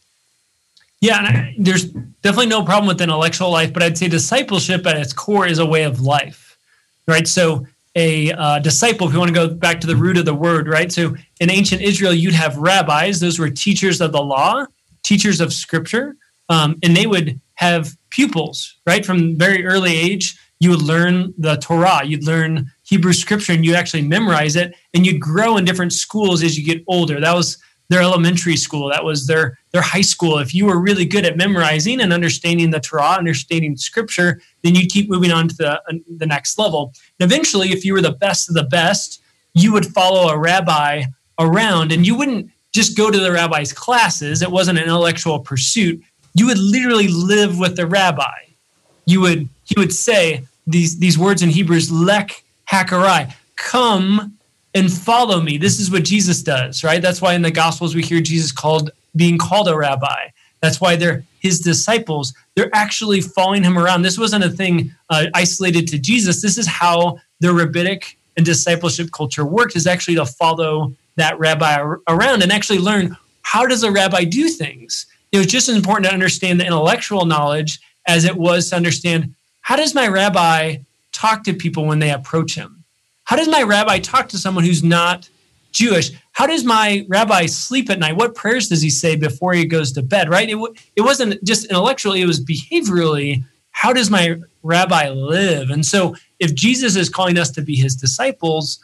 Yeah, 1.04 1.18
and 1.18 1.28
I, 1.28 1.56
there's 1.58 1.88
definitely 2.22 2.46
no 2.46 2.64
problem 2.64 2.88
with 2.88 3.02
intellectual 3.02 3.52
life, 3.52 3.74
but 3.74 3.84
I'd 3.84 3.98
say 3.98 4.08
discipleship 4.08 4.88
at 4.88 4.96
its 4.96 5.12
core 5.12 5.46
is 5.46 5.60
a 5.60 5.66
way 5.66 5.84
of 5.84 6.00
life, 6.00 6.58
right? 7.10 7.28
So 7.28 7.68
a 7.94 8.32
uh, 8.32 8.60
disciple, 8.60 9.08
if 9.08 9.12
you 9.12 9.20
want 9.20 9.28
to 9.28 9.36
go 9.36 9.50
back 9.54 9.82
to 9.82 9.88
the 9.88 9.98
root 9.98 10.18
of 10.18 10.24
the 10.24 10.34
word, 10.34 10.70
right? 10.70 10.94
So 10.94 11.14
in 11.42 11.52
ancient 11.52 11.82
Israel, 11.82 12.14
you'd 12.14 12.34
have 12.34 12.56
rabbis; 12.56 13.20
those 13.20 13.38
were 13.38 13.50
teachers 13.50 14.00
of 14.00 14.14
the 14.14 14.22
law, 14.22 14.66
teachers 15.04 15.42
of 15.42 15.52
scripture, 15.52 16.16
um, 16.48 16.80
and 16.82 16.96
they 16.96 17.06
would 17.06 17.38
have 17.56 17.98
pupils, 18.10 18.74
right? 18.88 19.06
From 19.06 19.38
very 19.38 19.66
early 19.66 19.98
age, 19.98 20.38
you 20.62 20.70
would 20.70 20.82
learn 20.82 21.34
the 21.38 21.58
Torah, 21.58 22.06
you'd 22.06 22.24
learn 22.24 22.72
Hebrew 22.84 23.12
scripture, 23.12 23.52
and 23.52 23.66
you 23.66 23.76
actually 23.76 24.04
memorize 24.04 24.56
it, 24.56 24.74
and 24.94 25.06
you'd 25.06 25.20
grow 25.20 25.58
in 25.58 25.66
different 25.66 25.92
schools 25.92 26.44
as 26.44 26.58
you 26.58 26.64
get 26.64 26.82
older. 26.88 27.20
That 27.20 27.36
was 27.36 27.58
their 27.90 28.02
elementary 28.02 28.56
school. 28.56 28.90
That 28.90 29.04
was 29.04 29.28
their 29.28 29.58
their 29.72 29.82
high 29.82 30.02
school. 30.02 30.38
If 30.38 30.54
you 30.54 30.66
were 30.66 30.80
really 30.80 31.06
good 31.06 31.26
at 31.26 31.38
memorizing 31.38 32.02
and 32.02 32.14
understanding 32.14 32.72
the 32.72 32.80
Torah, 32.80 33.18
understanding 33.18 33.76
Scripture, 33.78 34.42
then 34.64 34.76
you'd 34.76 34.92
keep 34.92 35.10
moving 35.10 35.32
on 35.32 35.48
to 35.50 35.56
the 35.56 35.72
uh, 35.74 35.94
the 36.18 36.26
next 36.26 36.58
level. 36.58 36.94
And 37.20 37.32
eventually, 37.32 37.72
if 37.72 37.86
you 37.86 37.94
were 37.94 38.02
the 38.02 38.12
best 38.12 38.50
of 38.50 38.56
the 38.56 38.64
best, 38.64 39.22
you 39.54 39.74
would 39.74 39.86
follow 39.86 40.30
a 40.30 40.38
rabbi 40.38 41.04
around, 41.40 41.92
and 41.92 42.06
you 42.06 42.16
wouldn't 42.16 42.50
just 42.74 42.98
go 42.98 43.12
to 43.12 43.20
the 43.20 43.32
rabbi's 43.32 43.74
classes. 43.74 44.42
It 44.42 44.52
wasn't 44.52 44.80
an 44.80 44.86
intellectual 44.86 45.40
pursuit. 45.40 46.02
You 46.34 46.48
would 46.48 46.58
literally 46.58 47.08
live 47.08 47.60
with 47.60 47.76
the 47.76 47.86
rabbi. 47.86 48.34
You 49.06 49.22
would 49.22 49.50
he 49.66 49.80
would 49.80 49.94
say 49.94 50.46
these 50.66 51.00
these 51.00 51.18
words 51.18 51.42
in 51.42 51.50
Hebrews, 51.50 51.92
"Lek 51.92 52.44
hakarai," 52.72 53.34
come 53.56 54.33
and 54.74 54.92
follow 54.92 55.42
me. 55.42 55.58
This 55.58 55.80
is 55.80 55.92
what 55.92 56.04
Jesus 56.04 56.42
does, 56.42 56.84
right? 56.84 57.02
That's 57.02 57.22
why 57.22 57.34
in 57.34 57.42
the 57.42 57.52
Gospels 57.52 57.96
we 57.96 58.02
hear 58.02 58.22
Jesus 58.22 58.52
called 58.52 58.92
being 59.16 59.38
called 59.38 59.68
a 59.68 59.78
rabbi. 59.78 60.30
That's 60.62 60.82
why 60.82 60.96
they're 60.96 61.24
his 61.40 61.60
disciples. 61.60 62.34
They're 62.56 62.74
actually 62.74 63.22
following 63.22 63.64
him 63.64 63.78
around. 63.78 64.02
This 64.02 64.18
wasn't 64.18 64.46
a 64.46 64.50
thing 64.50 64.92
uh, 65.10 65.26
isolated 65.34 65.88
to 65.90 66.00
Jesus. 66.00 66.42
This 66.42 66.58
is 66.58 66.66
how 66.66 67.20
the 67.42 67.54
rabbinic 67.54 68.18
and 68.38 68.46
discipleship 68.46 69.12
culture 69.12 69.46
worked. 69.46 69.76
Is 69.76 69.86
actually 69.86 70.16
to 70.16 70.26
follow 70.26 70.94
that 71.18 71.38
rabbi 71.38 71.78
around 72.08 72.42
and 72.42 72.52
actually 72.52 72.80
learn 72.80 73.16
how 73.44 73.68
does 73.68 73.84
a 73.84 73.92
rabbi 73.92 74.24
do 74.24 74.48
things. 74.48 75.06
It 75.32 75.38
was 75.38 75.48
just 75.48 75.70
as 75.70 75.76
important 75.76 76.06
to 76.06 76.14
understand 76.14 76.60
the 76.60 76.66
intellectual 76.66 77.26
knowledge 77.26 77.80
as 78.08 78.26
it 78.26 78.36
was 78.36 78.70
to 78.70 78.76
understand 78.76 79.36
how 79.62 79.76
does 79.76 79.94
my 79.94 80.08
rabbi 80.08 80.78
talk 81.12 81.44
to 81.44 81.54
people 81.54 81.86
when 81.86 82.00
they 82.00 82.12
approach 82.12 82.56
him? 82.56 82.83
How 83.26 83.36
does 83.36 83.48
my 83.48 83.64
rabbi 83.64 84.00
talk 84.00 84.30
to 84.30 84.38
someone 84.38 84.64
who's 84.64 84.84
not 84.84 85.30
Jewish? 85.72 86.12
How 86.34 86.46
does 86.46 86.64
my 86.64 87.06
rabbi 87.08 87.46
sleep 87.46 87.90
at 87.90 88.00
night? 88.00 88.16
What 88.16 88.36
prayers 88.36 88.70
does 88.70 88.82
he 88.82 88.90
say 88.90 89.16
before 89.16 89.54
he 89.54 89.66
goes 89.66 89.92
to 89.94 90.02
bed? 90.02 90.30
Right? 90.30 90.50
It, 90.50 90.58
it 90.96 91.02
wasn't 91.02 91.44
just 91.44 91.66
intellectually, 91.66 92.22
it 92.22 92.26
was 92.26 92.44
behaviorally. 92.44 93.44
How 93.72 93.94
does 93.94 94.10
my 94.10 94.38
rabbi 94.62 95.10
live? 95.10 95.70
And 95.70 95.86
so, 95.86 96.16
if 96.40 96.54
Jesus 96.54 96.96
is 96.96 97.10
calling 97.10 97.38
us 97.38 97.52
to 97.52 97.62
be 97.62 97.76
his 97.76 97.96
disciples, 97.96 98.84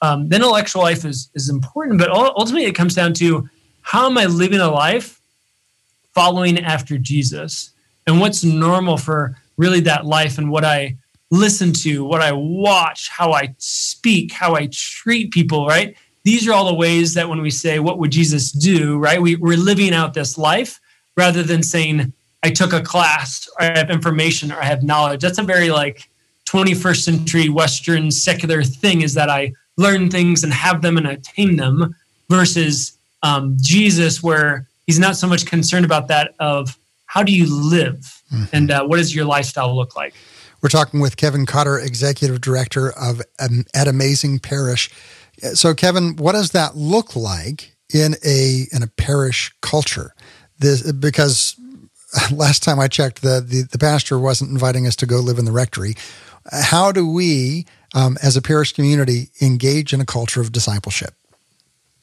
um, 0.00 0.28
then 0.28 0.42
intellectual 0.42 0.82
life 0.82 1.04
is, 1.04 1.30
is 1.34 1.48
important. 1.48 1.98
But 1.98 2.10
ultimately, 2.10 2.66
it 2.66 2.74
comes 2.74 2.94
down 2.94 3.14
to 3.14 3.48
how 3.82 4.06
am 4.06 4.18
I 4.18 4.26
living 4.26 4.60
a 4.60 4.70
life 4.70 5.20
following 6.14 6.58
after 6.58 6.98
Jesus? 6.98 7.70
And 8.06 8.20
what's 8.20 8.44
normal 8.44 8.96
for 8.96 9.36
really 9.56 9.80
that 9.80 10.06
life 10.06 10.38
and 10.38 10.50
what 10.50 10.64
I 10.64 10.96
listen 11.30 11.72
to, 11.72 12.04
what 12.04 12.22
I 12.22 12.32
watch, 12.32 13.08
how 13.08 13.32
I 13.32 13.54
speak, 13.58 14.32
how 14.32 14.54
I 14.54 14.68
treat 14.72 15.32
people, 15.32 15.66
right? 15.66 15.96
These 16.24 16.48
are 16.48 16.52
all 16.52 16.66
the 16.66 16.74
ways 16.74 17.14
that 17.14 17.28
when 17.28 17.40
we 17.40 17.50
say, 17.50 17.78
What 17.78 17.98
would 17.98 18.10
Jesus 18.10 18.52
do, 18.52 18.98
right? 18.98 19.20
We, 19.20 19.36
we're 19.36 19.56
living 19.56 19.92
out 19.92 20.14
this 20.14 20.38
life 20.38 20.80
rather 21.16 21.42
than 21.42 21.62
saying, 21.62 22.12
I 22.42 22.50
took 22.50 22.72
a 22.72 22.80
class, 22.80 23.48
or 23.58 23.66
I 23.66 23.78
have 23.78 23.90
information, 23.90 24.52
or 24.52 24.56
I 24.60 24.64
have 24.64 24.82
knowledge. 24.82 25.20
That's 25.20 25.38
a 25.38 25.42
very 25.42 25.70
like 25.70 26.08
21st 26.48 27.02
century 27.02 27.48
Western 27.48 28.10
secular 28.10 28.62
thing 28.62 29.02
is 29.02 29.14
that 29.14 29.28
I 29.28 29.52
learn 29.76 30.10
things 30.10 30.44
and 30.44 30.52
have 30.52 30.82
them 30.82 30.96
and 30.96 31.06
attain 31.06 31.56
them 31.56 31.94
versus 32.28 32.96
um, 33.22 33.56
Jesus, 33.60 34.22
where 34.22 34.66
he's 34.86 34.98
not 34.98 35.16
so 35.16 35.26
much 35.26 35.46
concerned 35.46 35.84
about 35.84 36.08
that 36.08 36.34
of 36.38 36.78
how 37.06 37.22
do 37.22 37.32
you 37.32 37.46
live 37.46 38.22
mm-hmm. 38.32 38.44
and 38.52 38.70
uh, 38.70 38.84
what 38.86 38.96
does 38.96 39.14
your 39.14 39.24
lifestyle 39.24 39.74
look 39.74 39.96
like? 39.96 40.14
We're 40.60 40.68
talking 40.68 41.00
with 41.00 41.16
Kevin 41.16 41.46
Cotter, 41.46 41.78
Executive 41.78 42.40
Director 42.40 42.90
of 42.90 43.22
um, 43.38 43.64
at 43.74 43.88
Amazing 43.88 44.40
Parish. 44.40 44.90
So, 45.54 45.72
Kevin, 45.74 46.16
what 46.16 46.32
does 46.32 46.50
that 46.50 46.76
look 46.76 47.14
like 47.14 47.76
in 47.92 48.16
a 48.24 48.66
in 48.72 48.82
a 48.82 48.88
parish 48.88 49.54
culture? 49.62 50.14
This, 50.58 50.90
because 50.92 51.54
last 52.32 52.62
time 52.62 52.80
I 52.80 52.88
checked, 52.88 53.22
the, 53.22 53.40
the, 53.40 53.62
the 53.62 53.78
pastor 53.78 54.18
wasn't 54.18 54.50
inviting 54.50 54.86
us 54.86 54.96
to 54.96 55.06
go 55.06 55.20
live 55.20 55.38
in 55.38 55.44
the 55.44 55.52
rectory. 55.52 55.94
How 56.50 56.92
do 56.92 57.08
we, 57.08 57.66
um, 57.94 58.16
as 58.22 58.36
a 58.36 58.42
parish 58.42 58.72
community, 58.72 59.30
engage 59.40 59.92
in 59.92 60.00
a 60.00 60.06
culture 60.06 60.40
of 60.40 60.52
discipleship? 60.52 61.14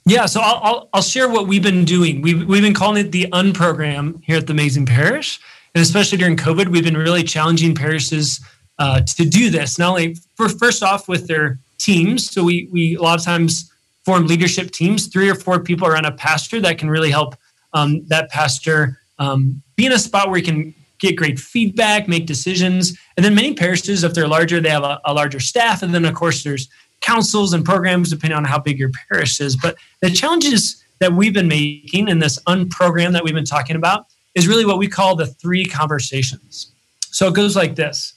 Yeah, 0.06 0.28
so 0.28 0.40
I'll, 0.40 0.60
I'll, 0.62 0.90
I'll 0.94 1.02
share 1.02 1.28
what 1.28 1.48
we've 1.48 1.64
been 1.64 1.84
doing. 1.84 2.22
We've 2.22 2.46
we've 2.48 2.62
been 2.62 2.76
calling 2.76 3.04
it 3.04 3.12
the 3.12 3.26
Unprogram 3.32 4.24
here 4.24 4.38
at 4.38 4.46
the 4.46 4.54
Amazing 4.54 4.86
Parish, 4.86 5.40
and 5.76 5.82
especially 5.82 6.18
during 6.18 6.38
COVID, 6.38 6.70
we've 6.70 6.86
been 6.86 6.98
really 6.98 7.24
challenging 7.24 7.76
parishes 7.76 8.40
uh, 8.80 9.02
to 9.02 9.26
do 9.26 9.50
this. 9.50 9.78
Not 9.78 9.90
only 9.90 10.16
for 10.36 10.48
first 10.50 10.82
off 10.82 11.08
with 11.08 11.28
their 11.28 11.60
teams, 11.78 12.32
so 12.32 12.44
we 12.44 12.70
we 12.72 12.96
a 12.96 13.02
lot 13.02 13.20
of 13.20 13.26
times 13.26 13.72
form 14.06 14.26
leadership 14.26 14.72
teams, 14.72 15.08
three 15.08 15.30
or 15.30 15.36
four 15.36 15.60
people 15.60 15.88
around 15.88 16.06
a 16.06 16.12
pastor 16.12 16.62
that 16.62 16.78
can 16.78 16.90
really 16.90 17.12
help 17.12 17.36
um, 17.74 18.06
that 18.08 18.30
pastor 18.32 19.00
um, 19.20 19.62
be 19.76 19.86
in 19.86 19.92
a 19.92 20.00
spot 20.00 20.30
where 20.30 20.38
he 20.38 20.44
can 20.44 20.74
get 21.00 21.18
great 21.18 21.38
feedback, 21.38 22.08
make 22.08 22.26
decisions, 22.26 22.98
and 23.18 23.26
then 23.26 23.36
many 23.36 23.54
parishes, 23.54 24.04
if 24.04 24.14
they're 24.14 24.28
larger, 24.28 24.62
they 24.62 24.70
have 24.70 24.84
a, 24.84 25.02
a 25.04 25.14
larger 25.14 25.42
staff, 25.42 25.84
and 25.84 25.94
then 25.94 26.06
of 26.06 26.14
course 26.14 26.44
there's 26.44 26.70
councils 27.02 27.54
and 27.54 27.66
programs 27.66 28.10
depending 28.10 28.38
on 28.38 28.46
how 28.46 28.58
big 28.58 28.80
your 28.80 28.92
parish 29.10 29.42
is. 29.42 29.58
But 29.58 29.76
the 30.02 30.10
challenges 30.10 30.82
that 31.00 31.12
we've 31.12 31.34
been 31.34 31.50
making 31.50 32.08
in 32.08 32.20
this 32.20 32.42
unprogram 32.44 33.12
that 33.12 33.24
we've 33.26 33.34
been 33.34 33.44
talking 33.44 33.76
about 33.76 34.06
is 34.36 34.48
really 34.48 34.66
what 34.66 34.78
we 34.78 34.88
call 34.88 35.16
the 35.16 35.26
three 35.26 35.66
conversations. 35.66 36.72
So 37.12 37.28
it 37.28 37.34
goes 37.34 37.56
like 37.56 37.76
this. 37.76 38.14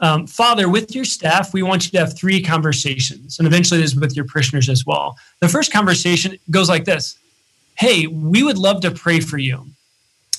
Um, 0.00 0.26
Father, 0.26 0.68
with 0.68 0.94
your 0.94 1.04
staff, 1.04 1.52
we 1.52 1.62
want 1.62 1.86
you 1.86 1.90
to 1.92 1.98
have 1.98 2.16
three 2.16 2.42
conversations, 2.42 3.38
and 3.38 3.46
eventually 3.46 3.80
this 3.80 3.94
with 3.94 4.14
your 4.14 4.26
parishioners 4.26 4.68
as 4.68 4.84
well. 4.86 5.16
The 5.40 5.48
first 5.48 5.72
conversation 5.72 6.38
goes 6.50 6.68
like 6.68 6.84
this 6.84 7.18
Hey, 7.76 8.06
we 8.06 8.42
would 8.42 8.58
love 8.58 8.80
to 8.82 8.90
pray 8.90 9.20
for 9.20 9.38
you. 9.38 9.66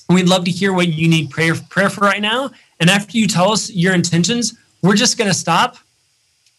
We'd 0.10 0.30
love 0.30 0.46
to 0.46 0.52
hear 0.52 0.74
what 0.74 0.88
you 0.88 1.08
need 1.08 1.30
prayer, 1.30 1.54
prayer 1.70 1.90
for 1.90 2.02
right 2.02 2.22
now. 2.22 2.52
And 2.80 2.90
after 2.90 3.18
you 3.18 3.28
tell 3.28 3.52
us 3.52 3.70
your 3.70 3.94
intentions, 3.94 4.58
we're 4.82 4.96
just 4.96 5.18
going 5.18 5.30
to 5.30 5.34
stop 5.34 5.78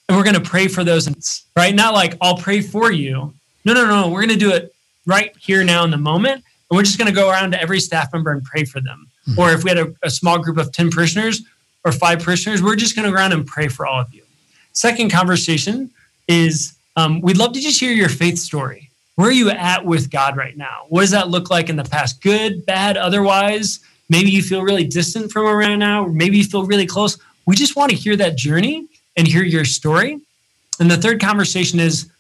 and 0.08 0.16
we're 0.16 0.24
going 0.24 0.34
to 0.34 0.40
pray 0.40 0.68
for 0.68 0.84
those, 0.84 1.44
right? 1.56 1.74
Not 1.74 1.94
like 1.94 2.16
I'll 2.20 2.36
pray 2.36 2.60
for 2.60 2.92
you. 2.92 3.32
No, 3.64 3.72
no, 3.72 3.86
no. 3.86 4.08
We're 4.08 4.20
going 4.26 4.38
to 4.38 4.44
do 4.44 4.52
it 4.52 4.74
right 5.06 5.34
here 5.38 5.64
now 5.64 5.84
in 5.84 5.90
the 5.90 5.96
moment. 5.96 6.44
And 6.70 6.76
we're 6.76 6.82
just 6.82 6.98
going 6.98 7.08
to 7.08 7.14
go 7.14 7.30
around 7.30 7.52
to 7.52 7.60
every 7.60 7.80
staff 7.80 8.12
member 8.12 8.30
and 8.30 8.44
pray 8.44 8.64
for 8.64 8.80
them. 8.80 9.08
Mm-hmm. 9.28 9.40
Or 9.40 9.50
if 9.52 9.64
we 9.64 9.70
had 9.70 9.78
a, 9.78 9.94
a, 10.02 10.10
small 10.10 10.38
group 10.38 10.58
of 10.58 10.72
10 10.72 10.90
parishioners 10.90 11.42
or 11.84 11.92
five 11.92 12.20
parishioners, 12.20 12.62
we're 12.62 12.76
just 12.76 12.94
going 12.94 13.06
to 13.06 13.10
go 13.10 13.16
around 13.16 13.32
and 13.32 13.46
pray 13.46 13.68
for 13.68 13.86
all 13.86 14.00
of 14.00 14.12
you. 14.12 14.22
Second 14.72 15.10
conversation 15.10 15.90
is 16.28 16.74
um, 16.96 17.20
we'd 17.20 17.38
love 17.38 17.52
to 17.52 17.60
just 17.60 17.80
hear 17.80 17.92
your 17.92 18.08
faith 18.08 18.38
story. 18.38 18.90
Where 19.14 19.28
are 19.28 19.32
you 19.32 19.50
at 19.50 19.84
with 19.84 20.10
God 20.10 20.36
right 20.36 20.56
now? 20.56 20.84
What 20.90 21.00
does 21.00 21.10
that 21.10 21.28
look 21.28 21.50
like 21.50 21.68
in 21.68 21.76
the 21.76 21.84
past? 21.84 22.22
Good, 22.22 22.64
bad, 22.66 22.96
otherwise? 22.96 23.80
Maybe 24.08 24.30
you 24.30 24.42
feel 24.42 24.62
really 24.62 24.86
distant 24.86 25.32
from 25.32 25.46
around 25.46 25.80
now, 25.80 26.04
or 26.04 26.12
maybe 26.12 26.38
you 26.38 26.44
feel 26.44 26.64
really 26.64 26.86
close. 26.86 27.18
We 27.46 27.56
just 27.56 27.76
want 27.76 27.90
to 27.90 27.96
hear 27.96 28.14
that 28.16 28.36
journey 28.36 28.86
and 29.16 29.26
hear 29.26 29.42
your 29.42 29.64
story. 29.64 30.20
And 30.80 30.90
the 30.90 30.96
third 30.96 31.20
conversation 31.20 31.80
is 31.80 32.10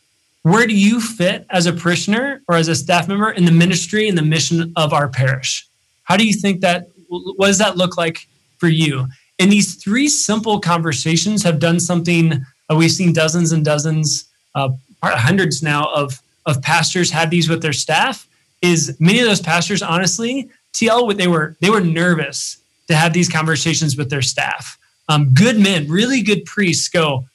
where 0.42 0.66
do 0.66 0.74
you 0.74 1.00
fit 1.00 1.46
as 1.50 1.66
a 1.66 1.72
parishioner 1.72 2.42
or 2.48 2.56
as 2.56 2.68
a 2.68 2.74
staff 2.74 3.08
member 3.08 3.30
in 3.30 3.44
the 3.44 3.52
ministry 3.52 4.08
and 4.08 4.16
the 4.16 4.22
mission 4.22 4.72
of 4.76 4.92
our 4.92 5.08
parish? 5.08 5.66
How 6.04 6.16
do 6.16 6.26
you 6.26 6.32
think 6.32 6.60
that, 6.60 6.88
what 7.08 7.46
does 7.46 7.58
that 7.58 7.76
look 7.76 7.96
like 7.96 8.26
for 8.58 8.68
you? 8.68 9.08
And 9.38 9.52
these 9.52 9.76
three 9.76 10.08
simple 10.08 10.60
conversations 10.60 11.42
have 11.42 11.58
done 11.58 11.80
something 11.80 12.44
uh, 12.70 12.76
we've 12.76 12.92
seen 12.92 13.12
dozens 13.12 13.52
and 13.52 13.64
dozens, 13.64 14.28
uh, 14.54 14.70
hundreds 15.02 15.62
now 15.62 15.88
of, 15.94 16.20
of 16.46 16.60
pastors 16.62 17.10
have 17.10 17.30
these 17.30 17.48
with 17.48 17.62
their 17.62 17.72
staff. 17.72 18.26
Is 18.60 18.96
many 18.98 19.20
of 19.20 19.26
those 19.26 19.40
pastors, 19.40 19.82
honestly, 19.82 20.50
TL, 20.72 21.16
they 21.16 21.28
were 21.28 21.56
they 21.60 21.70
were 21.70 21.80
nervous 21.80 22.58
to 22.88 22.96
have 22.96 23.12
these 23.12 23.28
conversations 23.28 23.96
with 23.96 24.10
their 24.10 24.22
staff 24.22 24.78
um, 25.08 25.32
good 25.32 25.58
men, 25.58 25.88
really 25.88 26.22
good 26.22 26.44
priests 26.44 26.88
go, 26.88 27.26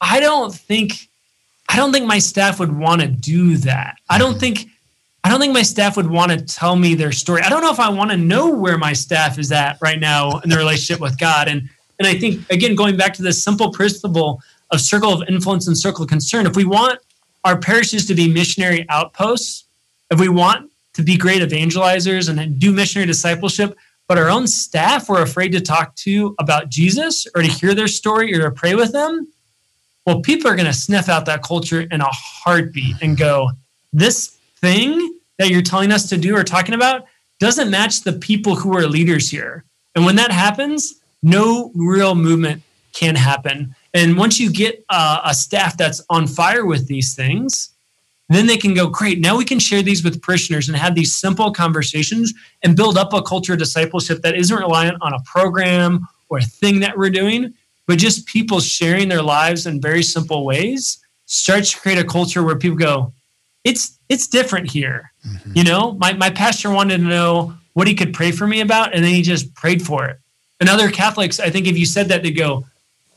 I 0.00 0.20
don't 0.20 0.54
think, 0.54 1.05
I 1.68 1.76
don't 1.76 1.92
think 1.92 2.06
my 2.06 2.18
staff 2.18 2.58
would 2.60 2.76
want 2.76 3.00
to 3.00 3.08
do 3.08 3.56
that. 3.58 3.96
I 4.08 4.18
don't 4.18 4.32
mm-hmm. 4.32 4.40
think, 4.40 4.68
I 5.24 5.28
don't 5.28 5.40
think 5.40 5.52
my 5.52 5.62
staff 5.62 5.96
would 5.96 6.08
want 6.08 6.32
to 6.32 6.40
tell 6.40 6.76
me 6.76 6.94
their 6.94 7.12
story. 7.12 7.42
I 7.42 7.48
don't 7.48 7.62
know 7.62 7.72
if 7.72 7.80
I 7.80 7.88
want 7.88 8.10
to 8.10 8.16
know 8.16 8.50
where 8.50 8.78
my 8.78 8.92
staff 8.92 9.38
is 9.38 9.50
at 9.52 9.78
right 9.80 9.98
now 9.98 10.38
in 10.40 10.50
their 10.50 10.58
relationship 10.58 11.00
with 11.00 11.18
God. 11.18 11.48
And 11.48 11.68
and 11.98 12.06
I 12.06 12.14
think 12.18 12.48
again, 12.50 12.74
going 12.74 12.96
back 12.96 13.14
to 13.14 13.22
this 13.22 13.42
simple 13.42 13.72
principle 13.72 14.42
of 14.70 14.80
circle 14.80 15.12
of 15.12 15.28
influence 15.28 15.66
and 15.66 15.76
circle 15.76 16.04
of 16.04 16.10
concern, 16.10 16.46
if 16.46 16.56
we 16.56 16.64
want 16.64 17.00
our 17.44 17.58
parishes 17.58 18.06
to 18.06 18.14
be 18.14 18.32
missionary 18.32 18.86
outposts, 18.88 19.64
if 20.10 20.20
we 20.20 20.28
want 20.28 20.70
to 20.94 21.02
be 21.02 21.16
great 21.16 21.42
evangelizers 21.42 22.28
and 22.28 22.58
do 22.58 22.72
missionary 22.72 23.06
discipleship, 23.06 23.76
but 24.08 24.18
our 24.18 24.28
own 24.28 24.46
staff 24.46 25.08
were 25.08 25.22
afraid 25.22 25.52
to 25.52 25.60
talk 25.60 25.94
to 25.96 26.34
about 26.38 26.68
Jesus 26.68 27.26
or 27.34 27.42
to 27.42 27.48
hear 27.48 27.74
their 27.74 27.88
story 27.88 28.34
or 28.34 28.42
to 28.42 28.50
pray 28.50 28.74
with 28.74 28.92
them, 28.92 29.28
well, 30.06 30.20
people 30.20 30.48
are 30.48 30.54
going 30.54 30.66
to 30.66 30.72
sniff 30.72 31.08
out 31.08 31.26
that 31.26 31.42
culture 31.42 31.80
in 31.90 32.00
a 32.00 32.08
heartbeat 32.08 32.96
and 33.02 33.18
go, 33.18 33.50
this 33.92 34.38
thing 34.58 35.18
that 35.38 35.50
you're 35.50 35.62
telling 35.62 35.92
us 35.92 36.08
to 36.08 36.16
do 36.16 36.34
or 36.34 36.44
talking 36.44 36.74
about 36.74 37.06
doesn't 37.40 37.70
match 37.70 38.02
the 38.02 38.12
people 38.12 38.54
who 38.54 38.76
are 38.76 38.86
leaders 38.86 39.28
here. 39.28 39.64
And 39.94 40.06
when 40.06 40.16
that 40.16 40.30
happens, 40.30 41.00
no 41.22 41.72
real 41.74 42.14
movement 42.14 42.62
can 42.92 43.14
happen. 43.14 43.74
And 43.92 44.16
once 44.16 44.38
you 44.38 44.50
get 44.50 44.84
uh, 44.88 45.20
a 45.24 45.34
staff 45.34 45.76
that's 45.76 46.02
on 46.08 46.26
fire 46.26 46.64
with 46.64 46.86
these 46.86 47.14
things, 47.14 47.70
then 48.28 48.46
they 48.46 48.56
can 48.56 48.74
go, 48.74 48.88
great, 48.88 49.20
now 49.20 49.36
we 49.36 49.44
can 49.44 49.58
share 49.58 49.82
these 49.82 50.02
with 50.02 50.22
parishioners 50.22 50.68
and 50.68 50.76
have 50.76 50.94
these 50.94 51.14
simple 51.14 51.52
conversations 51.52 52.32
and 52.62 52.76
build 52.76 52.96
up 52.96 53.12
a 53.12 53.22
culture 53.22 53.52
of 53.52 53.58
discipleship 53.58 54.22
that 54.22 54.34
isn't 54.34 54.56
reliant 54.56 54.96
on 55.00 55.12
a 55.12 55.20
program 55.24 56.06
or 56.28 56.38
a 56.38 56.42
thing 56.42 56.80
that 56.80 56.96
we're 56.96 57.10
doing, 57.10 57.54
but 57.86 57.98
just 57.98 58.26
people 58.26 58.60
sharing 58.60 59.08
their 59.08 59.22
lives 59.22 59.66
in 59.66 59.80
very 59.80 60.02
simple 60.02 60.44
ways 60.44 60.98
starts 61.26 61.72
to 61.72 61.80
create 61.80 61.98
a 61.98 62.04
culture 62.04 62.42
where 62.42 62.56
people 62.56 62.76
go, 62.76 63.12
it's 63.64 63.98
it's 64.08 64.26
different 64.26 64.70
here. 64.70 65.12
Mm-hmm. 65.26 65.52
You 65.54 65.64
know, 65.64 65.92
my, 65.94 66.12
my 66.12 66.30
pastor 66.30 66.70
wanted 66.70 66.98
to 66.98 67.04
know 67.04 67.54
what 67.72 67.88
he 67.88 67.94
could 67.94 68.14
pray 68.14 68.30
for 68.30 68.46
me 68.46 68.60
about, 68.60 68.94
and 68.94 69.04
then 69.04 69.12
he 69.12 69.22
just 69.22 69.54
prayed 69.54 69.82
for 69.82 70.06
it. 70.06 70.18
And 70.60 70.68
other 70.68 70.90
Catholics, 70.90 71.40
I 71.40 71.50
think 71.50 71.66
if 71.66 71.76
you 71.76 71.84
said 71.84 72.08
that, 72.08 72.22
they 72.22 72.30
go, 72.30 72.64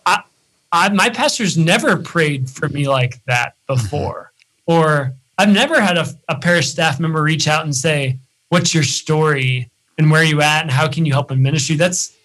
I, 0.06 0.24
I, 0.72 0.90
my 0.90 1.10
pastor's 1.10 1.58
never 1.58 1.98
prayed 1.98 2.50
for 2.50 2.68
me 2.70 2.88
like 2.88 3.24
that 3.26 3.54
before. 3.68 4.32
Or 4.66 5.14
I've 5.38 5.50
never 5.50 5.80
had 5.80 5.98
a, 5.98 6.08
a 6.28 6.38
parish 6.38 6.70
staff 6.70 7.00
member 7.00 7.22
reach 7.22 7.48
out 7.48 7.64
and 7.64 7.76
say, 7.76 8.18
What's 8.50 8.74
your 8.74 8.84
story 8.84 9.70
and 9.98 10.10
where 10.10 10.22
are 10.22 10.26
you 10.26 10.42
at 10.42 10.64
and 10.64 10.72
how 10.72 10.88
can 10.88 11.06
you 11.06 11.14
help 11.14 11.32
in 11.32 11.42
ministry? 11.42 11.76
That's 11.76 12.16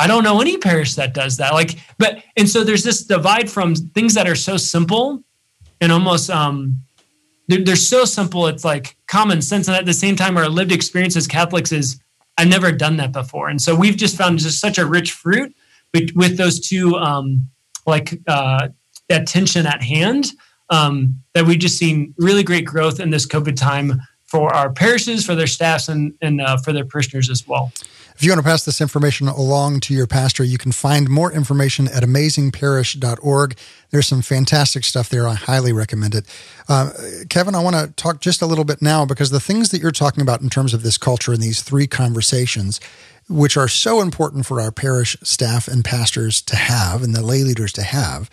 I 0.00 0.06
don't 0.06 0.24
know 0.24 0.40
any 0.40 0.56
parish 0.56 0.94
that 0.96 1.14
does 1.14 1.36
that. 1.36 1.52
Like, 1.52 1.78
but 1.98 2.22
and 2.36 2.48
so 2.48 2.64
there's 2.64 2.82
this 2.82 3.04
divide 3.04 3.50
from 3.50 3.74
things 3.74 4.14
that 4.14 4.28
are 4.28 4.34
so 4.34 4.56
simple 4.56 5.22
and 5.80 5.92
almost 5.92 6.30
um 6.30 6.80
they're, 7.48 7.64
they're 7.64 7.76
so 7.76 8.04
simple 8.04 8.46
it's 8.46 8.64
like 8.64 8.96
common 9.06 9.42
sense 9.42 9.68
and 9.68 9.76
at 9.76 9.86
the 9.86 9.94
same 9.94 10.14
time 10.14 10.36
our 10.36 10.48
lived 10.48 10.72
experience 10.72 11.16
as 11.16 11.26
catholics 11.26 11.72
is 11.72 11.98
i've 12.36 12.48
never 12.48 12.70
done 12.70 12.98
that 12.98 13.12
before 13.12 13.48
and 13.48 13.60
so 13.62 13.74
we've 13.74 13.96
just 13.96 14.16
found 14.16 14.38
just 14.38 14.60
such 14.60 14.76
a 14.76 14.84
rich 14.84 15.12
fruit 15.12 15.54
with 16.14 16.36
those 16.36 16.60
two 16.60 16.96
um, 16.96 17.48
like 17.86 18.18
uh, 18.26 18.68
that 19.08 19.26
tension 19.26 19.66
at 19.66 19.82
hand, 19.82 20.32
um, 20.70 21.20
that 21.34 21.46
we've 21.46 21.58
just 21.58 21.78
seen 21.78 22.14
really 22.16 22.42
great 22.42 22.64
growth 22.64 23.00
in 23.00 23.10
this 23.10 23.26
COVID 23.26 23.56
time 23.56 24.00
for 24.30 24.54
our 24.54 24.70
parishes, 24.70 25.26
for 25.26 25.34
their 25.34 25.46
staffs, 25.46 25.88
and 25.88 26.14
and 26.22 26.40
uh, 26.40 26.56
for 26.56 26.72
their 26.72 26.84
parishioners 26.84 27.28
as 27.28 27.46
well. 27.46 27.72
If 28.20 28.24
you 28.24 28.32
want 28.32 28.40
to 28.40 28.48
pass 28.50 28.66
this 28.66 28.82
information 28.82 29.28
along 29.28 29.80
to 29.80 29.94
your 29.94 30.06
pastor, 30.06 30.44
you 30.44 30.58
can 30.58 30.72
find 30.72 31.08
more 31.08 31.32
information 31.32 31.88
at 31.88 32.02
amazingparish.org. 32.02 33.56
There's 33.88 34.06
some 34.06 34.20
fantastic 34.20 34.84
stuff 34.84 35.08
there. 35.08 35.26
I 35.26 35.32
highly 35.32 35.72
recommend 35.72 36.14
it. 36.14 36.26
Uh, 36.68 36.90
Kevin, 37.30 37.54
I 37.54 37.62
want 37.62 37.76
to 37.76 37.90
talk 37.96 38.20
just 38.20 38.42
a 38.42 38.46
little 38.46 38.64
bit 38.64 38.82
now 38.82 39.06
because 39.06 39.30
the 39.30 39.40
things 39.40 39.70
that 39.70 39.80
you're 39.80 39.90
talking 39.90 40.20
about 40.20 40.42
in 40.42 40.50
terms 40.50 40.74
of 40.74 40.82
this 40.82 40.98
culture 40.98 41.32
and 41.32 41.42
these 41.42 41.62
three 41.62 41.86
conversations, 41.86 42.78
which 43.30 43.56
are 43.56 43.68
so 43.68 44.02
important 44.02 44.44
for 44.44 44.60
our 44.60 44.70
parish 44.70 45.16
staff 45.22 45.66
and 45.66 45.82
pastors 45.82 46.42
to 46.42 46.56
have 46.56 47.02
and 47.02 47.14
the 47.14 47.22
lay 47.22 47.42
leaders 47.42 47.72
to 47.72 47.82
have, 47.82 48.28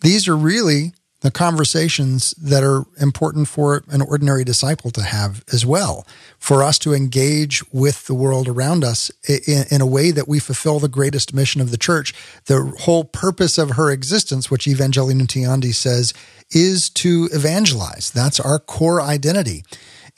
these 0.00 0.26
are 0.28 0.36
really 0.36 0.94
the 1.20 1.30
conversations 1.30 2.32
that 2.38 2.64
are 2.64 2.84
important 2.98 3.46
for 3.46 3.84
an 3.88 4.00
ordinary 4.00 4.42
disciple 4.42 4.90
to 4.90 5.02
have 5.02 5.44
as 5.52 5.66
well, 5.66 6.06
for 6.38 6.62
us 6.62 6.78
to 6.78 6.94
engage 6.94 7.62
with 7.72 8.06
the 8.06 8.14
world 8.14 8.48
around 8.48 8.84
us 8.84 9.10
in, 9.28 9.64
in, 9.70 9.80
a 9.80 9.86
way 9.86 10.10
that 10.10 10.26
we 10.26 10.38
fulfill 10.38 10.78
the 10.78 10.88
greatest 10.88 11.34
mission 11.34 11.60
of 11.60 11.70
the 11.70 11.76
church. 11.76 12.14
The 12.46 12.74
whole 12.80 13.04
purpose 13.04 13.58
of 13.58 13.72
her 13.72 13.90
existence, 13.90 14.50
which 14.50 14.64
Evangelii 14.64 15.14
Nuntiandi 15.14 15.74
says, 15.74 16.14
is 16.50 16.88
to 16.90 17.28
evangelize. 17.32 18.10
That's 18.10 18.40
our 18.40 18.58
core 18.58 19.02
identity. 19.02 19.62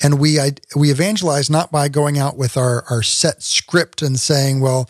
And 0.00 0.18
we 0.18 0.38
we 0.74 0.90
evangelize 0.90 1.50
not 1.50 1.70
by 1.70 1.88
going 1.88 2.18
out 2.18 2.36
with 2.36 2.56
our, 2.56 2.84
our 2.90 3.02
set 3.02 3.42
script 3.42 4.02
and 4.02 4.18
saying, 4.18 4.60
well, 4.60 4.88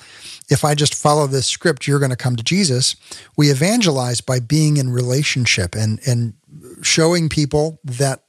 if 0.53 0.65
I 0.65 0.75
just 0.75 0.95
follow 0.95 1.27
this 1.27 1.47
script, 1.47 1.87
you're 1.87 1.99
going 1.99 2.11
to 2.11 2.17
come 2.17 2.37
to 2.37 2.43
Jesus. 2.43 2.95
We 3.37 3.51
evangelize 3.51 4.21
by 4.21 4.39
being 4.39 4.77
in 4.77 4.91
relationship 4.91 5.75
and 5.75 5.99
and 6.07 6.35
showing 6.83 7.29
people 7.29 7.81
that 7.85 8.25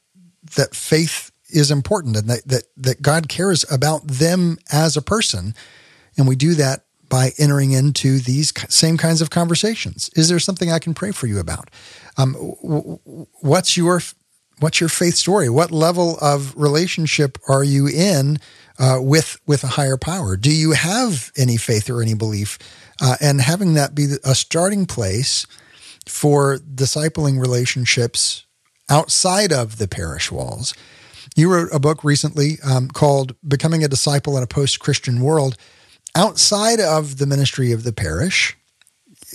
that 0.55 0.73
faith 0.73 1.31
is 1.49 1.69
important 1.69 2.15
and 2.15 2.29
that 2.29 2.47
that, 2.47 2.63
that 2.77 3.01
God 3.01 3.27
cares 3.27 3.69
about 3.69 4.07
them 4.07 4.57
as 4.71 4.95
a 4.95 5.01
person. 5.01 5.53
And 6.17 6.27
we 6.27 6.35
do 6.35 6.55
that 6.55 6.85
by 7.09 7.31
entering 7.37 7.73
into 7.73 8.19
these 8.19 8.53
same 8.69 8.97
kinds 8.97 9.21
of 9.21 9.29
conversations. 9.29 10.09
Is 10.15 10.29
there 10.29 10.39
something 10.39 10.71
I 10.71 10.79
can 10.79 10.93
pray 10.93 11.11
for 11.11 11.27
you 11.27 11.39
about? 11.39 11.69
Um, 12.17 12.33
what's 13.41 13.75
your 13.75 14.01
what's 14.59 14.79
your 14.79 14.89
faith 14.89 15.15
story? 15.15 15.49
What 15.49 15.71
level 15.71 16.17
of 16.21 16.55
relationship 16.55 17.37
are 17.49 17.63
you 17.63 17.87
in 17.87 18.39
uh, 18.79 18.97
with 18.99 19.39
with 19.45 19.63
a 19.63 19.67
higher 19.67 19.97
power? 19.97 20.35
Do 20.35 20.51
you 20.51 20.71
have 20.71 21.31
any 21.37 21.57
faith 21.57 21.89
or 21.89 22.01
any 22.01 22.13
belief? 22.13 22.57
Uh, 23.01 23.17
and 23.19 23.41
having 23.41 23.73
that 23.73 23.95
be 23.95 24.15
a 24.23 24.35
starting 24.35 24.85
place 24.85 25.45
for 26.07 26.57
discipling 26.57 27.39
relationships 27.39 28.45
outside 28.89 29.51
of 29.51 29.77
the 29.77 29.87
parish 29.87 30.31
walls. 30.31 30.73
You 31.35 31.51
wrote 31.51 31.69
a 31.73 31.79
book 31.79 32.03
recently 32.03 32.57
um, 32.63 32.89
called 32.89 33.35
"Becoming 33.47 33.83
a 33.83 33.87
Disciple 33.87 34.37
in 34.37 34.43
a 34.43 34.47
Post 34.47 34.79
Christian 34.79 35.21
World." 35.21 35.57
Outside 36.15 36.79
of 36.79 37.17
the 37.17 37.25
ministry 37.25 37.71
of 37.71 37.83
the 37.83 37.93
parish, 37.93 38.55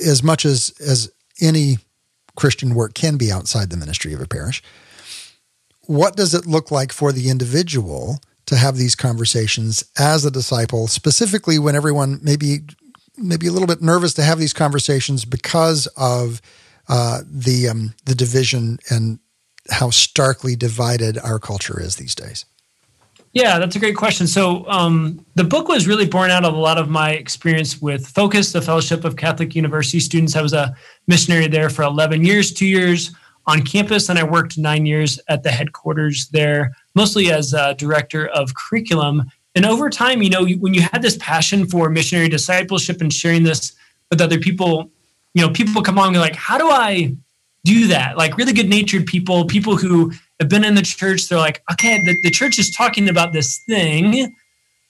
as 0.05 0.23
much 0.23 0.45
as 0.45 0.73
as 0.81 1.11
any 1.41 1.79
Christian 2.37 2.75
work 2.75 2.95
can 2.95 3.17
be 3.17 3.33
outside 3.33 3.71
the 3.71 3.77
ministry 3.77 4.13
of 4.13 4.21
a 4.21 4.29
parish 4.29 4.63
what 5.89 6.17
does 6.17 6.35
it 6.35 6.47
look 6.47 6.71
like 6.71 6.93
for 6.93 7.13
the 7.13 7.31
individual 7.31 8.21
to 8.49 8.57
have 8.57 8.77
these 8.77 8.95
conversations 8.95 9.85
as 9.99 10.25
a 10.25 10.31
disciple, 10.31 10.89
specifically 10.89 11.59
when 11.59 11.77
everyone 11.77 12.19
maybe 12.23 12.61
maybe 13.17 13.47
a 13.47 13.53
little 13.53 13.67
bit 13.67 13.83
nervous 13.83 14.15
to 14.15 14.23
have 14.23 14.39
these 14.39 14.53
conversations 14.53 15.25
because 15.25 15.87
of 15.97 16.41
uh, 16.89 17.21
the 17.31 17.69
um, 17.69 17.95
the 18.07 18.15
division 18.15 18.79
and 18.91 19.19
how 19.71 19.91
starkly 19.91 20.57
divided 20.57 21.19
our 21.19 21.39
culture 21.39 21.81
is 21.81 21.97
these 21.97 22.15
days? 22.15 22.47
Yeah, 23.33 23.59
that's 23.59 23.77
a 23.77 23.79
great 23.79 23.97
question. 23.97 24.27
So 24.27 24.67
um, 24.69 25.25
the 25.35 25.45
book 25.45 25.69
was 25.69 25.87
really 25.87 26.07
born 26.07 26.31
out 26.31 26.47
of 26.47 26.55
a 26.55 26.59
lot 26.59 26.79
of 26.79 26.89
my 26.89 27.11
experience 27.11 27.81
with 27.81 28.07
Focus, 28.07 28.53
the 28.53 28.63
Fellowship 28.63 29.05
of 29.05 29.17
Catholic 29.17 29.55
University 29.55 30.01
Students. 30.01 30.35
I 30.35 30.41
was 30.41 30.55
a 30.55 30.75
missionary 31.07 31.47
there 31.47 31.69
for 31.69 31.83
11 31.83 32.25
years, 32.25 32.53
two 32.53 32.67
years 32.67 33.15
on 33.47 33.63
campus, 33.63 34.09
and 34.09 34.19
I 34.19 34.25
worked 34.25 34.57
nine 34.57 34.87
years 34.87 35.21
at 35.29 35.43
the 35.43 35.51
headquarters 35.51 36.29
there, 36.29 36.75
mostly 36.99 37.31
as 37.31 37.55
a 37.55 37.75
director 37.75 38.27
of 38.27 38.57
curriculum. 38.57 39.31
And 39.55 39.65
over 39.65 39.89
time, 39.89 40.21
you 40.21 40.31
know, 40.31 40.45
when 40.45 40.75
you 40.75 40.83
had 40.83 41.01
this 41.01 41.17
passion 41.19 41.65
for 41.65 41.89
missionary 41.89 42.29
discipleship 42.29 43.01
and 43.01 43.13
sharing 43.13 43.45
this 43.45 43.73
with 44.11 44.21
other 44.21 44.41
people, 44.41 44.91
you 45.33 45.47
know, 45.47 45.53
people 45.53 45.81
come 45.81 45.97
along 45.97 46.17
and 46.17 46.21
like, 46.21 46.35
how 46.35 46.59
do 46.59 46.69
I 46.69 47.15
do 47.65 47.87
that? 47.87 48.19
Like 48.19 48.37
really 48.37 48.53
good 48.53 48.69
natured 48.69 49.07
people, 49.07 49.47
people 49.47 49.77
who 49.77 50.13
have 50.41 50.49
been 50.49 50.65
in 50.65 50.75
the 50.75 50.83
church, 50.83 51.29
they're 51.29 51.39
like, 51.39 51.63
okay, 51.71 52.03
the, 52.05 52.19
the 52.25 52.31
church 52.31 52.59
is 52.59 52.69
talking 52.69 53.09
about 53.09 53.33
this 53.33 53.59
thing, 53.59 54.35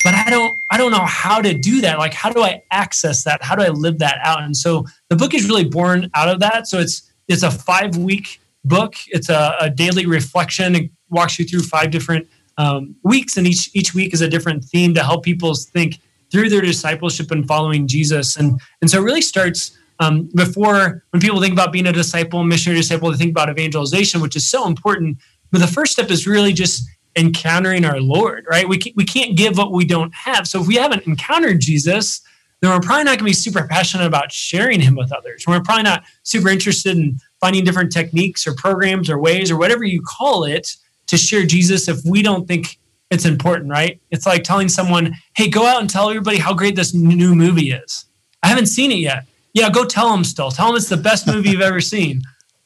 but 0.03 0.15
I 0.15 0.31
don't 0.31 0.57
I 0.71 0.79
don't 0.79 0.93
know 0.93 1.05
how 1.05 1.43
to 1.43 1.53
do 1.53 1.83
that. 1.83 1.99
Like, 1.99 2.15
how 2.15 2.31
do 2.31 2.41
I 2.43 2.63
access 2.71 3.25
that? 3.25 3.43
How 3.43 3.55
do 3.55 3.63
I 3.63 3.69
live 3.69 3.99
that 3.99 4.19
out? 4.25 4.43
And 4.43 4.57
so 4.57 4.87
the 5.11 5.17
book 5.17 5.35
is 5.35 5.47
really 5.47 5.65
born 5.65 6.11
out 6.15 6.31
of 6.31 6.41
that. 6.41 6.69
So 6.69 6.79
it's 6.79 7.13
it's 7.27 7.43
a 7.43 7.51
five 7.51 7.97
week 7.99 8.41
book. 8.65 8.95
It's 9.09 9.29
a, 9.29 9.57
a 9.61 9.69
daily 9.69 10.07
reflection. 10.07 10.91
Walks 11.11 11.39
you 11.39 11.45
through 11.45 11.63
five 11.63 11.91
different 11.91 12.29
um, 12.57 12.95
weeks, 13.03 13.37
and 13.37 13.47
each 13.47 13.71
each 13.75 13.95
week 13.95 14.13
is 14.13 14.21
a 14.21 14.29
different 14.29 14.65
theme 14.65 14.95
to 14.95 15.03
help 15.03 15.25
people 15.25 15.55
think 15.55 16.01
through 16.31 16.51
their 16.51 16.61
discipleship 16.61 17.31
and 17.31 17.47
following 17.47 17.87
Jesus. 17.87 18.37
And 18.37 18.61
and 18.81 18.91
so 18.91 18.99
it 18.99 19.05
really 19.05 19.23
starts 19.23 19.77
um, 20.01 20.29
before 20.35 21.05
when 21.11 21.21
people 21.21 21.41
think 21.41 21.53
about 21.53 21.73
being 21.73 21.87
a 21.87 21.93
disciple, 21.93 22.45
missionary 22.45 22.81
disciple, 22.81 23.11
they 23.11 23.17
think 23.17 23.31
about 23.31 23.51
evangelization, 23.51 24.21
which 24.21 24.37
is 24.37 24.49
so 24.49 24.67
important. 24.67 25.19
But 25.51 25.61
the 25.61 25.67
first 25.67 25.93
step 25.93 26.11
is 26.11 26.27
really 26.27 26.53
just 26.53 26.89
encountering 27.17 27.85
our 27.85 28.01
Lord, 28.01 28.47
right? 28.49 28.69
We, 28.69 28.79
can, 28.79 28.93
we 28.95 29.05
can't 29.05 29.37
give 29.37 29.59
what 29.59 29.73
we 29.73 29.85
don't 29.85 30.15
have. 30.15 30.47
So 30.47 30.61
if 30.61 30.69
we 30.69 30.77
haven't 30.77 31.07
encountered 31.07 31.61
Jesus, 31.61 32.21
then 32.61 32.71
we're 32.71 32.81
probably 32.81 33.05
not 33.05 33.11
going 33.11 33.19
to 33.19 33.25
be 33.25 33.33
super 33.33 33.67
passionate 33.67 34.07
about 34.07 34.31
sharing 34.31 34.81
him 34.81 34.95
with 34.95 35.13
others. 35.13 35.45
We're 35.47 35.61
probably 35.61 35.85
not 35.85 36.05
super 36.23 36.49
interested 36.49 36.97
in 36.97 37.19
finding 37.41 37.65
different 37.65 37.91
techniques 37.91 38.47
or 38.47 38.55
programs 38.55 39.11
or 39.11 39.19
ways 39.19 39.51
or 39.51 39.57
whatever 39.57 39.85
you 39.85 40.03
call 40.03 40.45
it 40.45 40.77
to 41.09 41.17
share 41.17 41.45
Jesus 41.45 41.89
if 41.89 41.99
we 42.05 42.23
don't 42.23 42.47
think 42.47 42.79
it's 43.11 43.25
important, 43.25 43.71
right? 43.71 44.01
It's 44.11 44.27
like 44.27 44.45
telling 44.45 44.69
someone, 44.69 45.15
hey, 45.35 45.49
go 45.49 45.67
out 45.67 45.81
and 45.81 45.91
tell 45.91 46.09
everybody 46.09 46.39
how 46.39 46.55
great 46.55 46.77
this 46.77 46.95
new 46.95 47.35
movie 47.35 47.73
is. 47.73 48.05
I 48.43 48.49
haven't 48.49 48.67
seen 48.67 48.93
it 48.93 48.99
yet. 48.99 49.25
Yeah, 49.55 49.71
go 49.71 49.85
tell 49.85 50.13
them 50.13 50.25
still. 50.25 50.51
Tell 50.51 50.69
them 50.69 50.77
it's 50.77 50.89
the 50.89 50.97
best 50.97 51.27
movie 51.27 51.51
you've 51.51 51.61
ever 51.61 51.81
seen. 51.81 52.23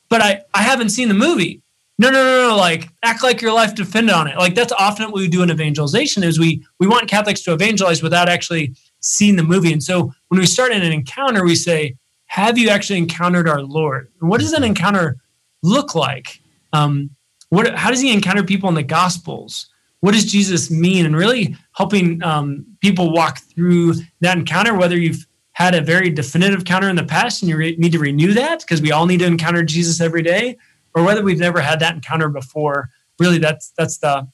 But 0.09 0.20
I, 0.20 0.43
I 0.53 0.62
haven't 0.62 0.90
seen 0.90 1.09
the 1.09 1.14
movie. 1.14 1.62
No, 1.99 2.11
no, 2.11 2.24
no, 2.24 2.49
no. 2.49 2.57
Like 2.57 2.88
act 3.03 3.22
like 3.22 3.40
your 3.40 3.53
life 3.53 3.74
depended 3.74 4.14
on 4.14 4.26
it. 4.26 4.36
Like 4.36 4.55
that's 4.55 4.72
often 4.72 5.07
what 5.07 5.14
we 5.14 5.28
do 5.28 5.43
in 5.43 5.51
evangelization 5.51 6.24
is 6.24 6.38
we 6.38 6.64
we 6.80 6.86
want 6.86 7.09
Catholics 7.09 7.43
to 7.43 7.53
evangelize 7.53 8.03
without 8.03 8.28
actually 8.28 8.74
seeing 9.01 9.36
the 9.36 9.43
movie. 9.43 9.72
And 9.72 9.82
so 9.82 10.12
when 10.28 10.40
we 10.40 10.47
start 10.47 10.72
in 10.72 10.82
an 10.82 10.93
encounter, 10.93 11.45
we 11.45 11.55
say, 11.55 11.97
have 12.26 12.59
you 12.59 12.70
actually 12.70 12.99
encountered 12.99 13.49
our 13.49 13.62
Lord? 13.62 14.11
And 14.20 14.28
what 14.28 14.40
does 14.40 14.53
an 14.53 14.64
encounter 14.64 15.18
look 15.62 15.95
like? 15.95 16.40
Um, 16.72 17.11
what, 17.53 17.74
how 17.74 17.90
does 17.90 18.00
he 18.00 18.11
encounter 18.11 18.42
people 18.42 18.70
in 18.70 18.74
the 18.74 18.82
Gospels? 18.82 19.68
What 20.00 20.14
does 20.14 20.24
Jesus 20.24 20.70
mean? 20.70 21.05
And 21.05 21.14
really 21.14 21.55
helping 21.76 22.22
um, 22.22 22.64
people 22.80 23.12
walk 23.12 23.40
through 23.40 23.96
that 24.20 24.38
encounter, 24.38 24.74
whether 24.74 24.96
you've 24.96 25.26
had 25.53 25.74
a 25.74 25.82
very 25.82 26.09
definitive 26.09 26.61
encounter 26.61 26.88
in 26.88 26.96
the 26.96 27.05
past 27.05 27.42
and 27.42 27.50
you 27.50 27.59
re- 27.59 27.76
need 27.76 27.92
to 27.92 27.98
renew 27.98 28.32
that 28.32 28.61
because 28.61 28.80
we 28.80 28.90
all 28.90 29.05
need 29.05 29.18
to 29.18 29.26
encounter 29.26 29.62
Jesus 29.62 30.00
every 30.00 30.22
day, 30.22 30.57
or 30.94 31.05
whether 31.05 31.22
we've 31.22 31.38
never 31.38 31.61
had 31.61 31.78
that 31.80 31.94
encounter 31.94 32.30
before. 32.30 32.88
Really, 33.18 33.36
that's 33.36 33.70
that's 33.76 33.98
the 33.98 34.26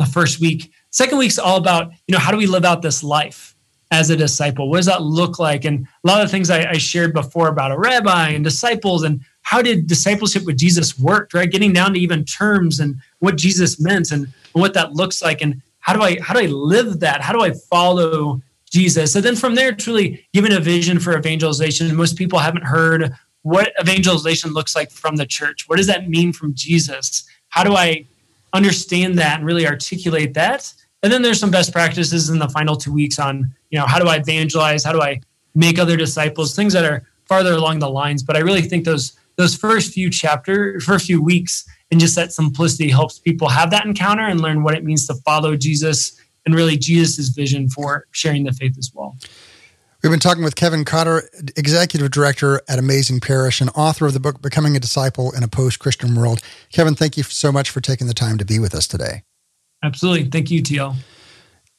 the 0.00 0.06
first 0.06 0.40
week. 0.40 0.72
Second 0.90 1.18
week's 1.18 1.38
all 1.38 1.56
about 1.56 1.92
you 2.08 2.12
know 2.12 2.18
how 2.18 2.32
do 2.32 2.36
we 2.36 2.46
live 2.46 2.64
out 2.64 2.82
this 2.82 3.04
life? 3.04 3.54
as 3.92 4.08
a 4.08 4.16
disciple? 4.16 4.70
What 4.70 4.76
does 4.76 4.86
that 4.86 5.02
look 5.02 5.40
like? 5.40 5.64
And 5.64 5.84
a 6.04 6.08
lot 6.08 6.22
of 6.22 6.30
things 6.30 6.48
I, 6.48 6.70
I, 6.70 6.78
shared 6.78 7.12
before 7.12 7.48
about 7.48 7.72
a 7.72 7.78
rabbi 7.78 8.28
and 8.28 8.44
disciples 8.44 9.02
and 9.02 9.20
how 9.50 9.60
did 9.60 9.88
discipleship 9.88 10.44
with 10.44 10.56
Jesus 10.56 10.96
work, 10.96 11.34
right? 11.34 11.50
Getting 11.50 11.72
down 11.72 11.94
to 11.94 11.98
even 11.98 12.24
terms 12.24 12.78
and 12.78 12.94
what 13.18 13.36
Jesus 13.36 13.80
meant 13.80 14.12
and, 14.12 14.32
what 14.52 14.74
that 14.74 14.94
looks 14.94 15.22
like 15.22 15.42
and 15.42 15.62
how 15.78 15.92
do 15.92 16.02
I 16.02 16.18
how 16.20 16.34
do 16.34 16.40
I 16.40 16.46
live 16.46 16.98
that? 17.00 17.20
How 17.20 17.32
do 17.32 17.40
I 17.40 17.52
follow 17.52 18.42
Jesus? 18.68 19.12
So 19.12 19.20
then 19.20 19.36
from 19.36 19.54
there, 19.54 19.68
it's 19.68 19.86
really 19.86 20.26
giving 20.32 20.52
a 20.52 20.58
vision 20.58 20.98
for 20.98 21.16
evangelization. 21.16 21.94
Most 21.94 22.16
people 22.16 22.40
haven't 22.40 22.64
heard 22.64 23.14
what 23.42 23.72
evangelization 23.80 24.52
looks 24.52 24.74
like 24.74 24.90
from 24.90 25.14
the 25.14 25.24
church. 25.24 25.68
What 25.68 25.76
does 25.76 25.86
that 25.86 26.08
mean 26.08 26.32
from 26.32 26.52
Jesus? 26.54 27.24
How 27.50 27.62
do 27.62 27.76
I 27.76 28.06
understand 28.52 29.18
that 29.18 29.38
and 29.38 29.46
really 29.46 29.68
articulate 29.68 30.34
that? 30.34 30.72
And 31.04 31.12
then 31.12 31.22
there's 31.22 31.38
some 31.38 31.52
best 31.52 31.72
practices 31.72 32.28
in 32.28 32.40
the 32.40 32.48
final 32.48 32.76
two 32.76 32.92
weeks 32.92 33.20
on 33.20 33.54
you 33.70 33.78
know 33.78 33.86
how 33.86 33.98
do 33.98 34.08
i 34.08 34.16
evangelize 34.16 34.84
how 34.84 34.92
do 34.92 35.00
i 35.00 35.20
make 35.54 35.78
other 35.78 35.96
disciples 35.96 36.54
things 36.54 36.72
that 36.72 36.84
are 36.84 37.06
farther 37.26 37.52
along 37.52 37.78
the 37.78 37.88
lines 37.88 38.22
but 38.22 38.36
i 38.36 38.40
really 38.40 38.62
think 38.62 38.84
those 38.84 39.19
those 39.40 39.56
first 39.56 39.92
few 39.92 40.10
chapter 40.10 40.78
first 40.80 41.06
few 41.06 41.22
weeks 41.22 41.64
and 41.90 41.98
just 41.98 42.14
that 42.14 42.32
simplicity 42.32 42.90
helps 42.90 43.18
people 43.18 43.48
have 43.48 43.70
that 43.70 43.86
encounter 43.86 44.26
and 44.26 44.40
learn 44.40 44.62
what 44.62 44.74
it 44.74 44.84
means 44.84 45.06
to 45.06 45.14
follow 45.24 45.56
jesus 45.56 46.20
and 46.44 46.54
really 46.54 46.76
jesus' 46.76 47.28
vision 47.28 47.68
for 47.68 48.06
sharing 48.12 48.44
the 48.44 48.52
faith 48.52 48.76
as 48.78 48.90
well 48.94 49.16
We've 50.02 50.10
been 50.10 50.18
talking 50.18 50.42
with 50.42 50.56
Kevin 50.56 50.86
Cotter, 50.86 51.28
Executive 51.58 52.10
Director 52.10 52.62
at 52.70 52.78
Amazing 52.78 53.20
Parish 53.20 53.60
and 53.60 53.68
author 53.74 54.06
of 54.06 54.14
the 54.14 54.20
book 54.20 54.40
Becoming 54.40 54.74
a 54.74 54.80
Disciple 54.80 55.30
in 55.32 55.42
a 55.42 55.48
Post 55.48 55.78
Christian 55.78 56.14
World. 56.14 56.40
Kevin, 56.72 56.94
thank 56.94 57.18
you 57.18 57.22
so 57.22 57.52
much 57.52 57.68
for 57.68 57.82
taking 57.82 58.06
the 58.06 58.14
time 58.14 58.38
to 58.38 58.46
be 58.46 58.58
with 58.58 58.74
us 58.74 58.88
today. 58.88 59.24
Absolutely. 59.82 60.30
Thank 60.30 60.50
you, 60.50 60.62
TL. 60.62 60.96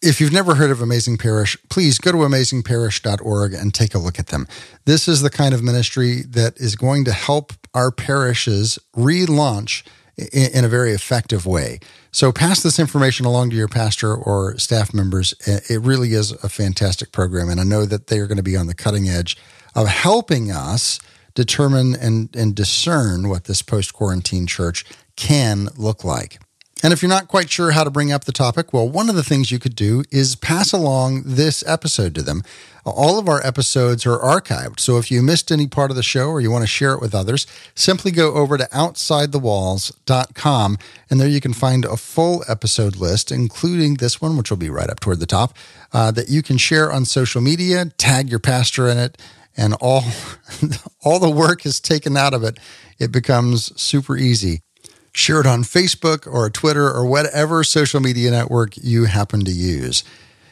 If 0.04 0.20
you've 0.20 0.34
never 0.34 0.56
heard 0.56 0.72
of 0.72 0.82
Amazing 0.82 1.18
Parish, 1.18 1.56
please 1.70 2.00
go 2.00 2.12
to 2.12 2.18
amazingparish.org 2.20 3.54
and 3.54 3.72
take 3.72 3.94
a 3.94 4.00
look 4.00 4.18
at 4.18 4.28
them. 4.28 4.48
This 4.86 5.08
is 5.08 5.22
the 5.22 5.30
kind 5.30 5.54
of 5.54 5.62
ministry 5.62 6.24
that 6.24 6.58
is 6.58 6.76
going 6.76 7.06
to 7.06 7.12
help 7.12 7.54
our 7.76 7.92
parishes 7.92 8.80
relaunch 8.98 9.84
in 10.18 10.66
a 10.66 10.68
very 10.68 10.94
effective 10.94 11.46
way. 11.46 11.80
So 12.12 12.32
pass 12.32 12.64
this 12.64 12.80
information 12.80 13.28
along 13.28 13.52
to 13.52 13.56
your 13.56 13.68
pastor 13.68 14.16
or 14.16 14.58
staff 14.58 14.92
members. 14.92 15.36
It 15.46 15.82
really 15.82 16.14
is 16.14 16.32
a 16.32 16.50
fantastic 16.50 17.12
program. 17.12 17.48
And 17.48 17.60
I 17.62 17.64
know 17.64 17.86
that 17.86 18.08
they 18.08 18.18
are 18.18 18.28
going 18.28 18.38
to 18.38 18.44
be 18.44 18.58
on 18.58 18.66
the 18.66 18.74
cutting 18.74 19.08
edge 19.08 19.38
of 19.76 19.88
helping 19.88 20.52
us 20.52 21.00
determine 21.36 21.96
and, 21.96 22.36
and 22.36 22.56
discern 22.56 23.30
what 23.30 23.44
this 23.44 23.62
post 23.62 23.94
quarantine 23.94 24.48
church 24.48 24.84
can 25.16 25.70
look 25.78 26.04
like. 26.04 26.40
And 26.84 26.92
if 26.92 27.02
you're 27.02 27.10
not 27.10 27.28
quite 27.28 27.50
sure 27.52 27.72
how 27.72 27.84
to 27.84 27.92
bring 27.92 28.12
up 28.12 28.26
the 28.26 28.32
topic, 28.32 28.74
well, 28.74 28.90
one 28.90 29.08
of 29.08 29.14
the 29.16 29.24
things 29.24 29.52
you 29.52 29.60
could 29.60 29.76
do 29.76 30.04
is 30.10 30.36
pass 30.36 30.74
along 30.74 31.22
this 31.26 31.64
episode 31.68 32.16
to 32.16 32.24
them. 32.24 32.42
All 32.84 33.20
of 33.20 33.30
our 33.30 33.46
episodes 33.46 34.08
are 34.08 34.18
archived. 34.18 34.80
So 34.80 34.98
if 34.98 35.12
you 35.12 35.22
missed 35.22 35.52
any 35.52 35.68
part 35.68 35.92
of 35.92 35.96
the 35.96 36.02
show 36.02 36.30
or 36.30 36.42
you 36.42 36.50
want 36.50 36.64
to 36.64 36.68
share 36.68 36.94
it 36.94 37.02
with 37.02 37.14
others, 37.14 37.46
simply 37.76 38.10
go 38.10 38.34
over 38.34 38.58
to 38.58 38.64
outsidethewalls.com 38.66 40.78
and 41.10 41.20
there 41.20 41.28
you 41.28 41.40
can 41.40 41.54
find 41.54 41.86
a 41.86 41.98
full 41.98 42.44
episode 42.48 42.96
list, 42.96 43.32
including 43.32 43.94
this 43.96 44.20
one, 44.20 44.36
which 44.36 44.50
will 44.50 44.58
be 44.58 44.72
right 44.72 44.90
up 44.90 45.00
toward 45.00 45.20
the 45.20 45.28
top, 45.28 45.56
uh, 45.94 46.10
that 46.10 46.30
you 46.30 46.42
can 46.42 46.58
share 46.58 46.92
on 46.92 47.06
social 47.06 47.42
media, 47.42 47.86
tag 47.98 48.28
your 48.28 48.40
pastor 48.40 48.90
in 48.90 48.98
it, 48.98 49.20
and 49.56 49.76
all, 49.80 50.04
all 51.04 51.20
the 51.20 51.30
work 51.30 51.68
is 51.68 51.80
taken 51.80 52.18
out 52.18 52.34
of 52.34 52.44
it. 52.44 52.58
It 52.98 53.12
becomes 53.12 53.80
super 53.80 54.18
easy 54.18 54.64
share 55.14 55.42
it 55.42 55.48
on 55.48 55.64
Facebook 55.64 56.32
or 56.32 56.50
Twitter 56.50 56.90
or 56.90 57.06
whatever 57.06 57.64
social 57.64 58.00
media 58.00 58.32
network 58.32 58.78
you 58.78 59.06
happen 59.06 59.44
to 59.46 59.52
use. 59.52 60.04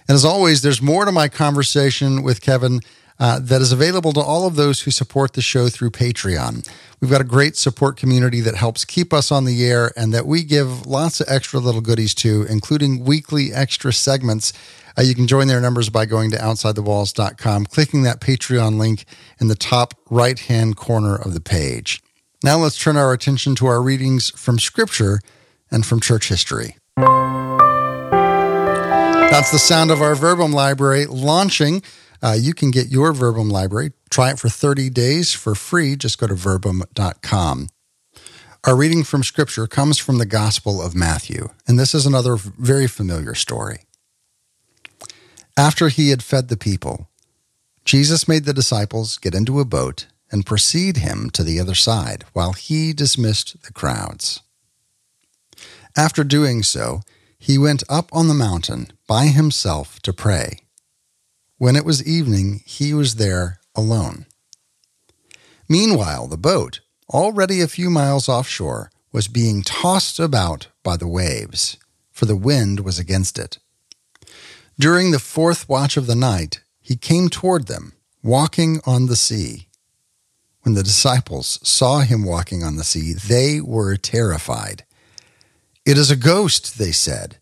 And 0.08 0.16
as 0.16 0.26
always, 0.26 0.62
there's 0.62 0.82
more 0.82 1.06
to 1.06 1.12
my 1.12 1.28
conversation 1.28 2.24
with 2.24 2.42
Kevin 2.42 2.82
uh, 3.20 3.38
that 3.40 3.62
is 3.62 3.72
available 3.72 4.14
to 4.14 4.20
all 4.22 4.48
of 4.48 4.56
those 4.56 4.82
who 4.82 4.92
support 4.92 5.34
the 5.34 5.42
show 5.42 5.68
through 5.68 5.92
Patreon. 5.92 6.68
We've 7.00 7.12
got 7.12 7.22
a 7.22 7.26
great 7.26 7.58
support 7.58 7.98
community 7.98 8.40
that 8.42 8.56
helps 8.56 8.86
keep 8.86 9.14
us 9.14 9.32
on 9.32 9.46
the 9.46 9.66
air 9.66 9.92
and 9.98 10.14
that 10.14 10.26
we 10.26 10.44
give 10.44 10.86
lots 10.86 11.20
of 11.20 11.28
extra 11.30 11.60
little 11.60 11.82
goodies 11.82 12.16
to, 12.16 12.46
including 12.50 13.04
weekly 13.04 13.54
extra 13.54 13.92
segments. 13.92 14.54
Uh, 14.98 15.02
you 15.02 15.16
can 15.16 15.28
join 15.28 15.48
their 15.48 15.62
numbers 15.62 15.90
by 15.90 16.06
going 16.06 16.32
to 16.32 16.38
outsidethewalls.com, 16.38 17.66
clicking 17.66 18.04
that 18.04 18.22
Patreon 18.22 18.78
link 18.78 19.06
in 19.40 19.48
the 19.48 19.56
top 19.56 19.94
right 20.10 20.40
hand 20.40 20.78
corner 20.78 21.16
of 21.16 21.34
the 21.34 21.42
page. 21.42 22.02
Now 22.42 22.58
let's 22.60 22.78
turn 22.78 22.96
our 22.96 23.12
attention 23.12 23.56
to 23.56 23.66
our 23.66 23.82
readings 23.82 24.30
from 24.30 24.60
Scripture 24.60 25.20
and 25.70 25.86
from 25.86 26.00
church 26.00 26.30
history. 26.30 26.78
That's 29.30 29.52
the 29.52 29.60
sound 29.60 29.92
of 29.92 30.02
our 30.02 30.16
Verbum 30.16 30.54
library 30.54 31.06
launching. 31.06 31.84
Uh, 32.22 32.38
you 32.40 32.54
can 32.54 32.72
get 32.72 32.88
your 32.88 33.12
Verbum 33.12 33.50
library. 33.50 33.92
Try 34.10 34.32
it 34.32 34.40
for 34.40 34.48
30 34.48 34.90
days 34.90 35.34
for 35.34 35.54
free. 35.54 35.98
Just 35.98 36.18
go 36.18 36.28
to 36.28 36.34
verbum.com. 36.34 37.68
Our 38.64 38.76
reading 38.76 39.04
from 39.04 39.24
Scripture 39.24 39.68
comes 39.68 39.98
from 39.98 40.18
the 40.18 40.26
Gospel 40.26 40.82
of 40.82 40.96
Matthew, 40.96 41.50
and 41.68 41.78
this 41.78 41.94
is 41.94 42.06
another 42.06 42.38
very 42.38 42.88
familiar 42.88 43.36
story. 43.36 43.82
After 45.58 45.90
he 45.90 46.10
had 46.10 46.24
fed 46.24 46.48
the 46.48 46.58
people, 46.58 47.10
Jesus 47.84 48.30
made 48.30 48.46
the 48.46 48.54
disciples 48.54 49.18
get 49.18 49.36
into 49.36 49.60
a 49.60 49.66
boat 49.66 50.08
and 50.32 50.46
precede 50.46 50.98
him 50.98 51.30
to 51.32 51.44
the 51.44 51.60
other 51.60 51.76
side 51.76 52.26
while 52.34 52.54
he 52.54 52.94
dismissed 52.94 53.64
the 53.64 53.74
crowds. 53.74 54.42
After 55.96 56.24
doing 56.24 56.64
so, 56.64 57.02
he 57.38 57.58
went 57.58 57.84
up 57.90 58.10
on 58.14 58.28
the 58.28 58.34
mountain 58.34 58.92
by 59.08 59.28
himself 59.28 60.00
to 60.02 60.14
pray. 60.14 60.60
When 61.58 61.76
it 61.76 61.86
was 61.86 62.06
evening, 62.06 62.62
he 62.66 62.94
was 62.94 63.16
there 63.16 63.60
alone. 63.76 64.26
Meanwhile, 65.68 66.28
the 66.28 66.38
boat, 66.38 66.82
already 67.14 67.62
a 67.62 67.68
few 67.68 67.90
miles 67.90 68.28
offshore, 68.28 68.92
was 69.12 69.28
being 69.28 69.64
tossed 69.64 70.20
about 70.20 70.68
by 70.84 70.98
the 70.98 71.08
waves, 71.08 71.78
for 72.12 72.26
the 72.26 72.36
wind 72.36 72.82
was 72.82 73.00
against 73.00 73.40
it. 73.40 73.58
During 74.78 75.12
the 75.12 75.20
fourth 75.20 75.68
watch 75.68 75.98
of 75.98 76.08
the 76.08 76.16
night, 76.16 76.62
he 76.82 76.96
came 76.96 77.30
toward 77.30 77.68
them, 77.68 77.94
walking 78.24 78.82
on 78.86 79.08
the 79.08 79.16
sea. 79.16 79.69
When 80.64 80.76
the 80.76 80.84
disciples 80.84 81.60
saw 81.64 82.00
him 82.00 82.26
walking 82.26 82.64
on 82.64 82.76
the 82.76 82.84
sea, 82.84 83.14
they 83.14 83.62
were 83.62 83.96
terrified. 83.96 84.84
It 85.86 85.98
is 85.98 86.12
a 86.12 86.16
ghost, 86.16 86.78
they 86.78 86.92
said, 86.92 87.38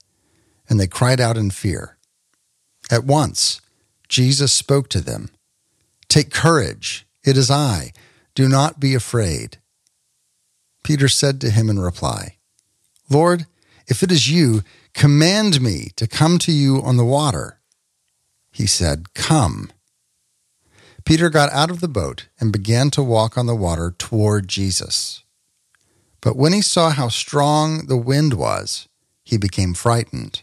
and 0.69 0.79
they 0.79 0.87
cried 0.87 1.19
out 1.19 1.37
in 1.37 1.49
fear. 1.49 1.97
At 2.89 3.03
once, 3.03 3.59
Jesus 4.07 4.53
spoke 4.53 4.89
to 4.89 5.01
them 5.01 5.29
Take 6.07 6.31
courage, 6.31 7.05
it 7.23 7.37
is 7.37 7.51
I. 7.51 7.91
Do 8.35 8.47
not 8.47 8.79
be 8.79 8.93
afraid. 8.93 9.57
Peter 10.83 11.09
said 11.09 11.41
to 11.41 11.49
him 11.49 11.69
in 11.69 11.79
reply, 11.79 12.37
Lord, 13.09 13.45
if 13.87 14.03
it 14.03 14.11
is 14.11 14.29
you, 14.29 14.63
command 14.93 15.59
me 15.59 15.91
to 15.95 16.07
come 16.07 16.37
to 16.39 16.51
you 16.51 16.81
on 16.81 16.97
the 16.97 17.05
water. 17.05 17.59
He 18.51 18.67
said, 18.67 19.13
Come. 19.13 19.71
Peter 21.07 21.29
got 21.29 21.49
out 21.53 21.71
of 21.71 21.79
the 21.79 21.87
boat 21.87 22.27
and 22.37 22.51
began 22.51 22.89
to 22.89 23.01
walk 23.01 23.37
on 23.37 23.45
the 23.45 23.55
water 23.55 23.95
toward 23.97 24.45
Jesus. 24.45 25.23
But 26.19 26.35
when 26.35 26.51
he 26.51 26.61
saw 26.61 26.89
how 26.89 27.07
strong 27.07 27.87
the 27.87 27.95
wind 27.95 28.33
was, 28.33 28.89
he 29.23 29.37
became 29.37 29.73
frightened. 29.73 30.41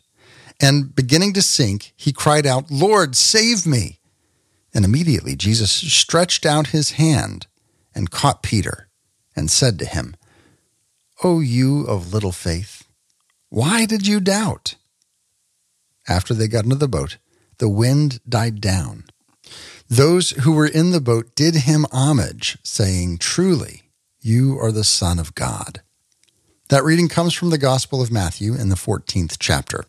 And 0.59 0.97
beginning 0.97 1.35
to 1.35 1.43
sink, 1.43 1.93
he 1.97 2.15
cried 2.15 2.47
out, 2.47 2.71
Lord, 2.71 3.15
save 3.15 3.67
me! 3.67 4.01
And 4.73 4.87
immediately 4.87 5.37
Jesus 5.37 5.71
stretched 5.71 6.47
out 6.47 6.69
his 6.69 6.93
hand 6.93 7.47
and 7.95 8.11
caught 8.11 8.43
Peter 8.43 8.89
and 9.37 9.51
said 9.51 9.79
to 9.81 9.85
him, 9.85 10.17
O 11.23 11.41
you 11.41 11.83
of 11.83 12.15
little 12.15 12.33
faith, 12.33 12.89
why 13.51 13.85
did 13.85 14.07
you 14.07 14.19
doubt? 14.19 14.77
After 16.09 16.33
they 16.33 16.49
got 16.49 16.65
into 16.65 16.77
the 16.77 16.89
boat, 16.89 17.19
the 17.59 17.69
wind 17.69 18.21
died 18.27 18.63
down 18.63 19.05
those 19.95 20.31
who 20.31 20.53
were 20.53 20.67
in 20.67 20.91
the 20.91 21.01
boat 21.01 21.35
did 21.35 21.55
him 21.55 21.87
homage, 21.93 22.59
saying, 22.63 23.19
Truly, 23.19 23.83
you 24.21 24.59
are 24.59 24.73
the 24.73 24.85
Son 24.85 25.19
of 25.19 25.35
God. 25.35 25.83
That 26.69 26.83
reading 26.83 27.09
comes 27.09 27.35
from 27.35 27.51
the 27.51 27.59
Gospel 27.59 28.03
of 28.03 28.11
Matthew 28.11 28.55
in 28.55 28.71
the 28.71 28.75
14th 28.75 29.37
chapter. 29.39 29.85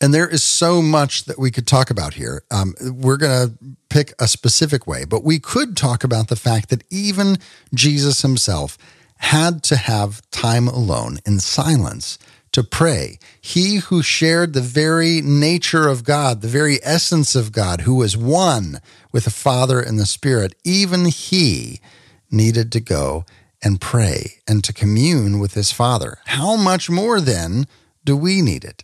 And 0.00 0.12
there 0.12 0.28
is 0.28 0.42
so 0.42 0.80
much 0.80 1.24
that 1.26 1.38
we 1.38 1.50
could 1.50 1.66
talk 1.66 1.90
about 1.90 2.14
here. 2.14 2.42
Um, 2.50 2.74
we're 2.80 3.18
going 3.18 3.48
to 3.48 3.54
pick 3.90 4.12
a 4.18 4.26
specific 4.26 4.86
way, 4.86 5.04
but 5.04 5.22
we 5.22 5.38
could 5.38 5.76
talk 5.76 6.02
about 6.02 6.28
the 6.28 6.36
fact 6.36 6.70
that 6.70 6.82
even 6.90 7.36
Jesus 7.74 8.22
himself 8.22 8.78
had 9.18 9.62
to 9.64 9.76
have 9.76 10.28
time 10.30 10.66
alone 10.68 11.18
in 11.26 11.38
silence 11.38 12.18
to 12.58 12.64
pray. 12.64 13.20
He 13.40 13.76
who 13.76 14.02
shared 14.02 14.52
the 14.52 14.60
very 14.60 15.20
nature 15.22 15.86
of 15.86 16.02
God, 16.02 16.40
the 16.40 16.48
very 16.48 16.80
essence 16.82 17.36
of 17.36 17.52
God, 17.52 17.82
who 17.82 17.94
was 17.94 18.16
one 18.16 18.80
with 19.12 19.24
the 19.24 19.30
Father 19.30 19.80
and 19.80 19.96
the 19.96 20.06
Spirit, 20.06 20.56
even 20.64 21.04
he 21.04 21.80
needed 22.32 22.72
to 22.72 22.80
go 22.80 23.24
and 23.62 23.80
pray 23.80 24.40
and 24.48 24.64
to 24.64 24.72
commune 24.72 25.38
with 25.38 25.54
his 25.54 25.70
Father. 25.70 26.18
How 26.26 26.56
much 26.56 26.90
more 26.90 27.20
then 27.20 27.68
do 28.04 28.16
we 28.16 28.42
need 28.42 28.64
it? 28.64 28.82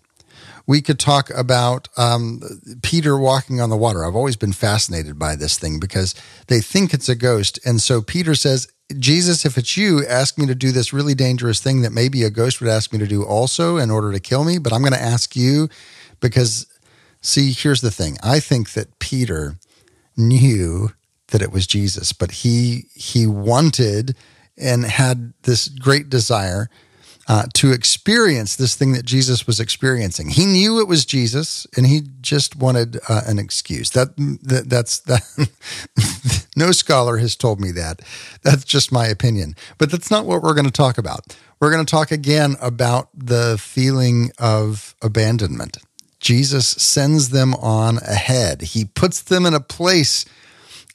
We 0.69 0.81
could 0.81 1.01
talk 1.01 1.29
about 1.31 1.89
um, 1.97 2.41
Peter 2.81 3.19
walking 3.19 3.61
on 3.61 3.71
the 3.71 3.77
water. 3.77 4.05
I've 4.05 4.15
always 4.15 4.37
been 4.37 4.53
fascinated 4.53 5.19
by 5.19 5.35
this 5.35 5.59
thing 5.59 5.81
because 5.81 6.15
they 6.47 6.61
think 6.61 6.95
it's 6.95 7.09
a 7.09 7.17
ghost. 7.17 7.59
And 7.67 7.83
so 7.83 8.01
Peter 8.01 8.37
says, 8.37 8.73
Jesus, 8.99 9.45
if 9.45 9.57
it's 9.57 9.77
you, 9.77 10.05
ask 10.07 10.39
me 10.39 10.47
to 10.47 10.55
do 10.55 10.71
this 10.71 10.93
really 10.93 11.15
dangerous 11.15 11.61
thing 11.61 11.83
that 11.83 11.93
maybe 11.93 12.23
a 12.23 12.31
ghost 12.31 12.61
would 12.61 12.69
ask 12.71 12.93
me 12.93 12.99
to 12.99 13.07
do 13.07 13.25
also 13.25 13.77
in 13.79 13.91
order 13.91 14.13
to 14.13 14.21
kill 14.21 14.45
me, 14.45 14.59
but 14.59 14.73
I'm 14.73 14.83
going 14.83 14.93
to 14.93 15.01
ask 15.01 15.35
you 15.35 15.69
because, 16.21 16.67
see, 17.23 17.53
here's 17.53 17.81
the 17.81 17.91
thing. 17.91 18.19
I 18.23 18.41
think 18.41 18.73
that 18.73 18.99
Peter 18.99 19.57
knew 20.17 20.91
that 21.29 21.43
it 21.43 21.51
was 21.51 21.67
Jesus, 21.67 22.13
but 22.13 22.31
he 22.31 22.85
he 22.95 23.27
wanted 23.27 24.15
and 24.57 24.85
had 24.85 25.33
this 25.43 25.69
great 25.69 26.09
desire 26.09 26.69
uh, 27.27 27.47
to 27.55 27.73
experience 27.73 28.57
this 28.57 28.77
thing 28.77 28.93
that 28.93 29.05
Jesus 29.05 29.47
was 29.47 29.61
experiencing. 29.61 30.29
He 30.29 30.45
knew 30.45 30.81
it 30.81 30.89
was 30.89 31.05
Jesus, 31.05 31.67
and 31.77 31.87
he 31.87 32.03
just 32.21 32.57
wanted 32.57 32.99
uh, 33.09 33.23
an 33.27 33.39
excuse. 33.39 33.91
That, 33.91 34.17
that 34.17 34.69
that's 34.69 35.01
that. 35.01 35.23
no 36.57 36.73
scholar 36.73 37.19
has 37.19 37.37
told 37.37 37.61
me 37.61 37.71
that. 37.73 38.03
That's 38.43 38.65
just 38.65 38.93
my 38.93 39.07
opinion. 39.07 39.55
But 39.79 39.91
that's 39.91 40.11
not 40.11 40.27
what 40.27 40.43
we're 40.43 40.55
going 40.55 40.67
to 40.67 40.71
talk 40.71 40.99
about. 40.99 41.37
We're 41.61 41.71
going 41.71 41.85
to 41.85 41.91
talk 41.91 42.11
again 42.11 42.57
about 42.61 43.09
the 43.15 43.57
feeling 43.59 44.31
of 44.39 44.95
abandonment. 45.01 45.79
Jesus 46.21 46.67
sends 46.67 47.31
them 47.31 47.55
on 47.55 47.99
ahead. 47.99 48.63
He 48.63 48.85
puts 48.87 49.21
them 49.23 49.45
in 49.45 49.55
a 49.55 49.61
place, 49.61 50.25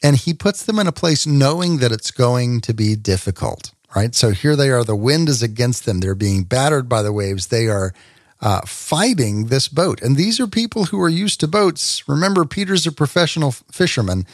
and 0.04 0.16
he 0.16 0.34
puts 0.34 0.64
them 0.66 0.80
in 0.80 0.88
a 0.88 0.92
place 0.92 1.28
knowing 1.28 1.78
that 1.78 1.92
it's 1.92 2.12
going 2.12 2.62
to 2.62 2.74
be 2.74 2.96
difficult, 2.96 3.72
right? 3.96 4.14
So 4.16 4.32
here 4.32 4.56
they 4.56 4.70
are. 4.70 4.84
The 4.84 4.96
wind 4.96 5.30
is 5.30 5.42
against 5.42 5.86
them. 5.86 6.00
They're 6.00 6.16
being 6.16 6.44
battered 6.44 6.88
by 6.88 7.02
the 7.02 7.14
waves. 7.14 7.48
They 7.48 7.68
are 7.68 7.94
uh, 8.42 8.62
fighting 8.62 9.48
this 9.48 9.68
boat. 9.68 10.02
And 10.02 10.16
these 10.16 10.40
are 10.40 10.48
people 10.48 10.86
who 10.86 11.02
are 11.02 11.10
used 11.10 11.40
to 11.42 11.48
boats. 11.48 12.08
Remember, 12.08 12.46
Peter's 12.46 12.88
a 12.88 12.92
professional 12.92 13.52
fisherman. 13.52 14.26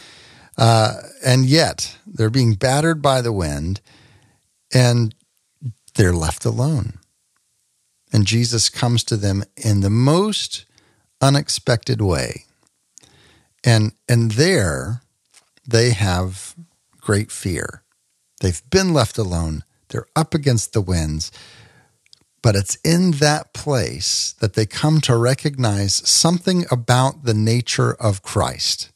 Uh, 0.57 1.01
and 1.23 1.45
yet 1.45 1.97
they're 2.05 2.29
being 2.29 2.53
battered 2.53 3.01
by 3.01 3.21
the 3.21 3.33
wind 3.33 3.81
and 4.73 5.13
they're 5.95 6.13
left 6.13 6.45
alone. 6.45 6.99
And 8.13 8.25
Jesus 8.25 8.69
comes 8.69 9.03
to 9.05 9.17
them 9.17 9.43
in 9.57 9.81
the 9.81 9.89
most 9.89 10.65
unexpected 11.21 12.01
way. 12.01 12.45
And, 13.63 13.93
and 14.07 14.31
there 14.31 15.01
they 15.67 15.91
have 15.91 16.55
great 17.01 17.31
fear. 17.31 17.81
They've 18.45 18.69
been 18.69 18.93
left 18.93 19.17
alone. 19.17 19.63
They're 19.87 20.05
up 20.15 20.35
against 20.35 20.73
the 20.73 20.81
winds. 20.81 21.31
But 22.43 22.55
it's 22.55 22.75
in 22.83 23.13
that 23.13 23.53
place 23.53 24.35
that 24.39 24.53
they 24.53 24.67
come 24.67 25.01
to 25.01 25.17
recognize 25.17 25.95
something 26.07 26.63
about 26.69 27.23
the 27.23 27.33
nature 27.33 27.95
of 27.95 28.21
Christ, 28.21 28.91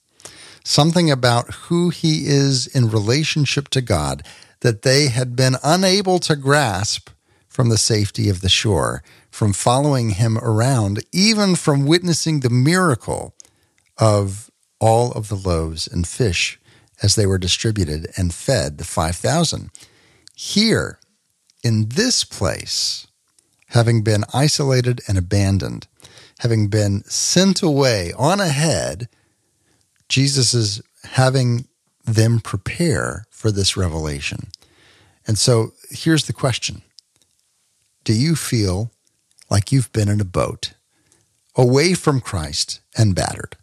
something 0.63 1.09
about 1.09 1.51
who 1.65 1.89
he 1.89 2.27
is 2.27 2.67
in 2.67 2.91
relationship 2.91 3.69
to 3.69 3.81
God 3.81 4.21
that 4.59 4.83
they 4.83 5.07
had 5.07 5.35
been 5.35 5.55
unable 5.63 6.19
to 6.19 6.35
grasp 6.35 7.09
from 7.47 7.69
the 7.69 7.77
safety 7.79 8.29
of 8.29 8.41
the 8.41 8.49
shore, 8.49 9.01
from 9.31 9.53
following 9.53 10.11
him 10.11 10.37
around, 10.37 11.03
even 11.11 11.55
from 11.55 11.87
witnessing 11.87 12.41
the 12.41 12.51
miracle 12.51 13.33
of 13.97 14.51
all 14.79 15.11
of 15.13 15.27
the 15.27 15.49
loaves 15.49 15.87
and 15.87 16.07
fish 16.07 16.59
as 17.01 17.15
they 17.15 17.25
were 17.25 17.37
distributed 17.37 18.07
and 18.17 18.33
fed 18.33 18.77
the 18.77 18.83
5,000. 18.83 19.69
Here, 20.35 20.99
in 21.63 21.89
this 21.89 22.23
place, 22.23 23.07
having 23.67 24.03
been 24.03 24.23
isolated 24.33 25.01
and 25.07 25.17
abandoned, 25.17 25.87
having 26.39 26.67
been 26.67 27.03
sent 27.05 27.61
away 27.61 28.11
on 28.17 28.39
ahead, 28.39 29.09
Jesus 30.07 30.53
is 30.53 30.81
having 31.03 31.67
them 32.05 32.39
prepare 32.39 33.25
for 33.29 33.51
this 33.51 33.77
revelation. 33.77 34.49
And 35.27 35.37
so 35.37 35.73
here's 35.89 36.25
the 36.25 36.33
question 36.33 36.81
Do 38.03 38.13
you 38.13 38.35
feel 38.35 38.91
like 39.49 39.71
you've 39.71 39.91
been 39.91 40.09
in 40.09 40.21
a 40.21 40.25
boat 40.25 40.73
away 41.55 41.93
from 41.93 42.21
Christ 42.21 42.81
and 42.97 43.15
battered? 43.15 43.57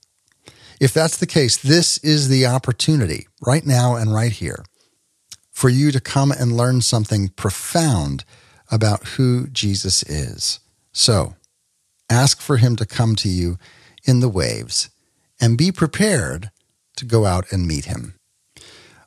If 0.81 0.93
that's 0.93 1.17
the 1.17 1.27
case, 1.27 1.57
this 1.57 1.99
is 1.99 2.29
the 2.29 2.47
opportunity 2.47 3.27
right 3.41 3.65
now 3.65 3.95
and 3.95 4.13
right 4.13 4.33
here 4.33 4.65
for 5.51 5.71
you 5.71 5.91
to 5.91 6.01
come 6.01 6.31
and 6.31 6.57
learn 6.57 6.83
something 6.83 7.29
profound 7.31 8.25
about 8.71 9.09
who 9.09 9.47
Jesus 9.47 10.03
is. 10.03 10.61
So 10.93 11.35
ask 12.11 12.41
for 12.41 12.59
him 12.59 12.77
to 12.77 12.85
come 12.85 13.17
to 13.17 13.29
you 13.29 13.57
in 14.05 14.21
the 14.21 14.29
waves 14.29 14.91
and 15.41 15.57
be 15.57 15.73
prepared 15.73 16.51
to 16.97 17.05
go 17.05 17.25
out 17.25 17.51
and 17.51 17.67
meet 17.67 17.87
him. 17.87 18.15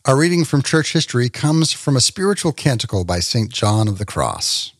Our 0.05 0.17
reading 0.17 0.45
from 0.45 0.63
church 0.63 0.93
history 0.93 1.30
comes 1.30 1.72
from 1.72 1.95
a 1.95 2.01
spiritual 2.01 2.51
canticle 2.51 3.03
by 3.03 3.20
St. 3.20 3.51
John 3.51 3.88
of 3.88 3.97
the 3.97 4.05
Cross. 4.05 4.74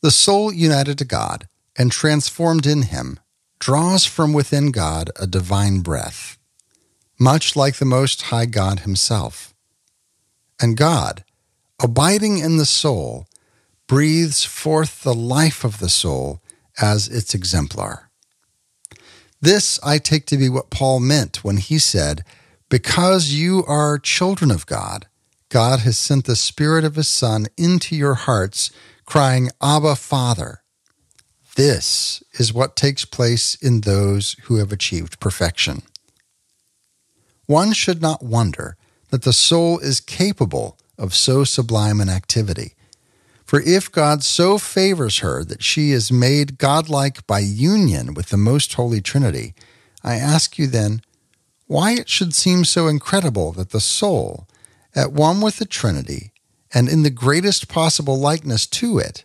The 0.00 0.10
soul 0.10 0.52
united 0.52 0.96
to 0.98 1.04
God 1.04 1.48
and 1.76 1.92
transformed 1.92 2.64
in 2.64 2.82
him 2.82 3.18
draws 3.58 4.04
from 4.04 4.32
within 4.32 4.70
God 4.70 5.10
a 5.16 5.26
divine 5.26 5.80
breath, 5.80 6.38
much 7.18 7.56
like 7.56 7.76
the 7.76 7.84
Most 7.84 8.22
High 8.22 8.46
God 8.46 8.80
Himself. 8.80 9.54
And 10.60 10.76
God, 10.76 11.24
abiding 11.82 12.38
in 12.38 12.56
the 12.56 12.66
soul, 12.66 13.26
breathes 13.86 14.44
forth 14.44 15.02
the 15.02 15.14
life 15.14 15.64
of 15.64 15.78
the 15.78 15.88
soul 15.88 16.42
as 16.80 17.08
its 17.08 17.34
exemplar. 17.34 18.10
This 19.40 19.78
I 19.84 19.98
take 19.98 20.26
to 20.26 20.36
be 20.36 20.48
what 20.48 20.70
Paul 20.70 21.00
meant 21.00 21.44
when 21.44 21.58
he 21.58 21.78
said, 21.78 22.24
Because 22.68 23.32
you 23.32 23.64
are 23.66 23.98
children 23.98 24.50
of 24.50 24.66
God, 24.66 25.06
God 25.48 25.80
has 25.80 25.98
sent 25.98 26.24
the 26.24 26.36
Spirit 26.36 26.84
of 26.84 26.96
His 26.96 27.08
Son 27.08 27.46
into 27.56 27.94
your 27.94 28.14
hearts, 28.14 28.70
crying, 29.04 29.50
Abba, 29.62 29.96
Father. 29.96 30.62
This 31.56 32.22
is 32.34 32.52
what 32.52 32.76
takes 32.76 33.06
place 33.06 33.54
in 33.54 33.80
those 33.80 34.36
who 34.44 34.56
have 34.56 34.72
achieved 34.72 35.20
perfection. 35.20 35.82
One 37.46 37.72
should 37.72 38.02
not 38.02 38.22
wonder 38.22 38.76
that 39.08 39.22
the 39.22 39.32
soul 39.32 39.78
is 39.78 40.00
capable 40.00 40.76
of 40.98 41.14
so 41.14 41.44
sublime 41.44 42.00
an 42.00 42.10
activity. 42.10 42.74
For 43.44 43.60
if 43.62 43.90
God 43.90 44.22
so 44.22 44.58
favors 44.58 45.18
her 45.18 45.44
that 45.44 45.62
she 45.62 45.92
is 45.92 46.12
made 46.12 46.58
godlike 46.58 47.26
by 47.26 47.38
union 47.38 48.12
with 48.12 48.28
the 48.28 48.36
most 48.36 48.74
holy 48.74 49.00
Trinity, 49.00 49.54
I 50.04 50.16
ask 50.16 50.58
you 50.58 50.66
then, 50.66 51.00
why 51.66 51.92
it 51.92 52.08
should 52.08 52.34
seem 52.34 52.64
so 52.64 52.86
incredible 52.86 53.52
that 53.52 53.70
the 53.70 53.80
soul, 53.80 54.46
at 54.94 55.12
one 55.12 55.40
with 55.40 55.56
the 55.56 55.64
Trinity, 55.64 56.32
and 56.74 56.88
in 56.88 57.02
the 57.02 57.10
greatest 57.10 57.68
possible 57.68 58.18
likeness 58.18 58.66
to 58.66 58.98
it, 58.98 59.24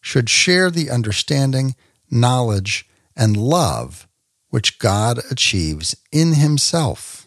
should 0.00 0.28
share 0.28 0.70
the 0.70 0.90
understanding, 0.90 1.74
knowledge, 2.10 2.88
and 3.16 3.36
love 3.36 4.06
which 4.48 4.78
God 4.78 5.20
achieves 5.30 5.96
in 6.10 6.34
Himself. 6.34 7.26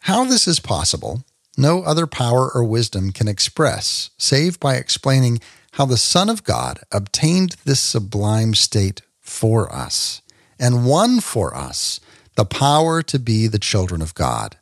How 0.00 0.24
this 0.24 0.46
is 0.48 0.60
possible 0.60 1.24
no 1.56 1.82
other 1.82 2.06
power 2.06 2.50
or 2.50 2.64
wisdom 2.64 3.12
can 3.12 3.28
express, 3.28 4.10
save 4.16 4.58
by 4.58 4.76
explaining 4.76 5.40
how 5.72 5.84
the 5.84 5.98
Son 5.98 6.28
of 6.28 6.44
God 6.44 6.80
obtained 6.90 7.56
this 7.64 7.80
sublime 7.80 8.54
state 8.54 9.02
for 9.20 9.72
us 9.72 10.22
and 10.58 10.86
won 10.86 11.20
for 11.20 11.54
us 11.54 12.00
the 12.36 12.44
power 12.44 13.02
to 13.02 13.18
be 13.18 13.46
the 13.46 13.58
children 13.58 14.00
of 14.00 14.14
God. 14.14 14.56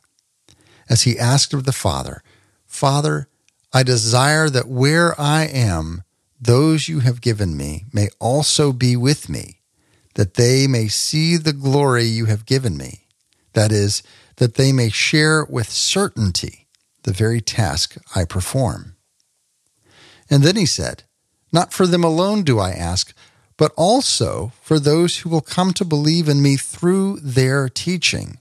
As 0.89 1.03
he 1.03 1.17
asked 1.17 1.53
of 1.53 1.63
the 1.63 1.71
Father, 1.71 2.21
Father, 2.65 3.27
I 3.71 3.83
desire 3.83 4.49
that 4.49 4.67
where 4.67 5.19
I 5.19 5.45
am, 5.45 6.03
those 6.41 6.89
you 6.89 6.99
have 7.01 7.21
given 7.21 7.55
me 7.55 7.85
may 7.93 8.09
also 8.19 8.73
be 8.73 8.97
with 8.97 9.29
me, 9.29 9.59
that 10.15 10.33
they 10.33 10.65
may 10.65 10.87
see 10.87 11.37
the 11.37 11.53
glory 11.53 12.05
you 12.05 12.25
have 12.25 12.47
given 12.47 12.75
me. 12.75 13.05
That 13.53 13.71
is, 13.71 14.01
that 14.37 14.55
they 14.55 14.71
may 14.71 14.89
share 14.89 15.45
with 15.45 15.69
certainty 15.69 16.67
the 17.03 17.13
very 17.13 17.41
task 17.41 17.95
I 18.15 18.25
perform. 18.25 18.95
And 20.29 20.41
then 20.41 20.55
he 20.55 20.65
said, 20.65 21.03
Not 21.53 21.73
for 21.73 21.85
them 21.85 22.03
alone 22.03 22.43
do 22.43 22.57
I 22.57 22.71
ask, 22.71 23.13
but 23.57 23.71
also 23.77 24.51
for 24.61 24.79
those 24.79 25.19
who 25.19 25.29
will 25.29 25.41
come 25.41 25.73
to 25.73 25.85
believe 25.85 26.27
in 26.27 26.41
me 26.41 26.57
through 26.57 27.19
their 27.19 27.69
teaching, 27.69 28.39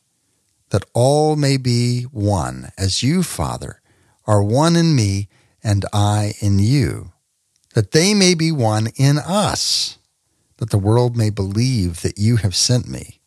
that 0.70 0.84
all 0.94 1.36
may 1.36 1.58
be 1.58 2.04
one, 2.04 2.70
as 2.78 3.02
you, 3.02 3.22
Father, 3.22 3.82
are 4.26 4.42
one 4.42 4.76
in 4.76 4.94
me 4.94 5.28
and 5.62 5.84
I 5.92 6.34
in 6.40 6.58
you, 6.58 7.12
that 7.74 7.92
they 7.92 8.14
may 8.14 8.34
be 8.34 8.50
one 8.50 8.88
in 8.96 9.18
us, 9.18 9.98
that 10.56 10.70
the 10.70 10.78
world 10.78 11.16
may 11.16 11.30
believe 11.30 12.02
that 12.02 12.18
you 12.18 12.36
have 12.36 12.54
sent 12.54 12.88
me. 12.88 13.20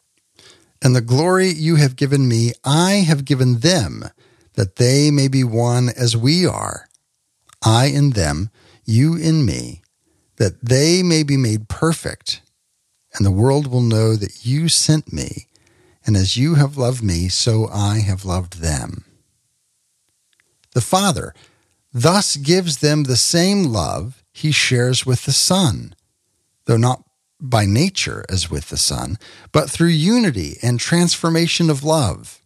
And 0.82 0.96
the 0.96 1.02
glory 1.02 1.50
you 1.50 1.78
have 1.78 1.96
given 1.96 2.28
me, 2.28 2.52
I 2.64 3.04
have 3.08 3.26
given 3.26 3.60
them 3.60 4.10
that 4.56 4.76
they 4.76 5.10
may 5.12 5.28
be 5.28 5.44
one 5.44 5.90
as 5.90 6.16
we 6.16 6.46
are, 6.46 6.88
I 7.64 7.86
in 7.86 8.12
them, 8.12 8.50
you 8.86 9.16
in 9.16 9.46
me, 9.46 9.82
that 10.36 10.66
they 10.66 11.02
may 11.02 11.24
be 11.24 11.38
made 11.38 11.70
perfect, 11.70 12.42
and 13.16 13.26
the 13.26 13.32
world 13.32 13.68
will 13.68 13.82
know 13.82 14.16
that 14.16 14.46
you 14.46 14.68
sent 14.68 15.14
me, 15.14 15.48
and 16.06 16.18
as 16.18 16.36
you 16.36 16.56
have 16.56 16.78
loved 16.78 17.04
me, 17.04 17.30
so 17.30 17.70
I 17.70 18.00
have 18.00 18.26
loved 18.26 18.60
them. 18.60 19.06
The 20.74 20.82
Father 20.82 21.34
thus 21.94 22.36
gives 22.36 22.80
them 22.80 23.04
the 23.04 23.16
same 23.16 23.64
love 23.64 24.23
he 24.34 24.52
shares 24.52 25.06
with 25.06 25.26
the 25.26 25.32
Son, 25.32 25.96
though 26.66 26.78
not 26.78 27.04
by 27.40 27.66
nature 27.66 28.26
as 28.30 28.50
with 28.50 28.70
the 28.70 28.78
Son, 28.78 29.18
but 29.52 29.70
through 29.70 29.88
unity 29.88 30.58
and 30.62 30.80
transformation 30.80 31.70
of 31.70 31.84
love. 31.84 32.42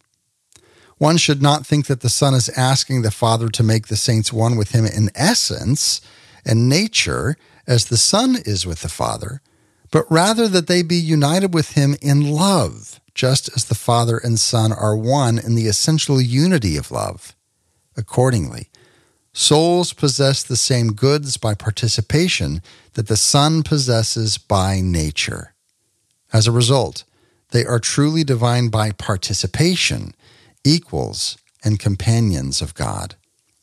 One 0.98 1.16
should 1.16 1.40
not 1.40 1.66
think 1.66 1.86
that 1.86 2.00
the 2.00 2.08
Son 2.08 2.34
is 2.34 2.48
asking 2.50 3.02
the 3.02 3.10
Father 3.10 3.48
to 3.48 3.62
make 3.62 3.86
the 3.86 3.96
saints 3.96 4.32
one 4.32 4.56
with 4.56 4.72
him 4.72 4.84
in 4.84 5.10
essence 5.14 6.00
and 6.44 6.68
nature, 6.68 7.36
as 7.66 7.86
the 7.86 7.96
Son 7.96 8.36
is 8.44 8.66
with 8.66 8.82
the 8.82 8.88
Father, 8.88 9.40
but 9.90 10.10
rather 10.10 10.48
that 10.48 10.66
they 10.66 10.82
be 10.82 10.96
united 10.96 11.54
with 11.54 11.72
him 11.72 11.94
in 12.00 12.30
love, 12.30 13.00
just 13.14 13.48
as 13.54 13.66
the 13.66 13.74
Father 13.74 14.18
and 14.18 14.40
Son 14.40 14.72
are 14.72 14.96
one 14.96 15.38
in 15.38 15.54
the 15.54 15.66
essential 15.66 16.20
unity 16.20 16.76
of 16.76 16.90
love. 16.90 17.36
Accordingly, 17.96 18.70
Souls 19.38 19.92
possess 19.92 20.42
the 20.42 20.56
same 20.56 20.94
goods 20.94 21.36
by 21.36 21.54
participation 21.54 22.60
that 22.94 23.06
the 23.06 23.16
Son 23.16 23.62
possesses 23.62 24.36
by 24.36 24.80
nature. 24.80 25.54
As 26.32 26.48
a 26.48 26.52
result, 26.52 27.04
they 27.52 27.64
are 27.64 27.78
truly 27.78 28.24
divine 28.24 28.66
by 28.66 28.90
participation, 28.90 30.12
equals 30.64 31.38
and 31.64 31.78
companions 31.78 32.60
of 32.60 32.74
God. 32.74 33.14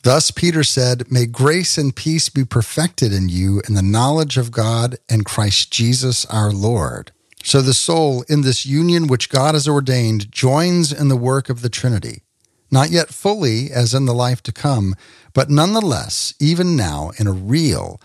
Thus, 0.04 0.32
Peter 0.32 0.64
said, 0.64 1.12
May 1.12 1.26
grace 1.26 1.78
and 1.78 1.94
peace 1.94 2.30
be 2.30 2.46
perfected 2.46 3.12
in 3.12 3.28
you 3.28 3.62
in 3.68 3.74
the 3.74 3.82
knowledge 3.82 4.38
of 4.38 4.52
God 4.52 4.96
and 5.10 5.26
Christ 5.26 5.74
Jesus 5.74 6.24
our 6.28 6.54
Lord. 6.54 7.12
So 7.44 7.62
the 7.62 7.74
soul, 7.74 8.24
in 8.30 8.44
this 8.44 8.66
union 8.66 9.08
which 9.08 9.28
God 9.28 9.56
has 9.56 9.68
ordained, 9.68 10.32
joins 10.32 10.94
in 10.94 11.10
the 11.10 11.18
work 11.18 11.50
of 11.50 11.62
the 11.62 11.70
Trinity 11.70 12.22
not 12.72 12.90
yet 12.90 13.10
fully 13.10 13.72
as 13.72 13.94
in 13.94 14.06
the 14.06 14.14
life 14.14 14.42
to 14.44 14.52
come, 14.52 14.96
but 15.34 15.50
nonetheless, 15.50 16.34
even 16.40 16.76
now, 16.76 17.12
in 17.18 17.28
a 17.28 17.32
real 17.32 18.02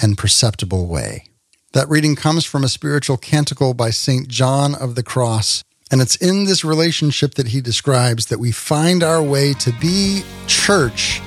and 0.00 0.18
perceptible 0.18 0.86
way. 0.86 1.24
That 1.72 1.88
reading 1.88 2.16
comes 2.16 2.44
from 2.44 2.64
a 2.64 2.68
spiritual 2.68 3.16
canticle 3.16 3.72
by 3.72 3.90
St. 3.90 4.28
John 4.28 4.74
of 4.74 4.94
the 4.94 5.02
Cross, 5.02 5.64
and 5.90 6.00
it's 6.00 6.16
in 6.16 6.44
this 6.44 6.64
relationship 6.64 7.34
that 7.34 7.48
he 7.48 7.60
describes 7.60 8.26
that 8.26 8.38
we 8.38 8.52
find 8.52 9.02
our 9.02 9.22
way 9.22 9.54
to 9.54 9.72
be 9.80 10.22
church 10.46 11.20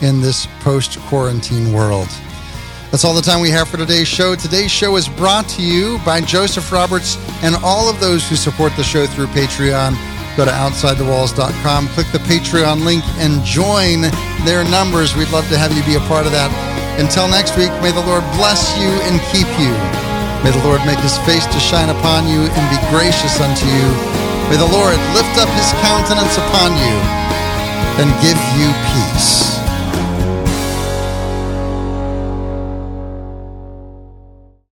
in 0.00 0.20
this 0.20 0.46
post 0.60 0.98
quarantine 1.00 1.72
world. 1.72 2.08
That's 2.90 3.04
all 3.04 3.14
the 3.14 3.22
time 3.22 3.40
we 3.40 3.50
have 3.50 3.68
for 3.68 3.76
today's 3.76 4.08
show. 4.08 4.34
Today's 4.34 4.70
show 4.70 4.96
is 4.96 5.08
brought 5.08 5.48
to 5.50 5.62
you 5.62 6.00
by 6.04 6.20
Joseph 6.20 6.72
Roberts 6.72 7.16
and 7.42 7.54
all 7.62 7.88
of 7.88 8.00
those 8.00 8.28
who 8.28 8.34
support 8.34 8.74
the 8.76 8.82
show 8.82 9.06
through 9.06 9.26
Patreon. 9.28 9.94
Go 10.40 10.46
to 10.46 10.52
OutsideTheWalls.com, 10.52 11.88
click 11.88 12.08
the 12.16 12.24
Patreon 12.24 12.82
link, 12.82 13.04
and 13.20 13.44
join 13.44 14.08
their 14.48 14.64
numbers. 14.72 15.12
We'd 15.12 15.28
love 15.28 15.44
to 15.52 15.58
have 15.60 15.68
you 15.76 15.84
be 15.84 16.00
a 16.00 16.04
part 16.08 16.24
of 16.24 16.32
that. 16.32 16.48
Until 16.96 17.28
next 17.28 17.60
week, 17.60 17.68
may 17.84 17.92
the 17.92 18.00
Lord 18.08 18.24
bless 18.40 18.72
you 18.80 18.88
and 19.04 19.20
keep 19.28 19.44
you. 19.60 19.68
May 20.40 20.48
the 20.48 20.64
Lord 20.64 20.80
make 20.88 20.96
his 21.04 21.20
face 21.28 21.44
to 21.44 21.60
shine 21.60 21.92
upon 21.92 22.24
you 22.24 22.48
and 22.48 22.64
be 22.72 22.80
gracious 22.88 23.36
unto 23.36 23.68
you. 23.68 23.88
May 24.48 24.56
the 24.56 24.72
Lord 24.72 24.96
lift 25.12 25.36
up 25.36 25.52
his 25.60 25.68
countenance 25.84 26.32
upon 26.32 26.72
you 26.72 26.96
and 28.00 28.08
give 28.24 28.40
you 28.56 28.72
peace. 28.96 29.49